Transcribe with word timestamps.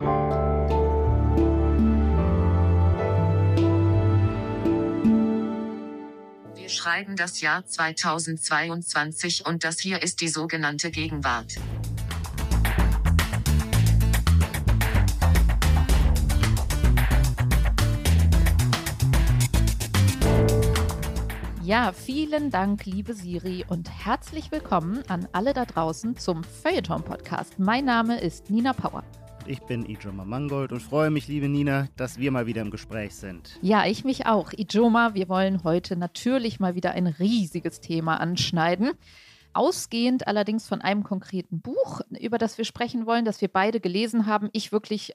Wir 0.00 0.08
schreiben 6.68 7.14
das 7.14 7.40
Jahr 7.40 7.64
2022 7.64 9.46
und 9.46 9.62
das 9.62 9.78
hier 9.78 10.02
ist 10.02 10.20
die 10.20 10.26
sogenannte 10.26 10.90
Gegenwart. 10.90 11.54
Ja, 21.62 21.92
vielen 21.92 22.50
Dank, 22.50 22.84
liebe 22.84 23.14
Siri, 23.14 23.64
und 23.68 23.88
herzlich 24.04 24.50
willkommen 24.50 25.04
an 25.08 25.28
alle 25.30 25.52
da 25.52 25.64
draußen 25.64 26.16
zum 26.16 26.42
Feuilleton-Podcast. 26.42 27.60
Mein 27.60 27.84
Name 27.84 28.20
ist 28.20 28.50
Nina 28.50 28.72
Power. 28.72 29.04
Ich 29.46 29.60
bin 29.60 29.84
Ijoma 29.84 30.24
Mangold 30.24 30.72
und 30.72 30.80
freue 30.80 31.10
mich, 31.10 31.28
liebe 31.28 31.50
Nina, 31.50 31.88
dass 31.96 32.18
wir 32.18 32.30
mal 32.30 32.46
wieder 32.46 32.62
im 32.62 32.70
Gespräch 32.70 33.14
sind. 33.14 33.58
Ja, 33.60 33.84
ich 33.84 34.02
mich 34.02 34.24
auch. 34.24 34.52
Ijoma, 34.54 35.12
wir 35.12 35.28
wollen 35.28 35.64
heute 35.64 35.96
natürlich 35.96 36.60
mal 36.60 36.74
wieder 36.74 36.92
ein 36.92 37.06
riesiges 37.06 37.80
Thema 37.80 38.20
anschneiden. 38.20 38.92
Ausgehend 39.52 40.26
allerdings 40.26 40.66
von 40.66 40.80
einem 40.80 41.02
konkreten 41.02 41.60
Buch, 41.60 42.00
über 42.18 42.38
das 42.38 42.56
wir 42.56 42.64
sprechen 42.64 43.04
wollen, 43.04 43.26
das 43.26 43.42
wir 43.42 43.48
beide 43.48 43.80
gelesen 43.80 44.26
haben. 44.26 44.48
Ich 44.52 44.72
wirklich 44.72 45.12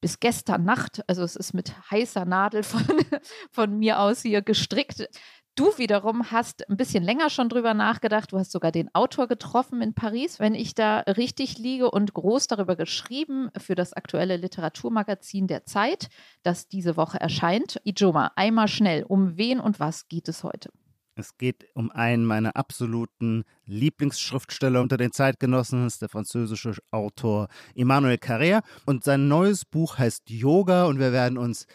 bis 0.00 0.18
gestern 0.18 0.64
Nacht, 0.64 1.02
also 1.08 1.22
es 1.22 1.36
ist 1.36 1.54
mit 1.54 1.72
heißer 1.90 2.24
Nadel 2.24 2.64
von, 2.64 2.82
von 3.52 3.78
mir 3.78 4.00
aus 4.00 4.22
hier 4.22 4.42
gestrickt. 4.42 5.08
Du 5.58 5.76
wiederum 5.76 6.30
hast 6.30 6.70
ein 6.70 6.76
bisschen 6.76 7.02
länger 7.02 7.30
schon 7.30 7.48
drüber 7.48 7.74
nachgedacht. 7.74 8.30
Du 8.30 8.38
hast 8.38 8.52
sogar 8.52 8.70
den 8.70 8.94
Autor 8.94 9.26
getroffen 9.26 9.82
in 9.82 9.92
Paris, 9.92 10.38
wenn 10.38 10.54
ich 10.54 10.76
da 10.76 11.00
richtig 11.00 11.58
liege, 11.58 11.90
und 11.90 12.14
groß 12.14 12.46
darüber 12.46 12.76
geschrieben 12.76 13.50
für 13.58 13.74
das 13.74 13.92
aktuelle 13.92 14.36
Literaturmagazin 14.36 15.48
der 15.48 15.64
Zeit, 15.64 16.10
das 16.44 16.68
diese 16.68 16.96
Woche 16.96 17.18
erscheint. 17.18 17.80
Ijoma, 17.82 18.30
einmal 18.36 18.68
schnell, 18.68 19.02
um 19.02 19.36
wen 19.36 19.58
und 19.58 19.80
was 19.80 20.06
geht 20.06 20.28
es 20.28 20.44
heute? 20.44 20.70
Es 21.16 21.36
geht 21.36 21.66
um 21.74 21.90
einen 21.90 22.24
meiner 22.24 22.54
absoluten 22.54 23.42
Lieblingsschriftsteller 23.64 24.80
unter 24.80 24.96
den 24.96 25.10
Zeitgenossen, 25.10 25.84
ist 25.88 26.00
der 26.00 26.08
französische 26.08 26.74
Autor 26.92 27.48
Emmanuel 27.74 28.18
Carrère. 28.18 28.62
Und 28.86 29.02
sein 29.02 29.26
neues 29.26 29.64
Buch 29.64 29.98
heißt 29.98 30.30
Yoga 30.30 30.84
und 30.84 31.00
wir 31.00 31.10
werden 31.10 31.36
uns 31.36 31.66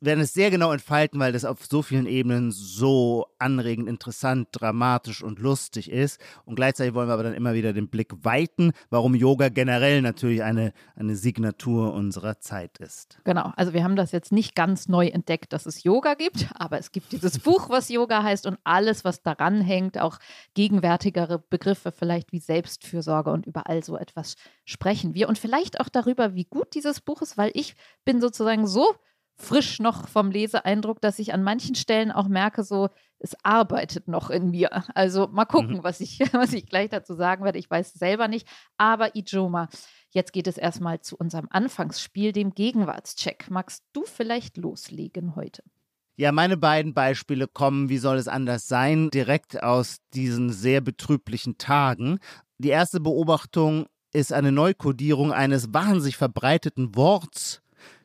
werden 0.00 0.20
es 0.20 0.32
sehr 0.32 0.50
genau 0.50 0.72
entfalten, 0.72 1.18
weil 1.18 1.32
das 1.32 1.44
auf 1.44 1.64
so 1.66 1.82
vielen 1.82 2.06
Ebenen 2.06 2.52
so 2.52 3.26
anregend, 3.38 3.88
interessant, 3.88 4.48
dramatisch 4.52 5.22
und 5.22 5.38
lustig 5.38 5.90
ist. 5.90 6.20
Und 6.44 6.54
gleichzeitig 6.54 6.94
wollen 6.94 7.08
wir 7.08 7.14
aber 7.14 7.24
dann 7.24 7.34
immer 7.34 7.54
wieder 7.54 7.72
den 7.72 7.88
Blick 7.88 8.12
weiten, 8.24 8.72
warum 8.90 9.14
Yoga 9.14 9.48
generell 9.48 10.00
natürlich 10.00 10.42
eine, 10.42 10.72
eine 10.94 11.16
Signatur 11.16 11.92
unserer 11.94 12.38
Zeit 12.38 12.78
ist. 12.78 13.18
Genau, 13.24 13.52
also 13.56 13.72
wir 13.72 13.82
haben 13.82 13.96
das 13.96 14.12
jetzt 14.12 14.30
nicht 14.30 14.54
ganz 14.54 14.88
neu 14.88 15.08
entdeckt, 15.08 15.52
dass 15.52 15.66
es 15.66 15.82
Yoga 15.82 16.14
gibt, 16.14 16.48
aber 16.54 16.78
es 16.78 16.92
gibt 16.92 17.10
dieses 17.12 17.38
Buch, 17.40 17.68
was 17.68 17.88
Yoga 17.88 18.22
heißt 18.22 18.46
und 18.46 18.58
alles, 18.64 19.04
was 19.04 19.22
daran 19.22 19.60
hängt, 19.60 19.98
auch 19.98 20.18
gegenwärtigere 20.54 21.38
Begriffe 21.38 21.90
vielleicht 21.90 22.32
wie 22.32 22.40
Selbstfürsorge 22.40 23.30
und 23.30 23.46
über 23.46 23.68
all 23.68 23.82
so 23.82 23.96
etwas 23.96 24.36
sprechen 24.64 25.14
wir. 25.14 25.28
Und 25.28 25.38
vielleicht 25.38 25.80
auch 25.80 25.88
darüber, 25.88 26.34
wie 26.34 26.44
gut 26.44 26.74
dieses 26.74 27.00
Buch 27.00 27.22
ist, 27.22 27.36
weil 27.36 27.50
ich 27.54 27.74
bin 28.04 28.20
sozusagen 28.20 28.66
so 28.66 28.86
frisch 29.36 29.80
noch 29.80 30.08
vom 30.08 30.30
Leseeindruck, 30.30 31.00
dass 31.00 31.18
ich 31.18 31.34
an 31.34 31.42
manchen 31.42 31.74
Stellen 31.74 32.12
auch 32.12 32.28
merke, 32.28 32.62
so, 32.64 32.88
es 33.18 33.36
arbeitet 33.44 34.08
noch 34.08 34.30
in 34.30 34.50
mir. 34.50 34.84
Also 34.96 35.28
mal 35.28 35.44
gucken, 35.44 35.78
mhm. 35.78 35.84
was, 35.84 36.00
ich, 36.00 36.20
was 36.32 36.52
ich 36.52 36.66
gleich 36.66 36.90
dazu 36.90 37.14
sagen 37.14 37.44
werde. 37.44 37.58
Ich 37.58 37.70
weiß 37.70 37.92
selber 37.94 38.28
nicht. 38.28 38.48
Aber 38.76 39.14
Ijoma, 39.14 39.68
jetzt 40.10 40.32
geht 40.32 40.46
es 40.46 40.58
erstmal 40.58 41.00
zu 41.00 41.16
unserem 41.16 41.48
Anfangsspiel, 41.50 42.32
dem 42.32 42.54
Gegenwartscheck. 42.54 43.50
Magst 43.50 43.84
du 43.92 44.04
vielleicht 44.04 44.56
loslegen 44.56 45.36
heute? 45.36 45.62
Ja, 46.16 46.30
meine 46.30 46.56
beiden 46.56 46.92
Beispiele 46.92 47.48
kommen, 47.48 47.88
wie 47.88 47.98
soll 47.98 48.18
es 48.18 48.28
anders 48.28 48.68
sein, 48.68 49.10
direkt 49.10 49.62
aus 49.62 49.98
diesen 50.12 50.50
sehr 50.50 50.80
betrüblichen 50.80 51.56
Tagen. 51.56 52.18
Die 52.58 52.68
erste 52.68 53.00
Beobachtung 53.00 53.86
ist 54.12 54.32
eine 54.32 54.52
Neukodierung 54.52 55.32
eines 55.32 55.72
wahnsinnig 55.72 56.18
verbreiteten 56.18 56.94
Worts 56.96 57.61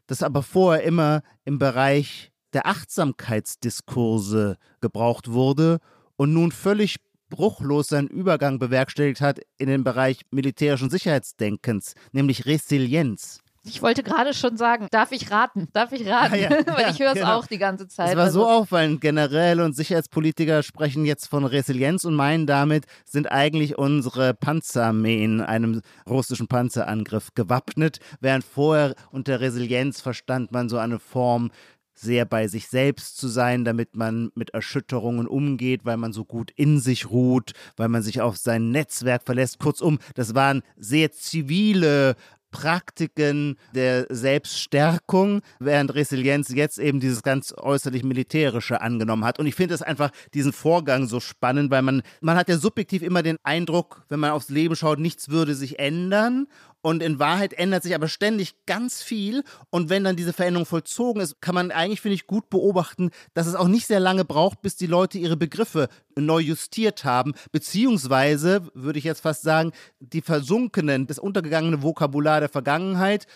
das 0.08 0.24
aber 0.24 0.44
vorher 0.44 0.84
immer 0.84 1.22
im 1.46 1.60
Bereich 1.60 2.32
der 2.54 2.66
Achtsamkeitsdiskurse 2.66 4.58
gebraucht 4.82 5.32
wurde 5.32 5.80
und 6.16 6.34
nun 6.34 6.52
völlig 6.52 6.98
bruchlos 7.30 7.88
seinen 7.90 8.08
Übergang 8.08 8.58
bewerkstelligt 8.58 9.22
hat 9.22 9.40
in 9.58 9.68
den 9.68 9.84
Bereich 9.84 10.22
militärischen 10.32 10.90
Sicherheitsdenkens, 10.90 11.94
nämlich 12.14 12.46
Resilienz. 12.46 13.42
Ich 13.68 13.82
wollte 13.82 14.04
gerade 14.04 14.34
schon 14.34 14.58
sagen, 14.58 14.88
darf 14.92 15.12
ich 15.12 15.30
raten? 15.32 15.68
Darf 15.74 15.92
ich 15.92 16.08
raten? 16.08 16.36
Ja, 16.36 16.50
ja, 16.50 16.68
Weil 16.68 16.92
ich 16.92 17.00
höre 17.00 17.10
es 17.10 17.16
genau. 17.16 17.38
auch 17.38 17.48
die 17.48 17.58
ganze 17.58 17.88
Zeit. 17.88 18.10
Es 18.10 18.16
war 18.16 18.26
also. 18.26 18.42
so 18.42 18.48
auffallend. 18.48 19.02
Generäle 19.02 19.64
und 19.64 19.76
Sicherheitspolitiker 19.76 20.64
sprechen 20.64 21.06
jetzt 21.06 21.28
von 21.28 21.46
Resilienz 21.46 22.06
und 22.06 22.16
meinen 22.16 22.48
damit, 22.48 22.86
sind 23.06 23.32
eigentlich 23.32 23.78
unsere 23.78 24.34
Panzerarmeen 24.34 25.42
einem 25.42 25.82
russischen 26.10 26.48
Panzerangriff 26.48 27.34
gewappnet, 27.36 28.00
während 28.20 28.44
vorher 28.44 28.96
unter 29.12 29.40
Resilienz 29.40 30.02
verstand 30.02 30.52
man 30.52 30.70
so 30.70 30.78
eine 30.78 31.00
Form 31.00 31.52
sehr 32.00 32.26
bei 32.26 32.48
sich 32.48 32.68
selbst 32.68 33.18
zu 33.18 33.28
sein, 33.28 33.66
damit 33.66 33.96
man 33.96 34.32
mit 34.36 34.52
Erschütterungen 34.52 35.28
umgeht, 35.28 35.82
weil 35.84 35.98
man 35.98 36.14
so 36.14 36.26
gut 36.26 36.52
in 36.56 36.80
sich 36.80 37.10
ruht, 37.10 37.54
weil 37.76 37.90
man 37.90 38.04
sich 38.04 38.22
auf 38.22 38.38
sein 38.38 38.70
Netzwerk 38.72 39.24
verlässt. 39.26 39.60
Kurzum, 39.60 39.98
das 40.14 40.36
waren 40.36 40.62
sehr 40.78 41.12
zivile 41.12 42.16
Praktiken 42.58 43.56
der 43.76 44.08
Selbststärkung, 44.10 45.42
während 45.60 45.94
Resilienz 45.94 46.50
jetzt 46.50 46.80
eben 46.80 47.00
dieses 47.00 47.22
ganz 47.22 47.54
äußerlich 47.56 48.04
militärische 48.04 48.82
angenommen 48.82 49.24
hat. 49.26 49.38
Und 49.38 49.46
ich 49.46 49.54
finde 49.54 49.76
es 49.76 49.84
einfach 49.84 50.10
diesen 50.34 50.54
Vorgang 50.54 51.06
so 51.06 51.20
spannend, 51.20 51.70
weil 51.70 51.84
man, 51.84 52.02
man 52.20 52.36
hat 52.36 52.50
ja 52.50 52.58
subjektiv 52.58 53.04
immer 53.04 53.22
den 53.22 53.38
Eindruck, 53.44 54.06
wenn 54.10 54.20
man 54.20 54.32
aufs 54.32 54.50
Leben 54.50 54.76
schaut, 54.76 54.98
nichts 54.98 55.30
würde 55.30 55.54
sich 55.54 55.78
ändern. 55.78 56.48
Und 56.88 57.04
in 57.04 57.20
Wahrheit 57.20 57.52
ändert 57.52 57.84
sich 57.84 57.94
aber 57.96 58.08
ständig 58.08 58.66
ganz 58.66 59.04
viel. 59.04 59.44
Und 59.72 59.90
wenn 59.90 60.06
dann 60.06 60.16
diese 60.16 60.32
Veränderung 60.32 60.66
vollzogen 60.66 61.22
ist, 61.22 61.42
kann 61.42 61.54
man 61.54 61.70
eigentlich, 61.70 62.00
finde 62.00 62.16
ich, 62.16 62.28
gut 62.28 62.50
beobachten, 62.50 63.10
dass 63.34 63.46
es 63.46 63.56
auch 63.56 63.68
nicht 63.68 63.88
sehr 63.88 64.00
lange 64.00 64.24
braucht, 64.24 64.62
bis 64.62 64.78
die 64.78 64.88
Leute 64.88 65.18
ihre 65.18 65.36
Begriffe 65.36 65.90
neu 66.16 66.40
justiert 66.40 67.04
haben. 67.04 67.34
Beziehungsweise, 67.52 68.70
würde 68.74 69.00
ich 69.00 69.04
jetzt 69.04 69.20
fast 69.20 69.42
sagen, 69.42 69.74
die 70.00 70.22
versunkenen, 70.22 71.08
das 71.08 71.20
untergegangene 71.20 71.84
Vokabular 71.84 72.40
der 72.40 72.48
Vergangenheit 72.48 73.28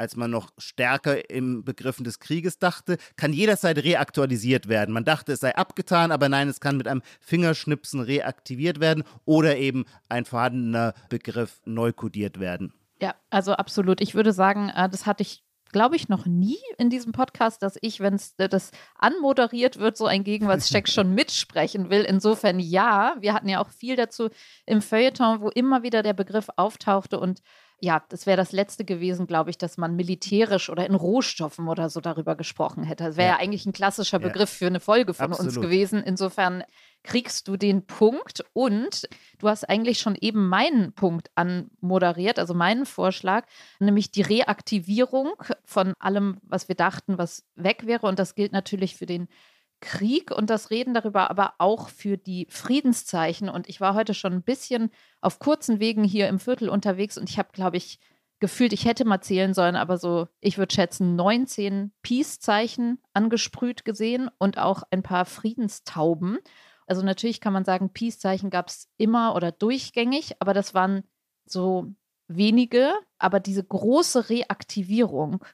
als 0.00 0.14
man 0.14 0.30
noch 0.30 0.50
stärker 0.58 1.28
im 1.28 1.64
Begriffen 1.64 2.04
des 2.04 2.20
Krieges 2.20 2.60
dachte, 2.60 2.98
kann 3.16 3.32
jederzeit 3.32 3.78
reaktualisiert 3.78 4.68
werden. 4.68 4.92
Man 4.92 5.04
dachte, 5.04 5.32
es 5.32 5.40
sei 5.40 5.56
abgetan, 5.56 6.12
aber 6.12 6.28
nein, 6.28 6.46
es 6.46 6.60
kann 6.60 6.76
mit 6.76 6.86
einem 6.86 7.02
Fingerschnipsen 7.20 7.98
reaktiviert 7.98 8.78
werden 8.78 9.02
oder 9.24 9.56
eben 9.56 9.86
ein 10.08 10.24
vorhandener 10.24 10.94
Begriff 11.08 11.60
neu 11.64 11.92
kodiert 11.92 12.38
werden. 12.38 12.72
Ja, 13.00 13.14
also 13.30 13.52
absolut. 13.52 14.00
Ich 14.00 14.14
würde 14.14 14.32
sagen, 14.32 14.70
äh, 14.70 14.88
das 14.88 15.06
hatte 15.06 15.22
ich 15.22 15.42
glaube 15.72 15.96
ich, 15.96 16.08
noch 16.08 16.26
nie 16.26 16.58
in 16.78 16.90
diesem 16.90 17.12
Podcast, 17.12 17.62
dass 17.62 17.78
ich, 17.80 18.00
wenn 18.00 18.14
es 18.14 18.34
äh, 18.38 18.48
das 18.48 18.70
anmoderiert 18.96 19.78
wird, 19.78 19.96
so 19.96 20.06
ein 20.06 20.24
Gegenwartscheck 20.24 20.88
schon 20.88 21.14
mitsprechen 21.14 21.90
will. 21.90 22.02
Insofern 22.02 22.58
ja, 22.58 23.16
wir 23.20 23.34
hatten 23.34 23.48
ja 23.48 23.60
auch 23.60 23.70
viel 23.70 23.96
dazu 23.96 24.30
im 24.66 24.82
Feuilleton, 24.82 25.40
wo 25.40 25.48
immer 25.48 25.82
wieder 25.82 26.02
der 26.02 26.14
Begriff 26.14 26.48
auftauchte 26.56 27.20
und 27.20 27.42
ja, 27.80 28.02
das 28.08 28.26
wäre 28.26 28.36
das 28.36 28.50
letzte 28.50 28.84
gewesen, 28.84 29.26
glaube 29.26 29.50
ich, 29.50 29.58
dass 29.58 29.76
man 29.76 29.94
militärisch 29.94 30.68
oder 30.68 30.84
in 30.86 30.96
Rohstoffen 30.96 31.68
oder 31.68 31.88
so 31.88 32.00
darüber 32.00 32.34
gesprochen 32.34 32.82
hätte. 32.82 33.04
Das 33.04 33.16
wäre 33.16 33.28
ja. 33.28 33.34
ja. 33.34 33.40
eigentlich 33.40 33.66
ein 33.66 33.72
klassischer 33.72 34.18
Begriff 34.18 34.52
ja. 34.52 34.58
für 34.58 34.66
eine 34.66 34.80
Folge 34.80 35.14
von 35.14 35.30
Absolut. 35.30 35.56
uns 35.56 35.60
gewesen. 35.60 36.02
Insofern 36.02 36.64
kriegst 37.04 37.46
du 37.46 37.56
den 37.56 37.86
Punkt 37.86 38.44
und 38.52 39.08
du 39.38 39.48
hast 39.48 39.68
eigentlich 39.68 40.00
schon 40.00 40.16
eben 40.20 40.48
meinen 40.48 40.92
Punkt 40.92 41.30
anmoderiert, 41.36 42.40
also 42.40 42.52
meinen 42.52 42.84
Vorschlag, 42.84 43.46
nämlich 43.78 44.10
die 44.10 44.22
Reaktivierung 44.22 45.32
von 45.64 45.94
allem, 46.00 46.38
was 46.42 46.68
wir 46.68 46.74
dachten, 46.74 47.16
was 47.16 47.44
weg 47.54 47.86
wäre. 47.86 48.08
Und 48.08 48.18
das 48.18 48.34
gilt 48.34 48.52
natürlich 48.52 48.96
für 48.96 49.06
den 49.06 49.28
Krieg 49.80 50.30
und 50.30 50.50
das 50.50 50.70
Reden 50.70 50.94
darüber, 50.94 51.30
aber 51.30 51.54
auch 51.58 51.88
für 51.88 52.16
die 52.16 52.46
Friedenszeichen. 52.50 53.48
Und 53.48 53.68
ich 53.68 53.80
war 53.80 53.94
heute 53.94 54.14
schon 54.14 54.32
ein 54.32 54.42
bisschen 54.42 54.90
auf 55.20 55.38
kurzen 55.38 55.80
Wegen 55.80 56.04
hier 56.04 56.28
im 56.28 56.38
Viertel 56.38 56.68
unterwegs 56.68 57.18
und 57.18 57.28
ich 57.30 57.38
habe, 57.38 57.50
glaube 57.52 57.76
ich, 57.76 57.98
gefühlt, 58.40 58.72
ich 58.72 58.84
hätte 58.84 59.04
mal 59.04 59.20
zählen 59.20 59.52
sollen, 59.54 59.76
aber 59.76 59.98
so, 59.98 60.28
ich 60.40 60.58
würde 60.58 60.74
schätzen, 60.74 61.16
19 61.16 61.92
Peace-Zeichen 62.02 62.98
angesprüht 63.12 63.84
gesehen 63.84 64.30
und 64.38 64.58
auch 64.58 64.82
ein 64.90 65.02
paar 65.02 65.24
Friedenstauben. 65.24 66.38
Also 66.86 67.02
natürlich 67.02 67.40
kann 67.40 67.52
man 67.52 67.64
sagen, 67.64 67.92
Peace-Zeichen 67.92 68.50
gab 68.50 68.68
es 68.68 68.88
immer 68.96 69.34
oder 69.34 69.52
durchgängig, 69.52 70.36
aber 70.40 70.54
das 70.54 70.72
waren 70.72 71.02
so 71.44 71.92
wenige. 72.28 72.92
Aber 73.18 73.40
diese 73.40 73.64
große 73.64 74.30
Reaktivierung, 74.30 75.44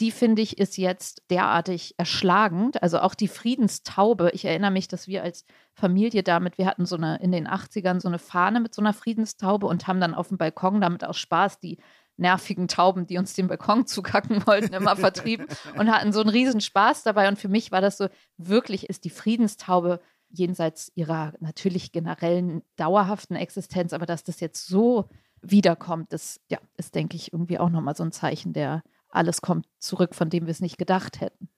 die 0.00 0.12
finde 0.12 0.42
ich 0.42 0.58
ist 0.58 0.76
jetzt 0.76 1.22
derartig 1.28 1.94
erschlagend. 1.98 2.82
Also 2.82 3.00
auch 3.00 3.14
die 3.14 3.28
Friedenstaube. 3.28 4.30
Ich 4.32 4.44
erinnere 4.44 4.70
mich, 4.70 4.86
dass 4.86 5.08
wir 5.08 5.22
als 5.22 5.44
Familie 5.74 6.22
damit, 6.22 6.56
wir 6.56 6.66
hatten 6.66 6.86
so 6.86 6.96
eine 6.96 7.16
in 7.20 7.32
den 7.32 7.48
80ern 7.48 8.00
so 8.00 8.08
eine 8.08 8.18
Fahne 8.18 8.60
mit 8.60 8.74
so 8.74 8.82
einer 8.82 8.92
Friedenstaube 8.92 9.66
und 9.66 9.88
haben 9.88 10.00
dann 10.00 10.14
auf 10.14 10.28
dem 10.28 10.38
Balkon 10.38 10.80
damit 10.80 11.04
aus 11.04 11.18
Spaß 11.18 11.58
die 11.58 11.78
nervigen 12.16 12.68
Tauben, 12.68 13.06
die 13.06 13.18
uns 13.18 13.34
den 13.34 13.48
Balkon 13.48 13.86
zukacken 13.88 14.46
wollten, 14.46 14.74
immer 14.74 14.96
vertrieben 14.96 15.46
und 15.76 15.90
hatten 15.90 16.12
so 16.12 16.20
einen 16.20 16.30
riesen 16.30 16.60
Spaß 16.60 17.02
dabei. 17.02 17.28
Und 17.28 17.38
für 17.38 17.48
mich 17.48 17.72
war 17.72 17.80
das 17.80 17.96
so, 17.96 18.08
wirklich 18.36 18.88
ist 18.88 19.04
die 19.04 19.10
Friedenstaube 19.10 20.00
jenseits 20.30 20.92
ihrer 20.94 21.32
natürlich 21.40 21.90
generellen 21.90 22.62
dauerhaften 22.76 23.34
Existenz, 23.34 23.92
aber 23.92 24.06
dass 24.06 24.24
das 24.24 24.40
jetzt 24.40 24.66
so 24.66 25.08
wiederkommt, 25.40 26.12
das 26.12 26.40
ja, 26.48 26.58
ist, 26.76 26.94
denke 26.94 27.16
ich, 27.16 27.32
irgendwie 27.32 27.58
auch 27.58 27.70
nochmal 27.70 27.96
so 27.96 28.04
ein 28.04 28.12
Zeichen 28.12 28.52
der 28.52 28.82
alles 29.08 29.40
kommt 29.40 29.66
zurück, 29.78 30.14
von 30.14 30.30
dem 30.30 30.46
wir 30.46 30.50
es 30.50 30.60
nicht 30.60 30.78
gedacht 30.78 31.20
hätten. 31.20 31.48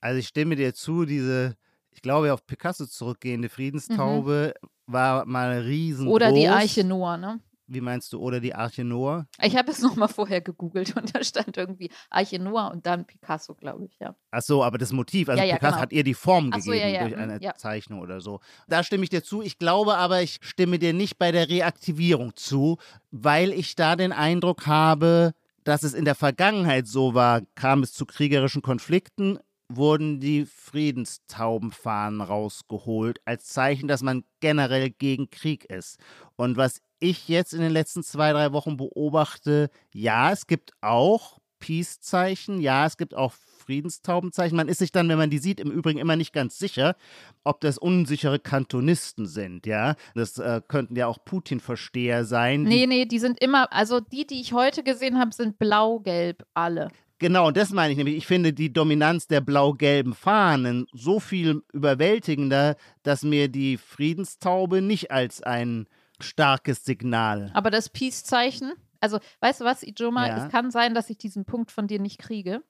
Also 0.00 0.18
ich 0.18 0.28
stimme 0.28 0.56
dir 0.56 0.74
zu, 0.74 1.04
diese, 1.04 1.56
ich 1.90 2.02
glaube, 2.02 2.32
auf 2.32 2.46
Picasso 2.46 2.86
zurückgehende 2.86 3.48
Friedenstaube 3.48 4.54
mhm. 4.60 4.68
war 4.86 5.24
mal 5.26 5.58
riesengroß. 5.60 6.14
Oder 6.14 6.32
die 6.32 6.48
Arche 6.48 6.84
Noah, 6.84 7.16
ne? 7.16 7.40
Wie 7.68 7.80
meinst 7.80 8.12
du, 8.12 8.20
oder 8.20 8.38
die 8.38 8.54
Arche 8.54 8.84
Noah? 8.84 9.26
Ich 9.42 9.56
habe 9.56 9.72
es 9.72 9.80
nochmal 9.82 10.08
vorher 10.08 10.40
gegoogelt 10.40 10.94
und 10.96 11.14
da 11.14 11.24
stand 11.24 11.56
irgendwie 11.56 11.90
Arche 12.10 12.38
Noah 12.38 12.70
und 12.70 12.86
dann 12.86 13.06
Picasso, 13.06 13.54
glaube 13.54 13.86
ich, 13.86 13.98
ja. 13.98 14.14
Ach 14.30 14.42
so, 14.42 14.62
aber 14.62 14.78
das 14.78 14.92
Motiv, 14.92 15.28
also 15.28 15.42
ja, 15.42 15.48
ja, 15.48 15.54
Picasso 15.54 15.72
genau. 15.72 15.82
hat 15.82 15.92
ihr 15.92 16.04
die 16.04 16.14
Form 16.14 16.50
gegeben 16.50 16.62
so, 16.62 16.72
ja, 16.72 17.00
durch 17.00 17.16
eine 17.16 17.34
mhm, 17.34 17.50
Zeichnung 17.56 18.00
oder 18.00 18.20
so. 18.20 18.40
Da 18.68 18.84
stimme 18.84 19.02
ich 19.02 19.10
dir 19.10 19.24
zu. 19.24 19.42
Ich 19.42 19.58
glaube 19.58 19.96
aber, 19.96 20.22
ich 20.22 20.38
stimme 20.42 20.78
dir 20.78 20.92
nicht 20.92 21.18
bei 21.18 21.32
der 21.32 21.48
Reaktivierung 21.48 22.36
zu, 22.36 22.78
weil 23.10 23.52
ich 23.52 23.74
da 23.74 23.96
den 23.96 24.12
Eindruck 24.12 24.66
habe, 24.66 25.34
dass 25.66 25.82
es 25.82 25.94
in 25.94 26.04
der 26.04 26.14
Vergangenheit 26.14 26.86
so 26.86 27.14
war, 27.14 27.42
kam 27.56 27.82
es 27.82 27.92
zu 27.92 28.06
kriegerischen 28.06 28.62
Konflikten, 28.62 29.38
wurden 29.68 30.20
die 30.20 30.46
Friedenstaubenfahnen 30.46 32.20
rausgeholt, 32.20 33.20
als 33.24 33.46
Zeichen, 33.46 33.88
dass 33.88 34.00
man 34.00 34.22
generell 34.38 34.90
gegen 34.90 35.28
Krieg 35.28 35.64
ist. 35.64 35.98
Und 36.36 36.56
was 36.56 36.80
ich 37.00 37.26
jetzt 37.26 37.52
in 37.52 37.60
den 37.60 37.72
letzten 37.72 38.04
zwei, 38.04 38.32
drei 38.32 38.52
Wochen 38.52 38.76
beobachte, 38.76 39.70
ja, 39.92 40.30
es 40.30 40.46
gibt 40.46 40.72
auch 40.82 41.38
Peace-Zeichen, 41.58 42.60
ja, 42.60 42.86
es 42.86 42.96
gibt 42.96 43.14
auch 43.14 43.32
Friedenstaubenzeichen. 43.66 44.56
Man 44.56 44.68
ist 44.68 44.78
sich 44.78 44.92
dann, 44.92 45.08
wenn 45.08 45.18
man 45.18 45.30
die 45.30 45.38
sieht, 45.38 45.60
im 45.60 45.70
Übrigen 45.70 45.98
immer 45.98 46.16
nicht 46.16 46.32
ganz 46.32 46.58
sicher, 46.58 46.96
ob 47.44 47.60
das 47.60 47.78
unsichere 47.78 48.38
Kantonisten 48.38 49.26
sind, 49.26 49.66
ja. 49.66 49.96
Das 50.14 50.38
äh, 50.38 50.62
könnten 50.66 50.96
ja 50.96 51.06
auch 51.06 51.18
Putin-Versteher 51.24 52.24
sein. 52.24 52.62
Nee, 52.62 52.86
nee, 52.86 53.04
die 53.04 53.18
sind 53.18 53.42
immer, 53.42 53.72
also 53.72 54.00
die, 54.00 54.26
die 54.26 54.40
ich 54.40 54.52
heute 54.52 54.82
gesehen 54.82 55.18
habe, 55.18 55.34
sind 55.34 55.58
blau-gelb 55.58 56.46
alle. 56.54 56.88
Genau, 57.18 57.48
und 57.48 57.56
das 57.56 57.70
meine 57.70 57.92
ich 57.92 57.96
nämlich. 57.96 58.16
Ich 58.16 58.26
finde 58.26 58.52
die 58.52 58.72
Dominanz 58.72 59.26
der 59.26 59.40
blau-gelben 59.40 60.14
Fahnen 60.14 60.86
so 60.92 61.18
viel 61.18 61.62
überwältigender, 61.72 62.76
dass 63.02 63.22
mir 63.22 63.48
die 63.48 63.78
Friedenstaube 63.78 64.82
nicht 64.82 65.10
als 65.10 65.42
ein 65.42 65.86
starkes 66.20 66.84
Signal. 66.84 67.50
Aber 67.54 67.70
das 67.70 67.88
Peace-Zeichen, 67.88 68.72
also 69.00 69.18
weißt 69.40 69.60
du 69.60 69.64
was, 69.64 69.82
Ijoma, 69.82 70.28
ja. 70.28 70.44
es 70.44 70.50
kann 70.50 70.70
sein, 70.70 70.94
dass 70.94 71.08
ich 71.08 71.16
diesen 71.16 71.46
Punkt 71.46 71.70
von 71.70 71.86
dir 71.86 72.00
nicht 72.00 72.18
kriege. 72.18 72.62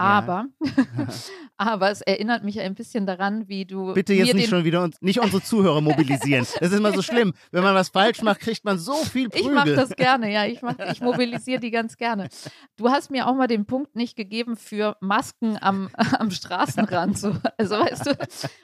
Aber, 0.00 0.46
ja. 0.64 1.06
aber 1.58 1.90
es 1.90 2.00
erinnert 2.00 2.42
mich 2.42 2.58
ein 2.58 2.74
bisschen 2.74 3.04
daran, 3.06 3.48
wie 3.48 3.66
du. 3.66 3.92
Bitte 3.92 4.14
jetzt 4.14 4.34
nicht 4.34 4.48
schon 4.48 4.64
wieder 4.64 4.82
uns, 4.82 5.00
nicht 5.02 5.20
unsere 5.20 5.42
Zuhörer 5.42 5.80
mobilisieren. 5.80 6.46
Das 6.60 6.72
ist 6.72 6.78
immer 6.78 6.92
so 6.92 7.02
schlimm. 7.02 7.32
Wenn 7.50 7.62
man 7.62 7.74
was 7.74 7.88
falsch 7.88 8.22
macht, 8.22 8.40
kriegt 8.40 8.64
man 8.64 8.78
so 8.78 8.94
viel 8.94 9.28
Prügel. 9.28 9.48
Ich 9.48 9.54
mache 9.54 9.74
das 9.74 9.90
gerne, 9.90 10.32
ja. 10.32 10.44
Ich, 10.44 10.62
mach, 10.62 10.78
ich 10.90 11.00
mobilisiere 11.00 11.60
die 11.60 11.70
ganz 11.70 11.96
gerne. 11.96 12.28
Du 12.76 12.90
hast 12.90 13.10
mir 13.10 13.26
auch 13.26 13.34
mal 13.34 13.46
den 13.46 13.66
Punkt 13.66 13.96
nicht 13.96 14.16
gegeben 14.16 14.56
für 14.56 14.96
Masken 15.00 15.56
am, 15.60 15.88
am 16.18 16.30
Straßenrand. 16.30 17.18
So. 17.18 17.34
Also 17.56 17.76
weißt 17.76 18.06
du, 18.06 18.18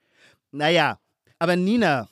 Naja, 0.51 0.99
aber 1.39 1.55
Nina, 1.55 2.07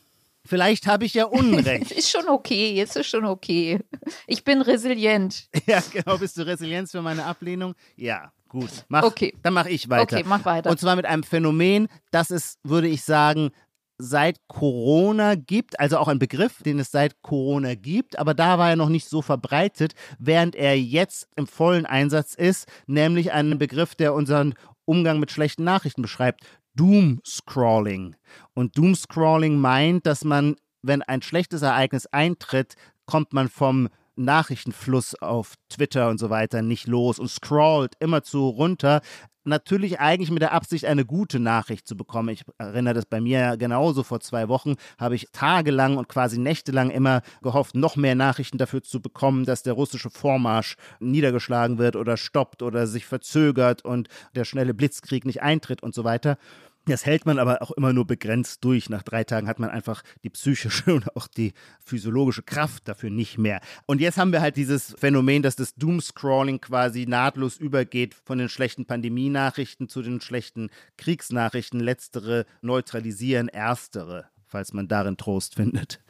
Vielleicht 0.46 0.88
habe 0.88 1.06
ich 1.06 1.14
ja 1.14 1.24
Unrecht. 1.24 1.92
ist 1.92 2.10
schon 2.10 2.28
okay, 2.28 2.74
jetzt 2.74 2.98
ist 2.98 3.08
schon 3.08 3.24
okay. 3.24 3.80
Ich 4.28 4.44
bin 4.44 4.62
resilient. 4.62 5.48
Ja, 5.66 5.82
genau. 5.90 6.18
Bist 6.18 6.38
du 6.38 6.46
Resilienz 6.46 6.92
für 6.92 7.02
meine 7.02 7.24
Ablehnung? 7.24 7.76
Ja, 7.96 8.34
Gut, 8.54 8.86
mach, 8.88 9.02
okay. 9.02 9.34
dann 9.42 9.56
mache 9.56 9.72
ich 9.72 9.90
weiter. 9.90 10.18
Okay, 10.18 10.24
mach 10.28 10.46
weiter. 10.46 10.70
Und 10.70 10.80
zwar 10.80 10.96
mit 10.96 11.08
einem 11.08 11.24
Phänomen, 11.24 11.88
das 12.12 12.30
es, 12.30 12.60
würde 12.64 12.88
ich 12.88 13.04
sagen, 13.04 13.50
seit 13.98 14.38
Corona 14.48 15.34
gibt, 15.34 15.80
also 15.80 15.98
auch 15.98 16.08
ein 16.08 16.20
Begriff, 16.20 16.62
den 16.62 16.78
es 16.78 16.92
seit 16.92 17.20
Corona 17.24 17.74
gibt, 17.74 18.20
aber 18.20 18.36
da 18.36 18.60
war 18.60 18.70
er 18.70 18.76
noch 18.76 18.90
nicht 18.90 19.10
so 19.10 19.24
verbreitet, 19.24 19.96
während 20.20 20.56
er 20.56 20.80
jetzt 20.80 21.28
im 21.36 21.48
vollen 21.48 21.88
Einsatz 21.88 22.36
ist, 22.36 22.68
nämlich 22.86 23.32
einen 23.32 23.58
Begriff, 23.58 23.96
der 23.96 24.14
unseren 24.14 24.54
Umgang 24.86 25.20
mit 25.20 25.32
schlechten 25.32 25.64
Nachrichten 25.64 26.04
beschreibt. 26.04 26.42
Doomscrawling. 26.76 28.16
Und 28.54 28.78
Doomscrawling 28.78 29.58
meint, 29.58 30.06
dass 30.06 30.24
man, 30.24 30.58
wenn 30.84 31.02
ein 31.02 31.24
schlechtes 31.24 31.64
Ereignis 31.64 32.06
eintritt, 32.06 32.76
kommt 33.08 33.34
man 33.34 33.50
vom 33.50 33.90
Nachrichtenfluss 34.16 35.16
auf 35.16 35.54
Twitter 35.70 36.10
und 36.10 36.20
so 36.20 36.30
weiter 36.30 36.62
nicht 36.62 36.88
los 36.88 37.20
und 37.20 37.30
scrollt 37.30 37.94
immerzu 38.00 38.50
runter. 38.50 39.02
Natürlich 39.46 40.00
eigentlich 40.00 40.32
mit 40.32 40.42
der 40.42 40.54
Absicht, 40.54 40.86
eine 40.86 41.04
gute 41.04 41.38
Nachricht 41.38 41.86
zu 41.86 41.98
bekommen. 41.98 42.30
Ich 42.30 42.44
erinnere 42.58 42.94
das 42.94 43.06
bei 43.06 43.20
mir 43.20 43.58
genauso. 43.58 44.04
Vor 44.04 44.22
zwei 44.22 44.48
Wochen 44.48 44.76
habe 44.98 45.16
ich 45.16 45.28
tagelang 45.34 45.98
und 45.98 46.08
quasi 46.08 46.40
nächtelang 46.40 46.90
immer 46.90 47.22
gehofft, 47.42 47.76
noch 47.76 47.98
mehr 47.98 48.16
Nachrichten 48.16 48.58
dafür 48.58 48.84
zu 48.84 49.02
bekommen, 49.02 49.44
dass 49.44 49.62
der 49.62 49.74
russische 49.74 50.10
Vormarsch 50.10 50.76
niedergeschlagen 51.02 51.78
wird 51.78 51.98
oder 51.98 52.16
stoppt 52.16 52.62
oder 52.62 52.88
sich 52.88 53.06
verzögert 53.06 53.84
und 53.84 54.08
der 54.34 54.46
schnelle 54.46 54.74
Blitzkrieg 54.74 55.26
nicht 55.26 55.42
eintritt 55.42 55.84
und 55.84 55.94
so 55.94 56.06
weiter. 56.06 56.38
Das 56.86 57.06
hält 57.06 57.26
man 57.26 57.40
aber 57.40 57.62
auch 57.62 57.72
immer 57.72 57.94
nur 57.94 58.06
begrenzt 58.06 58.64
durch. 58.64 58.90
Nach 58.90 59.04
drei 59.04 59.24
Tagen 59.24 59.48
hat 59.48 59.60
man 59.60 59.70
einfach 59.70 60.04
die 60.24 60.30
psychische 60.30 60.94
und 60.94 61.16
auch 61.16 61.28
die 61.28 61.54
physiologische 61.84 62.44
Kraft 62.44 62.88
dafür 62.88 63.10
nicht 63.10 63.38
mehr. 63.38 63.62
Und 63.86 64.02
jetzt 64.02 64.18
haben 64.18 64.34
wir 64.34 64.42
halt 64.42 64.58
dieses 64.58 64.94
Phänomen, 64.98 65.44
dass 65.44 65.56
das 65.56 65.76
Doomscrawling 65.76 66.60
quasi 66.60 67.06
nahtlos 67.06 67.58
übergeht 67.58 68.14
von 68.14 68.38
den 68.38 68.50
schlechten 68.50 68.86
Pandemienachrichten 68.86 69.88
zu 69.88 70.02
den 70.02 70.20
schlechten 70.20 70.70
Kriegsnachrichten. 70.98 71.80
Letztere 71.80 72.46
neutralisieren 72.62 73.48
erstere, 73.48 74.26
falls 74.46 74.74
man 74.74 74.88
darin 74.90 75.16
Trost 75.16 75.56
findet. 75.56 76.02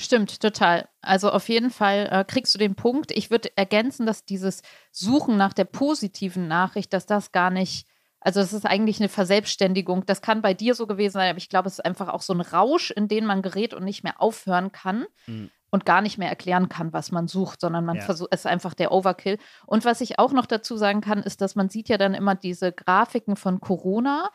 Stimmt, 0.00 0.40
total. 0.40 0.88
Also 1.00 1.30
auf 1.30 1.48
jeden 1.48 1.70
Fall 1.70 2.08
äh, 2.12 2.24
kriegst 2.24 2.54
du 2.54 2.58
den 2.58 2.76
Punkt. 2.76 3.10
Ich 3.10 3.30
würde 3.30 3.50
ergänzen, 3.56 4.06
dass 4.06 4.24
dieses 4.24 4.62
Suchen 4.92 5.36
nach 5.36 5.52
der 5.52 5.64
positiven 5.64 6.46
Nachricht, 6.46 6.92
dass 6.92 7.06
das 7.06 7.32
gar 7.32 7.50
nicht 7.50 7.84
also 8.20 8.40
es 8.40 8.52
ist 8.52 8.66
eigentlich 8.66 8.98
eine 9.00 9.08
Verselbstständigung. 9.08 10.04
Das 10.06 10.22
kann 10.22 10.42
bei 10.42 10.54
dir 10.54 10.74
so 10.74 10.86
gewesen 10.86 11.14
sein, 11.14 11.30
aber 11.30 11.38
ich 11.38 11.48
glaube, 11.48 11.68
es 11.68 11.74
ist 11.74 11.84
einfach 11.84 12.08
auch 12.08 12.22
so 12.22 12.32
ein 12.32 12.40
Rausch, 12.40 12.90
in 12.90 13.08
den 13.08 13.24
man 13.24 13.42
gerät 13.42 13.74
und 13.74 13.84
nicht 13.84 14.02
mehr 14.02 14.20
aufhören 14.20 14.72
kann 14.72 15.06
mhm. 15.26 15.50
und 15.70 15.84
gar 15.84 16.02
nicht 16.02 16.18
mehr 16.18 16.28
erklären 16.28 16.68
kann, 16.68 16.92
was 16.92 17.12
man 17.12 17.28
sucht, 17.28 17.60
sondern 17.60 17.84
man 17.84 17.96
ja. 17.96 18.02
versucht, 18.02 18.30
es 18.32 18.40
ist 18.40 18.46
einfach 18.46 18.74
der 18.74 18.92
Overkill. 18.92 19.38
Und 19.66 19.84
was 19.84 20.00
ich 20.00 20.18
auch 20.18 20.32
noch 20.32 20.46
dazu 20.46 20.76
sagen 20.76 21.00
kann, 21.00 21.22
ist, 21.22 21.40
dass 21.40 21.54
man 21.54 21.68
sieht 21.68 21.88
ja 21.88 21.96
dann 21.96 22.14
immer 22.14 22.34
diese 22.34 22.72
Grafiken 22.72 23.36
von 23.36 23.60
Corona. 23.60 24.30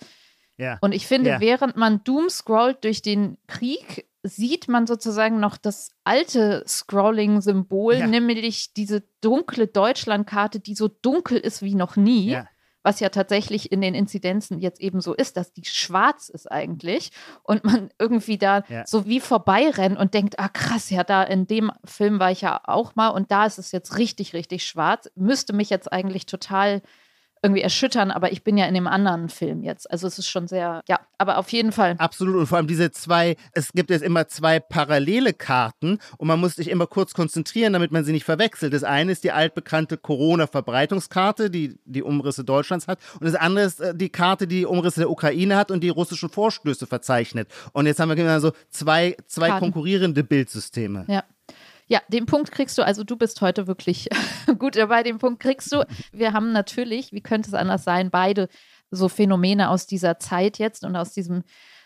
Ja. 0.58 0.78
Und 0.82 0.94
ich 0.94 1.06
finde, 1.06 1.32
ja. 1.32 1.40
während 1.42 1.76
man 1.76 2.04
Doom 2.06 2.30
scrollt 2.30 2.84
durch 2.86 3.02
den 3.02 3.38
Krieg, 3.48 4.08
sieht 4.26 4.70
man 4.70 4.88
sozusagen 4.88 5.42
noch 5.42 5.58
das 5.58 5.92
alte 6.06 6.64
Scrolling-Symbol, 6.66 7.96
ja. 7.96 8.08
nämlich 8.08 8.74
diese 8.74 9.04
dunkle 9.20 9.68
Deutschlandkarte, 9.68 10.62
die 10.62 10.76
so 10.76 10.88
dunkel 10.88 11.38
ist 11.38 11.62
wie 11.62 11.76
noch 11.76 11.98
nie. 11.98 12.30
Ja 12.30 12.48
was 12.84 13.00
ja 13.00 13.10
tatsächlich 13.10 13.72
in 13.72 13.82
den 13.82 13.96
Inzidenzen 13.96 14.60
jetzt 14.60 14.82
eben 14.82 15.02
so 15.02 15.14
ist, 15.14 15.38
dass 15.38 15.54
die 15.54 15.66
schwarz 15.66 16.30
ist 16.30 16.52
eigentlich 16.52 17.12
und 17.44 17.64
man 17.64 17.90
irgendwie 17.98 18.38
da 18.38 18.64
ja. 18.68 18.86
so 18.86 19.06
wie 19.06 19.20
vorbeirennt 19.20 19.98
und 19.98 20.14
denkt, 20.14 20.40
ah 20.40 20.50
krass, 20.50 20.90
ja, 20.90 21.04
da 21.04 21.24
in 21.24 21.48
dem 21.48 21.72
Film 21.86 22.20
war 22.20 22.32
ich 22.32 22.42
ja 22.42 22.62
auch 22.66 22.96
mal 22.96 23.10
und 23.10 23.32
da 23.32 23.46
ist 23.46 23.58
es 23.58 23.72
jetzt 23.72 23.98
richtig, 23.98 24.34
richtig 24.34 24.66
schwarz, 24.66 25.10
müsste 25.16 25.54
mich 25.54 25.70
jetzt 25.70 25.92
eigentlich 25.92 26.26
total 26.26 26.82
irgendwie 27.44 27.62
erschüttern, 27.62 28.10
aber 28.10 28.32
ich 28.32 28.44
bin 28.44 28.58
ja 28.58 28.66
in 28.66 28.74
dem 28.74 28.88
anderen 28.88 29.30
Film 29.30 29.64
jetzt. 29.64 29.90
Also 29.92 30.08
es 30.08 30.18
ist 30.18 30.30
schon 30.30 30.48
sehr, 30.48 30.82
ja, 30.88 31.00
aber 31.18 31.38
auf 31.38 31.50
jeden 31.52 31.72
Fall. 31.72 31.96
Absolut 31.98 32.36
und 32.36 32.48
vor 32.48 32.58
allem 32.58 32.68
diese 32.68 32.92
zwei, 32.92 33.36
es 33.52 33.74
gibt 33.74 33.90
jetzt 33.90 34.02
immer 34.02 34.28
zwei 34.28 34.60
parallele 34.60 35.34
Karten 35.34 36.00
und 36.18 36.28
man 36.28 36.40
muss 36.40 36.56
sich 36.56 36.70
immer 36.70 36.88
kurz 36.88 37.14
konzentrieren, 37.14 37.74
damit 37.74 37.92
man 37.92 38.04
sie 38.04 38.14
nicht 38.14 38.26
verwechselt. 38.26 38.74
Das 38.74 38.84
eine 38.84 39.12
ist 39.12 39.24
die 39.24 39.32
altbekannte 39.32 39.98
Corona-Verbreitungskarte, 39.98 41.50
die 41.50 41.78
die 41.86 42.02
Umrisse 42.02 42.44
Deutschlands 42.44 42.88
hat 42.88 43.00
und 43.20 43.26
das 43.26 43.36
andere 43.36 43.66
ist 43.66 43.80
äh, 43.82 43.94
die 43.94 44.10
Karte, 44.10 44.48
die, 44.48 44.64
die 44.64 44.66
Umrisse 44.66 45.02
der 45.02 45.10
Ukraine 45.10 45.58
hat 45.58 45.72
und 45.72 45.82
die 45.82 45.90
russischen 45.90 46.30
Vorstöße 46.30 46.88
verzeichnet. 46.88 47.50
Und 47.74 47.86
jetzt 47.86 48.00
haben 48.00 48.16
wir 48.16 48.40
so 48.40 48.54
zwei, 48.70 49.18
zwei 49.28 49.52
konkurrierende 49.60 50.24
Bildsysteme. 50.24 51.06
Ja. 51.08 51.24
Ja, 51.88 52.02
den 52.08 52.26
Punkt 52.26 52.52
kriegst 52.52 52.78
du, 52.78 52.86
also 52.86 53.04
du 53.04 53.16
bist 53.16 53.42
heute 53.42 53.68
wirklich 53.68 54.10
gut 54.60 54.76
dabei, 54.76 55.04
den 55.04 55.18
Punkt 55.18 55.42
kriegst 55.42 55.72
du. 55.72 55.86
Wir 56.12 56.34
haben 56.34 56.52
natürlich, 56.52 57.12
wie 57.12 57.22
könnte 57.22 57.50
es 57.50 57.54
anders 57.54 57.84
sein, 57.84 58.10
beide 58.10 58.48
so 58.92 59.10
Phänomene 59.10 59.70
aus 59.70 59.88
dieser 59.88 60.20
Zeit 60.20 60.60
jetzt 60.60 60.86
und 60.86 60.96
aus 60.96 61.12
diesem 61.12 61.44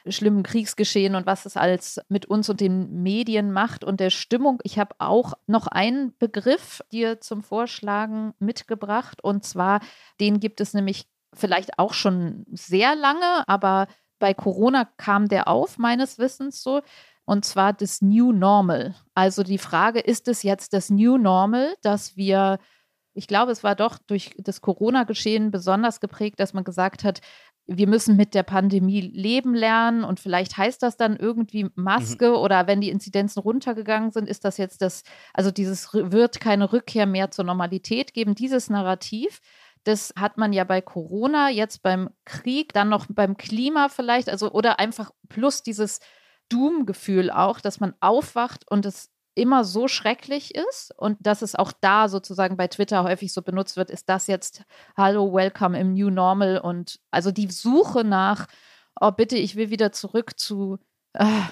schlimmen 0.09 0.43
Kriegsgeschehen 0.43 1.15
und 1.15 1.25
was 1.25 1.45
es 1.45 1.57
alles 1.57 1.99
mit 2.09 2.25
uns 2.25 2.49
und 2.49 2.61
den 2.61 3.01
Medien 3.03 3.51
macht 3.51 3.83
und 3.83 3.99
der 3.99 4.09
Stimmung. 4.09 4.59
Ich 4.63 4.79
habe 4.79 4.95
auch 4.99 5.33
noch 5.47 5.67
einen 5.67 6.15
Begriff 6.17 6.81
dir 6.91 7.19
zum 7.19 7.43
Vorschlagen 7.43 8.33
mitgebracht 8.39 9.23
und 9.23 9.43
zwar, 9.45 9.81
den 10.19 10.39
gibt 10.39 10.61
es 10.61 10.73
nämlich 10.73 11.07
vielleicht 11.33 11.77
auch 11.77 11.93
schon 11.93 12.45
sehr 12.51 12.95
lange, 12.95 13.47
aber 13.47 13.87
bei 14.19 14.33
Corona 14.33 14.85
kam 14.97 15.27
der 15.27 15.47
auf, 15.47 15.77
meines 15.77 16.17
Wissens 16.17 16.63
so 16.63 16.81
und 17.27 17.43
zwar 17.43 17.73
das 17.73 18.01
New 18.01 18.31
Normal. 18.31 18.95
Also 19.13 19.43
die 19.43 19.57
Frage, 19.57 19.99
ist 19.99 20.29
es 20.29 20.43
jetzt 20.43 20.71
das 20.71 20.89
New 20.89 21.17
Normal, 21.17 21.75
dass 21.81 22.15
wir, 22.15 22.57
ich 23.13 23.27
glaube, 23.27 23.51
es 23.51 23.65
war 23.65 23.75
doch 23.75 23.97
durch 24.07 24.33
das 24.37 24.61
Corona-Geschehen 24.61 25.51
besonders 25.51 25.99
geprägt, 25.99 26.39
dass 26.39 26.53
man 26.53 26.63
gesagt 26.63 27.03
hat, 27.03 27.19
wir 27.67 27.85
müssen 27.85 28.15
mit 28.15 28.33
der 28.33 28.43
Pandemie 28.43 29.01
leben 29.01 29.53
lernen 29.53 30.05
und 30.05 30.21
vielleicht 30.21 30.55
heißt 30.55 30.81
das 30.81 30.95
dann 30.95 31.17
irgendwie 31.17 31.69
Maske 31.75 32.29
mhm. 32.29 32.35
oder 32.37 32.65
wenn 32.65 32.79
die 32.79 32.89
Inzidenzen 32.89 33.41
runtergegangen 33.41 34.11
sind, 34.11 34.29
ist 34.29 34.45
das 34.45 34.55
jetzt 34.55 34.81
das, 34.81 35.03
also 35.33 35.51
dieses 35.51 35.93
wird 35.93 36.39
keine 36.39 36.71
Rückkehr 36.71 37.05
mehr 37.05 37.29
zur 37.29 37.43
Normalität 37.43 38.13
geben, 38.13 38.35
dieses 38.35 38.69
Narrativ. 38.69 39.41
Das 39.83 40.13
hat 40.17 40.37
man 40.37 40.53
ja 40.53 40.63
bei 40.63 40.79
Corona, 40.79 41.49
jetzt 41.49 41.83
beim 41.83 42.09
Krieg, 42.23 42.71
dann 42.71 42.87
noch 42.87 43.05
beim 43.09 43.35
Klima 43.35 43.89
vielleicht, 43.89 44.29
also 44.29 44.49
oder 44.51 44.79
einfach 44.79 45.11
plus 45.27 45.61
dieses 45.61 45.99
Doom-Gefühl 46.49 47.31
auch, 47.31 47.59
dass 47.59 47.79
man 47.79 47.93
aufwacht 47.99 48.69
und 48.69 48.85
es 48.85 49.09
immer 49.35 49.63
so 49.63 49.87
schrecklich 49.87 50.55
ist 50.55 50.91
und 50.97 51.17
dass 51.19 51.43
es 51.43 51.55
auch 51.55 51.71
da 51.71 52.09
sozusagen 52.09 52.57
bei 52.57 52.67
Twitter 52.67 53.03
häufig 53.03 53.31
so 53.31 53.43
benutzt 53.43 53.77
wird, 53.77 53.91
ist 53.91 54.09
das 54.09 54.27
jetzt 54.27 54.63
Hallo, 54.97 55.31
Welcome 55.33 55.79
im 55.79 55.93
New 55.93 56.09
Normal 56.09 56.57
und 56.59 56.99
also 57.11 57.31
die 57.31 57.49
Suche 57.51 58.03
nach, 58.03 58.47
oh 58.99 59.11
bitte, 59.11 59.37
ich 59.37 59.55
will 59.55 59.69
wieder 59.69 59.91
zurück 59.91 60.39
zu 60.39 60.79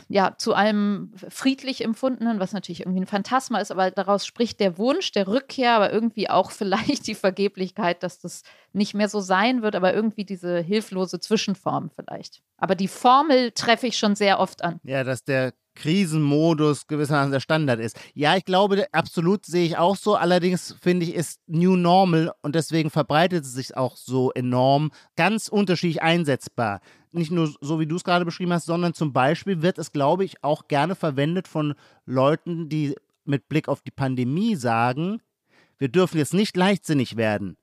ja, 0.09 0.35
zu 0.37 0.53
allem 0.53 1.13
friedlich 1.29 1.83
empfundenen, 1.83 2.39
was 2.39 2.53
natürlich 2.53 2.81
irgendwie 2.81 3.01
ein 3.01 3.07
Phantasma 3.07 3.59
ist, 3.59 3.71
aber 3.71 3.89
daraus 3.89 4.25
spricht 4.25 4.59
der 4.59 4.77
Wunsch 4.77 5.11
der 5.11 5.27
Rückkehr, 5.27 5.73
aber 5.73 5.91
irgendwie 5.91 6.29
auch 6.29 6.51
vielleicht 6.51 7.07
die 7.07 7.15
Vergeblichkeit, 7.15 8.03
dass 8.03 8.19
das 8.19 8.43
nicht 8.73 8.93
mehr 8.93 9.09
so 9.09 9.21
sein 9.21 9.61
wird, 9.61 9.75
aber 9.75 9.93
irgendwie 9.93 10.25
diese 10.25 10.59
hilflose 10.59 11.19
Zwischenform 11.19 11.89
vielleicht. 11.95 12.41
Aber 12.57 12.75
die 12.75 12.87
Formel 12.87 13.51
treffe 13.51 13.87
ich 13.87 13.97
schon 13.97 14.15
sehr 14.15 14.39
oft 14.39 14.63
an. 14.63 14.79
Ja, 14.83 15.03
dass 15.03 15.23
der 15.23 15.53
Krisenmodus 15.75 16.87
gewissermaßen 16.87 17.31
der 17.31 17.41
Standard 17.41 17.79
ist. 17.79 17.99
Ja, 18.13 18.35
ich 18.37 18.45
glaube, 18.45 18.87
absolut 18.93 19.45
sehe 19.45 19.65
ich 19.65 19.77
auch 19.77 19.95
so. 19.97 20.15
Allerdings 20.15 20.75
finde 20.81 21.05
ich, 21.05 21.13
ist 21.13 21.39
New 21.47 21.75
Normal 21.75 22.31
und 22.41 22.55
deswegen 22.55 22.89
verbreitet 22.89 23.43
es 23.43 23.53
sich 23.53 23.75
auch 23.75 23.97
so 23.97 24.31
enorm 24.31 24.91
ganz 25.17 25.49
unterschiedlich 25.49 26.01
einsetzbar 26.01 26.79
nicht 27.15 27.31
nur 27.31 27.53
so, 27.61 27.79
wie 27.79 27.87
du 27.87 27.95
es 27.95 28.03
gerade 28.03 28.25
beschrieben 28.25 28.53
hast, 28.53 28.65
sondern 28.65 28.93
zum 28.93 29.13
Beispiel 29.13 29.61
wird 29.61 29.77
es, 29.77 29.91
glaube 29.91 30.23
ich, 30.23 30.43
auch 30.43 30.67
gerne 30.67 30.95
verwendet 30.95 31.47
von 31.47 31.73
Leuten, 32.05 32.69
die 32.69 32.95
mit 33.25 33.49
Blick 33.49 33.67
auf 33.67 33.81
die 33.81 33.91
Pandemie 33.91 34.55
sagen, 34.55 35.21
wir 35.77 35.89
dürfen 35.89 36.17
jetzt 36.17 36.33
nicht 36.33 36.55
leichtsinnig 36.55 37.17
werden. 37.17 37.57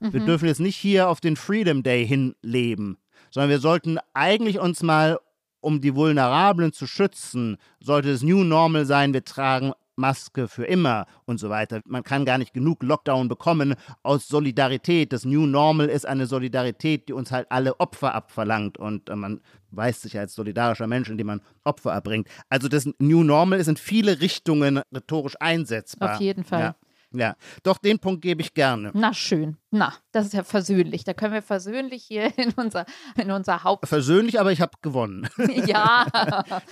Mhm. 0.00 0.12
Wir 0.12 0.20
dürfen 0.20 0.46
jetzt 0.46 0.60
nicht 0.60 0.76
hier 0.76 1.08
auf 1.08 1.20
den 1.20 1.36
Freedom 1.36 1.82
Day 1.82 2.06
hinleben, 2.06 2.98
sondern 3.30 3.50
wir 3.50 3.58
sollten 3.58 3.98
eigentlich 4.14 4.58
uns 4.58 4.82
mal, 4.82 5.18
um 5.60 5.80
die 5.80 5.94
Vulnerablen 5.94 6.72
zu 6.72 6.86
schützen, 6.86 7.56
sollte 7.80 8.10
es 8.10 8.22
New 8.22 8.44
Normal 8.44 8.86
sein, 8.86 9.12
wir 9.12 9.24
tragen 9.24 9.72
Maske 9.98 10.48
für 10.48 10.64
immer 10.64 11.06
und 11.26 11.38
so 11.38 11.50
weiter. 11.50 11.80
Man 11.86 12.02
kann 12.02 12.24
gar 12.24 12.38
nicht 12.38 12.54
genug 12.54 12.82
Lockdown 12.82 13.28
bekommen 13.28 13.74
aus 14.02 14.28
Solidarität. 14.28 15.12
Das 15.12 15.24
New 15.24 15.46
Normal 15.46 15.88
ist 15.88 16.06
eine 16.06 16.26
Solidarität, 16.26 17.08
die 17.08 17.12
uns 17.12 17.32
halt 17.32 17.46
alle 17.50 17.78
Opfer 17.80 18.14
abverlangt 18.14 18.78
und 18.78 19.10
äh, 19.10 19.16
man 19.16 19.40
weist 19.70 20.02
sich 20.02 20.18
als 20.18 20.34
solidarischer 20.34 20.86
Mensch, 20.86 21.10
indem 21.10 21.26
man 21.26 21.40
Opfer 21.64 21.92
erbringt. 21.92 22.28
Also 22.48 22.68
das 22.68 22.88
New 22.98 23.22
Normal 23.22 23.58
ist 23.58 23.68
in 23.68 23.76
viele 23.76 24.20
Richtungen 24.20 24.80
rhetorisch 24.94 25.36
einsetzbar. 25.40 26.14
Auf 26.14 26.20
jeden 26.20 26.44
Fall. 26.44 26.60
Ja. 26.60 26.74
Ja, 27.18 27.34
doch 27.62 27.78
den 27.78 27.98
Punkt 27.98 28.22
gebe 28.22 28.40
ich 28.42 28.54
gerne. 28.54 28.90
Na 28.94 29.12
schön. 29.12 29.56
Na, 29.70 29.92
das 30.12 30.26
ist 30.26 30.32
ja 30.32 30.44
versöhnlich. 30.44 31.04
Da 31.04 31.12
können 31.12 31.34
wir 31.34 31.42
versöhnlich 31.42 32.04
hier 32.04 32.32
in 32.38 32.52
unser, 32.56 32.86
in 33.16 33.30
unser 33.30 33.64
Haupt. 33.64 33.88
Versöhnlich, 33.88 34.40
aber 34.40 34.52
ich 34.52 34.60
habe 34.60 34.72
gewonnen. 34.82 35.28
ja. 35.66 36.06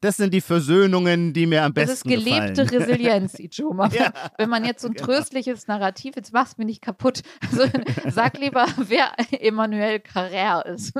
Das 0.00 0.16
sind 0.16 0.34
die 0.34 0.40
Versöhnungen, 0.40 1.32
die 1.32 1.46
mir 1.46 1.62
am 1.62 1.72
besten 1.72 2.08
gefallen. 2.08 2.54
Das 2.54 2.66
ist 2.66 2.70
gelebte 2.70 2.78
gefallen. 2.78 3.00
Resilienz, 3.00 3.38
Ijoma. 3.38 3.88
Ja. 3.88 4.12
Wenn 4.36 4.50
man 4.50 4.64
jetzt 4.64 4.82
so 4.82 4.88
ein 4.88 4.94
genau. 4.94 5.06
tröstliches 5.06 5.66
Narrativ, 5.66 6.16
jetzt 6.16 6.32
machst 6.32 6.56
du 6.56 6.62
mir 6.62 6.66
nicht 6.66 6.82
kaputt. 6.82 7.22
Also, 7.50 7.64
sag 8.08 8.38
lieber, 8.38 8.66
wer 8.76 9.12
Emmanuel 9.30 9.98
Carrère 9.98 10.66
ist. 10.66 10.92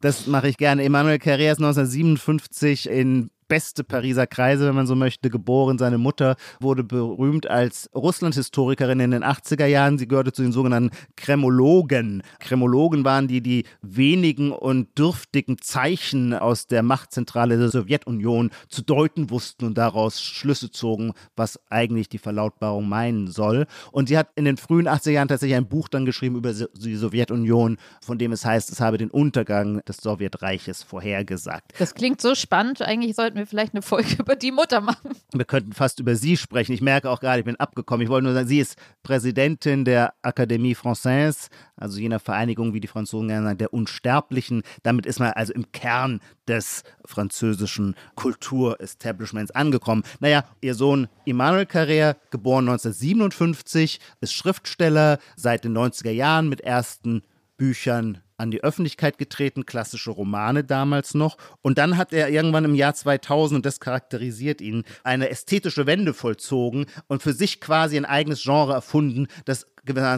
Das 0.00 0.26
mache 0.26 0.48
ich 0.48 0.56
gerne. 0.56 0.82
Emmanuel 0.82 1.16
Carrère 1.16 1.52
ist 1.52 1.58
1957 1.58 2.88
in 2.88 3.30
beste 3.52 3.84
Pariser 3.84 4.26
Kreise, 4.26 4.66
wenn 4.66 4.74
man 4.74 4.86
so 4.86 4.94
möchte, 4.94 5.28
geboren. 5.28 5.76
Seine 5.76 5.98
Mutter 5.98 6.36
wurde 6.58 6.82
berühmt 6.82 7.50
als 7.50 7.90
Russland-Historikerin 7.94 8.98
in 8.98 9.10
den 9.10 9.22
80er 9.22 9.66
Jahren. 9.66 9.98
Sie 9.98 10.08
gehörte 10.08 10.32
zu 10.32 10.40
den 10.40 10.52
sogenannten 10.52 10.88
Kremologen. 11.16 12.22
Kremologen 12.40 13.04
waren 13.04 13.28
die, 13.28 13.42
die 13.42 13.64
wenigen 13.82 14.52
und 14.52 14.98
dürftigen 14.98 15.58
Zeichen 15.58 16.32
aus 16.32 16.66
der 16.66 16.82
Machtzentrale 16.82 17.58
der 17.58 17.68
Sowjetunion 17.68 18.52
zu 18.70 18.80
deuten 18.80 19.28
wussten 19.28 19.66
und 19.66 19.76
daraus 19.76 20.22
Schlüsse 20.22 20.70
zogen, 20.70 21.12
was 21.36 21.60
eigentlich 21.68 22.08
die 22.08 22.16
Verlautbarung 22.16 22.88
meinen 22.88 23.26
soll. 23.26 23.66
Und 23.90 24.08
sie 24.08 24.16
hat 24.16 24.28
in 24.34 24.46
den 24.46 24.56
frühen 24.56 24.88
80er 24.88 25.10
Jahren 25.10 25.28
tatsächlich 25.28 25.58
ein 25.58 25.68
Buch 25.68 25.88
dann 25.88 26.06
geschrieben 26.06 26.36
über 26.36 26.54
die 26.54 26.96
Sowjetunion, 26.96 27.76
von 28.00 28.16
dem 28.16 28.32
es 28.32 28.46
heißt, 28.46 28.72
es 28.72 28.80
habe 28.80 28.96
den 28.96 29.10
Untergang 29.10 29.82
des 29.84 29.98
Sowjetreiches 29.98 30.82
vorhergesagt. 30.82 31.74
Das 31.78 31.94
klingt 31.94 32.22
so 32.22 32.34
spannend. 32.34 32.80
Eigentlich 32.80 33.14
sollten 33.14 33.36
wir 33.36 33.41
wir 33.42 33.46
vielleicht 33.46 33.74
eine 33.74 33.82
Folge 33.82 34.14
über 34.18 34.36
die 34.36 34.52
Mutter 34.52 34.80
machen. 34.80 35.16
Wir 35.32 35.44
könnten 35.44 35.72
fast 35.72 36.00
über 36.00 36.16
sie 36.16 36.36
sprechen. 36.36 36.72
Ich 36.72 36.80
merke 36.80 37.10
auch 37.10 37.20
gerade, 37.20 37.40
ich 37.40 37.44
bin 37.44 37.56
abgekommen. 37.56 38.02
Ich 38.02 38.08
wollte 38.08 38.24
nur 38.24 38.34
sagen, 38.34 38.48
sie 38.48 38.60
ist 38.60 38.76
Präsidentin 39.02 39.84
der 39.84 40.14
Académie 40.22 40.76
Française, 40.76 41.48
also 41.76 41.98
jener 41.98 42.20
Vereinigung, 42.20 42.74
wie 42.74 42.80
die 42.80 42.88
Franzosen 42.88 43.28
gerne 43.28 43.46
sagen, 43.46 43.58
der 43.58 43.74
Unsterblichen. 43.74 44.62
Damit 44.82 45.06
ist 45.06 45.18
man 45.18 45.32
also 45.32 45.52
im 45.52 45.72
Kern 45.72 46.20
des 46.48 46.84
französischen 47.04 47.94
Kulturestablishments 48.14 49.50
angekommen. 49.50 50.04
Naja, 50.20 50.44
ihr 50.60 50.74
Sohn 50.74 51.08
Emmanuel 51.26 51.64
Carrère, 51.64 52.16
geboren 52.30 52.68
1957, 52.68 54.00
ist 54.20 54.32
Schriftsteller 54.32 55.18
seit 55.36 55.64
den 55.64 55.76
90er 55.76 56.10
Jahren 56.10 56.48
mit 56.48 56.60
ersten 56.60 57.22
Büchern 57.56 58.18
an 58.42 58.50
die 58.50 58.62
Öffentlichkeit 58.62 59.18
getreten, 59.18 59.64
klassische 59.64 60.10
Romane 60.10 60.64
damals 60.64 61.14
noch. 61.14 61.38
Und 61.62 61.78
dann 61.78 61.96
hat 61.96 62.12
er 62.12 62.28
irgendwann 62.28 62.64
im 62.64 62.74
Jahr 62.74 62.94
2000, 62.94 63.56
und 63.58 63.66
das 63.66 63.80
charakterisiert 63.80 64.60
ihn, 64.60 64.84
eine 65.04 65.30
ästhetische 65.30 65.86
Wende 65.86 66.12
vollzogen 66.12 66.86
und 67.06 67.22
für 67.22 67.32
sich 67.32 67.60
quasi 67.60 67.96
ein 67.96 68.04
eigenes 68.04 68.42
Genre 68.42 68.74
erfunden, 68.74 69.28
das 69.44 69.66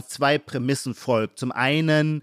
zwei 0.09 0.39
Prämissen 0.39 0.95
folgt. 0.95 1.39
Zum 1.39 1.53
einen 1.53 2.23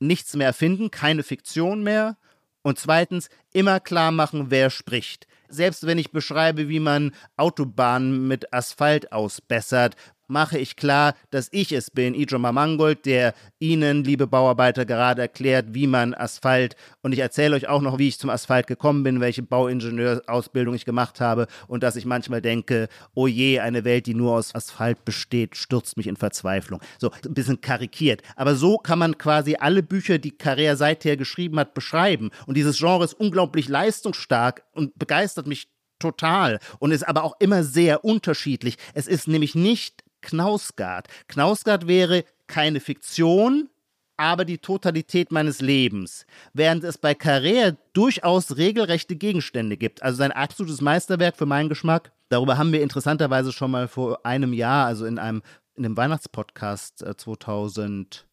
nichts 0.00 0.34
mehr 0.34 0.48
erfinden, 0.48 0.90
keine 0.90 1.22
Fiktion 1.22 1.82
mehr. 1.82 2.16
Und 2.62 2.78
zweitens 2.78 3.28
immer 3.52 3.80
klar 3.80 4.10
machen, 4.10 4.46
wer 4.50 4.70
spricht. 4.70 5.26
Selbst 5.48 5.86
wenn 5.86 5.96
ich 5.96 6.10
beschreibe, 6.10 6.68
wie 6.68 6.80
man 6.80 7.12
Autobahnen 7.36 8.28
mit 8.28 8.52
Asphalt 8.52 9.12
ausbessert, 9.12 9.94
mache 10.28 10.58
ich 10.58 10.76
klar, 10.76 11.14
dass 11.30 11.48
ich 11.50 11.72
es 11.72 11.90
bin, 11.90 12.14
Ijoma 12.14 12.52
Mangold, 12.52 13.06
der 13.06 13.34
Ihnen, 13.58 14.04
liebe 14.04 14.26
Bauarbeiter, 14.26 14.84
gerade 14.84 15.22
erklärt, 15.22 15.74
wie 15.74 15.86
man 15.86 16.14
Asphalt 16.14 16.76
und 17.02 17.12
ich 17.12 17.18
erzähle 17.18 17.56
euch 17.56 17.68
auch 17.68 17.82
noch, 17.82 17.98
wie 17.98 18.08
ich 18.08 18.18
zum 18.18 18.30
Asphalt 18.30 18.66
gekommen 18.66 19.02
bin, 19.02 19.20
welche 19.20 19.42
Bauingenieurausbildung 19.42 20.74
ich 20.74 20.84
gemacht 20.84 21.20
habe 21.20 21.46
und 21.66 21.82
dass 21.82 21.96
ich 21.96 22.04
manchmal 22.04 22.42
denke, 22.42 22.88
oh 23.14 23.26
je, 23.26 23.60
eine 23.60 23.84
Welt, 23.84 24.06
die 24.06 24.14
nur 24.14 24.34
aus 24.34 24.54
Asphalt 24.54 25.04
besteht, 25.04 25.56
stürzt 25.56 25.96
mich 25.96 26.06
in 26.06 26.16
Verzweiflung. 26.16 26.80
So, 26.98 27.10
ein 27.10 27.34
bisschen 27.34 27.60
karikiert. 27.60 28.22
Aber 28.36 28.54
so 28.54 28.78
kann 28.78 28.98
man 28.98 29.18
quasi 29.18 29.56
alle 29.58 29.82
Bücher, 29.82 30.18
die 30.18 30.32
Carrère 30.32 30.76
seither 30.76 31.16
geschrieben 31.16 31.58
hat, 31.58 31.74
beschreiben. 31.74 32.30
Und 32.46 32.56
dieses 32.56 32.78
Genre 32.78 33.04
ist 33.04 33.14
unglaublich 33.14 33.68
leistungsstark 33.68 34.62
und 34.72 34.98
begeistert 34.98 35.46
mich 35.46 35.68
total 35.98 36.60
und 36.78 36.92
ist 36.92 37.06
aber 37.06 37.24
auch 37.24 37.34
immer 37.40 37.64
sehr 37.64 38.04
unterschiedlich. 38.04 38.76
Es 38.94 39.06
ist 39.06 39.28
nämlich 39.28 39.54
nicht 39.54 40.04
Knausgard. 40.28 41.08
Knausgard 41.28 41.86
wäre 41.86 42.24
keine 42.46 42.80
Fiktion, 42.80 43.70
aber 44.18 44.44
die 44.44 44.58
Totalität 44.58 45.32
meines 45.32 45.60
Lebens. 45.60 46.26
Während 46.52 46.84
es 46.84 46.98
bei 46.98 47.12
Carrère 47.12 47.76
durchaus 47.94 48.56
regelrechte 48.56 49.16
Gegenstände 49.16 49.76
gibt. 49.76 50.02
Also 50.02 50.18
sein 50.18 50.32
absolutes 50.32 50.80
Meisterwerk 50.82 51.36
für 51.36 51.46
meinen 51.46 51.70
Geschmack. 51.70 52.12
Darüber 52.28 52.58
haben 52.58 52.72
wir 52.72 52.82
interessanterweise 52.82 53.52
schon 53.52 53.70
mal 53.70 53.88
vor 53.88 54.26
einem 54.26 54.52
Jahr, 54.52 54.86
also 54.86 55.06
in 55.06 55.18
einem 55.18 55.42
in 55.76 55.84
dem 55.84 55.96
Weihnachtspodcast 55.96 57.04
2020 57.16 58.24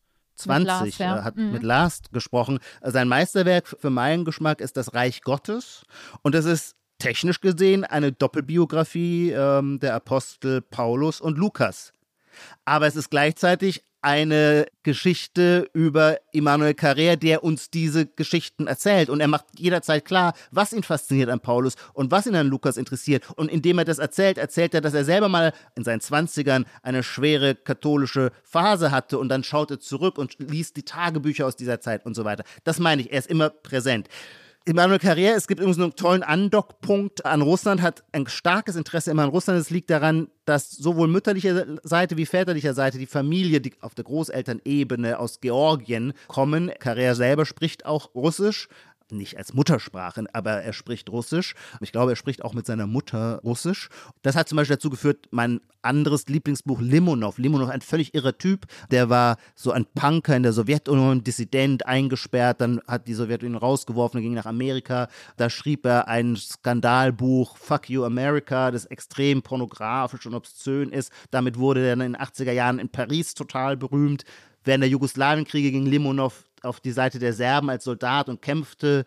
äh, 0.48 0.58
mit 0.58 0.68
Lars, 0.68 0.98
ja. 0.98 1.20
Äh, 1.20 1.22
hat 1.22 1.38
mhm. 1.38 1.52
mit 1.52 1.64
Lars 1.64 2.02
gesprochen. 2.12 2.60
Sein 2.82 3.08
Meisterwerk 3.08 3.68
für 3.68 3.92
meinen 3.92 4.26
Geschmack 4.26 4.60
ist 4.60 4.76
das 4.76 4.96
Reich 4.96 5.22
Gottes 5.22 5.84
und 6.24 6.36
das 6.36 6.46
ist 6.46 6.76
technisch 7.00 7.42
gesehen 7.42 7.84
eine 7.84 8.12
Doppelbiografie 8.12 9.32
ähm, 9.32 9.80
der 9.80 9.96
Apostel 9.96 10.62
Paulus 10.62 11.22
und 11.22 11.38
Lukas. 11.38 11.94
Aber 12.66 12.88
es 12.88 12.96
ist 12.96 13.10
gleichzeitig 13.10 13.84
eine 14.06 14.68
Geschichte 14.84 15.68
über 15.74 16.20
Immanuel 16.32 16.74
Carrère, 16.74 17.16
der 17.16 17.44
uns 17.44 17.72
diese 17.72 18.06
Geschichten 18.06 18.68
erzählt. 18.68 19.10
Und 19.10 19.20
er 19.20 19.28
macht 19.28 19.46
jederzeit 19.58 20.06
klar, 20.06 20.36
was 20.52 20.74
ihn 20.74 20.84
fasziniert 20.84 21.32
an 21.32 21.40
Paulus 21.40 21.74
und 21.94 22.12
was 22.12 22.28
ihn 22.28 22.36
an 22.36 22.46
Lukas 22.46 22.78
interessiert. 22.78 23.24
Und 23.36 23.50
indem 23.50 23.80
er 23.80 23.86
das 23.86 23.98
erzählt, 23.98 24.38
erzählt 24.38 24.76
er, 24.76 24.82
dass 24.82 24.94
er 24.94 25.06
selber 25.06 25.28
mal 25.28 25.54
in 25.76 25.84
seinen 25.84 26.02
Zwanzigern 26.02 26.66
eine 26.84 27.02
schwere 27.02 27.56
katholische 27.56 28.32
Phase 28.44 28.92
hatte 28.92 29.18
und 29.18 29.30
dann 29.30 29.44
schaut 29.44 29.72
er 29.72 29.80
zurück 29.80 30.20
und 30.20 30.36
liest 30.38 30.78
die 30.78 30.84
Tagebücher 30.84 31.48
aus 31.48 31.56
dieser 31.56 31.82
Zeit 31.82 32.06
und 32.06 32.14
so 32.14 32.26
weiter. 32.26 32.44
Das 32.64 32.78
meine 32.78 33.02
ich, 33.02 33.12
er 33.12 33.18
ist 33.18 33.30
immer 33.32 33.50
präsent. 33.50 34.08
Immanuel 34.68 34.98
Carrère, 34.98 35.36
es 35.36 35.48
gibt 35.48 35.60
übrigens 35.60 35.80
einen 35.80 35.96
tollen 35.96 36.24
Andockpunkt 36.24 37.24
an 37.24 37.44
Russland, 37.44 37.84
hat 37.84 38.04
ein 38.12 38.26
starkes 38.26 38.76
Interesse 38.76 39.12
immer 39.12 39.22
an 39.22 39.30
Russland. 39.30 39.60
Es 39.60 39.70
liegt 39.70 39.92
daran, 39.92 40.28
dass 40.46 40.72
sowohl 40.72 41.08
mütterlicher 41.08 41.68
Seite 41.84 42.18
wie 42.18 42.26
väterlicher 42.26 42.74
Seite 42.74 42.98
die 42.98 43.06
Familie, 43.06 43.62
die 43.62 43.74
auf 43.82 43.94
der 43.94 44.06
Großelternebene 44.06 45.20
aus 45.20 45.40
Georgien 45.40 46.14
kommen. 46.28 46.72
Carrère 46.72 47.14
selber 47.14 47.46
spricht 47.46 47.86
auch 47.86 48.16
Russisch, 48.16 48.68
nicht 49.12 49.38
als 49.38 49.54
Muttersprache, 49.54 50.26
aber 50.34 50.52
er 50.52 50.74
spricht 50.74 51.10
Russisch. 51.10 51.56
Ich 51.82 51.92
glaube, 51.92 52.14
er 52.14 52.16
spricht 52.16 52.44
auch 52.44 52.54
mit 52.54 52.66
seiner 52.66 52.88
Mutter 52.88 53.40
Russisch. 53.44 53.90
Das 54.22 54.36
hat 54.36 54.50
zum 54.50 54.58
Beispiel 54.58 54.76
dazu 54.76 54.90
geführt, 54.90 55.28
mein 55.32 55.62
anderes 55.82 56.28
Lieblingsbuch 56.28 56.82
Limonov. 56.82 57.38
Limonov, 57.38 57.70
ein 57.70 57.82
völlig 57.82 58.16
irrer 58.16 58.38
Typ, 58.38 58.66
der 58.92 59.10
war 59.10 59.38
so 59.56 59.72
ein 59.72 59.86
Punker 59.86 60.36
in 60.36 60.44
der 60.44 60.54
Sowjetunion, 60.54 61.24
Dissident, 61.24 61.86
eingesperrt, 61.86 62.62
dann 62.62 62.82
hat 62.88 63.08
die 63.08 63.14
Sowjetunion 63.14 63.58
rausgeworfen, 63.58 64.22
ging 64.22 64.34
nach 64.34 64.46
Amerika. 64.46 65.08
Da 65.38 65.50
schrieb 65.50 65.86
er 65.86 66.08
ein 66.08 66.36
Skandalbuch, 66.36 67.58
Fuck 67.58 67.90
You 67.90 68.04
America, 68.04 68.72
das 68.72 68.86
extrem 68.86 69.42
pornografisch 69.42 70.26
und 70.26 70.34
obszön 70.34 70.90
ist. 70.90 71.12
Damit 71.32 71.58
wurde 71.58 71.86
er 71.86 71.94
in 71.94 72.00
den 72.00 72.18
80er 72.18 72.52
Jahren 72.52 72.80
in 72.80 72.90
Paris 72.90 73.36
total 73.36 73.78
berühmt. 73.78 74.24
Während 74.64 74.82
der 74.82 74.90
Jugoslawienkriege 74.90 75.72
ging 75.72 75.86
Limonov 75.86 76.45
auf 76.62 76.80
die 76.80 76.92
Seite 76.92 77.20
der 77.20 77.34
Serben 77.34 77.70
als 77.70 77.84
Soldat 77.84 78.30
und 78.30 78.42
kämpfte. 78.42 79.06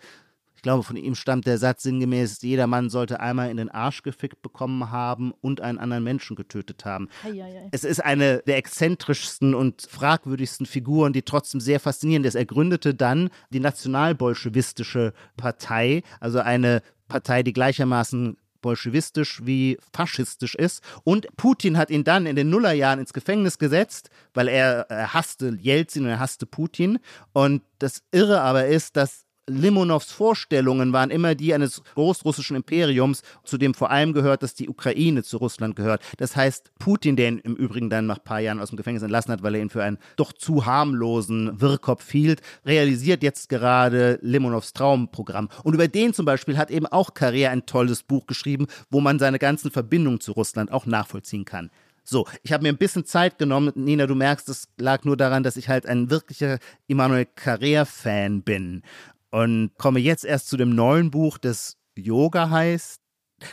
Ich 0.58 0.62
glaube, 0.62 0.82
von 0.82 0.96
ihm 0.96 1.14
stammt 1.14 1.46
der 1.46 1.56
Satz 1.56 1.84
sinngemäß, 1.84 2.42
jeder 2.42 2.66
Mann 2.66 2.90
sollte 2.90 3.20
einmal 3.20 3.48
in 3.48 3.58
den 3.58 3.70
Arsch 3.70 4.02
gefickt 4.02 4.42
bekommen 4.42 4.90
haben 4.90 5.32
und 5.40 5.60
einen 5.60 5.78
anderen 5.78 6.02
Menschen 6.02 6.34
getötet 6.34 6.84
haben. 6.84 7.08
Eieiei. 7.24 7.68
Es 7.70 7.84
ist 7.84 8.04
eine 8.04 8.42
der 8.44 8.56
exzentrischsten 8.56 9.54
und 9.54 9.82
fragwürdigsten 9.82 10.66
Figuren, 10.66 11.12
die 11.12 11.22
trotzdem 11.22 11.60
sehr 11.60 11.78
faszinierend 11.78 12.26
ist. 12.26 12.34
Er 12.34 12.44
gründete 12.44 12.92
dann 12.92 13.30
die 13.50 13.60
nationalbolschewistische 13.60 15.12
Partei, 15.36 16.02
also 16.18 16.40
eine 16.40 16.82
Partei, 17.06 17.44
die 17.44 17.52
gleichermaßen 17.52 18.36
bolschewistisch 18.60 19.44
wie 19.44 19.78
faschistisch 19.92 20.54
ist. 20.54 20.82
Und 21.04 21.26
Putin 21.36 21.78
hat 21.78 21.90
ihn 21.90 22.04
dann 22.04 22.26
in 22.26 22.36
den 22.36 22.50
Nullerjahren 22.50 23.00
ins 23.00 23.12
Gefängnis 23.12 23.58
gesetzt, 23.58 24.10
weil 24.34 24.48
er, 24.48 24.86
er 24.88 25.14
hasste 25.14 25.56
Jelzin 25.60 26.04
und 26.04 26.10
er 26.10 26.20
hasste 26.20 26.46
Putin. 26.46 26.98
Und 27.32 27.62
das 27.78 28.02
Irre 28.10 28.40
aber 28.40 28.66
ist, 28.66 28.96
dass 28.96 29.24
Limonows 29.48 30.12
Vorstellungen 30.12 30.92
waren 30.92 31.10
immer 31.10 31.34
die 31.34 31.54
eines 31.54 31.82
großrussischen 31.94 32.56
Imperiums, 32.56 33.22
zu 33.44 33.58
dem 33.58 33.74
vor 33.74 33.90
allem 33.90 34.12
gehört, 34.12 34.42
dass 34.42 34.54
die 34.54 34.68
Ukraine 34.68 35.22
zu 35.22 35.38
Russland 35.38 35.76
gehört. 35.76 36.02
Das 36.18 36.36
heißt, 36.36 36.70
Putin, 36.78 37.16
der 37.16 37.28
ihn 37.28 37.38
im 37.38 37.56
Übrigen 37.56 37.90
dann 37.90 38.06
nach 38.06 38.18
ein 38.18 38.24
paar 38.24 38.40
Jahren 38.40 38.60
aus 38.60 38.70
dem 38.70 38.76
Gefängnis 38.76 39.02
entlassen 39.02 39.32
hat, 39.32 39.42
weil 39.42 39.54
er 39.54 39.62
ihn 39.62 39.70
für 39.70 39.82
einen 39.82 39.98
doch 40.16 40.32
zu 40.32 40.66
harmlosen 40.66 41.60
Wirrkopf 41.60 42.10
hielt, 42.10 42.42
realisiert 42.64 43.22
jetzt 43.22 43.48
gerade 43.48 44.18
Limonows 44.22 44.72
Traumprogramm. 44.72 45.48
Und 45.64 45.74
über 45.74 45.88
den 45.88 46.14
zum 46.14 46.26
Beispiel 46.26 46.56
hat 46.56 46.70
eben 46.70 46.86
auch 46.86 47.10
Carrère 47.10 47.50
ein 47.50 47.66
tolles 47.66 48.02
Buch 48.02 48.26
geschrieben, 48.26 48.66
wo 48.90 49.00
man 49.00 49.18
seine 49.18 49.38
ganzen 49.38 49.70
Verbindungen 49.70 50.20
zu 50.20 50.32
Russland 50.32 50.72
auch 50.72 50.86
nachvollziehen 50.86 51.44
kann. 51.44 51.70
So, 52.10 52.26
ich 52.42 52.54
habe 52.54 52.62
mir 52.62 52.70
ein 52.70 52.78
bisschen 52.78 53.04
Zeit 53.04 53.36
genommen. 53.36 53.70
Nina, 53.74 54.06
du 54.06 54.14
merkst, 54.14 54.48
es 54.48 54.68
lag 54.78 55.04
nur 55.04 55.18
daran, 55.18 55.42
dass 55.42 55.58
ich 55.58 55.68
halt 55.68 55.84
ein 55.84 56.08
wirklicher 56.08 56.58
Immanuel 56.86 57.26
Carrère-Fan 57.36 58.40
bin 58.42 58.82
und 59.30 59.70
komme 59.78 60.00
jetzt 60.00 60.24
erst 60.24 60.48
zu 60.48 60.56
dem 60.56 60.74
neuen 60.74 61.10
Buch, 61.10 61.38
das 61.38 61.76
Yoga 61.96 62.50
heißt. 62.50 63.00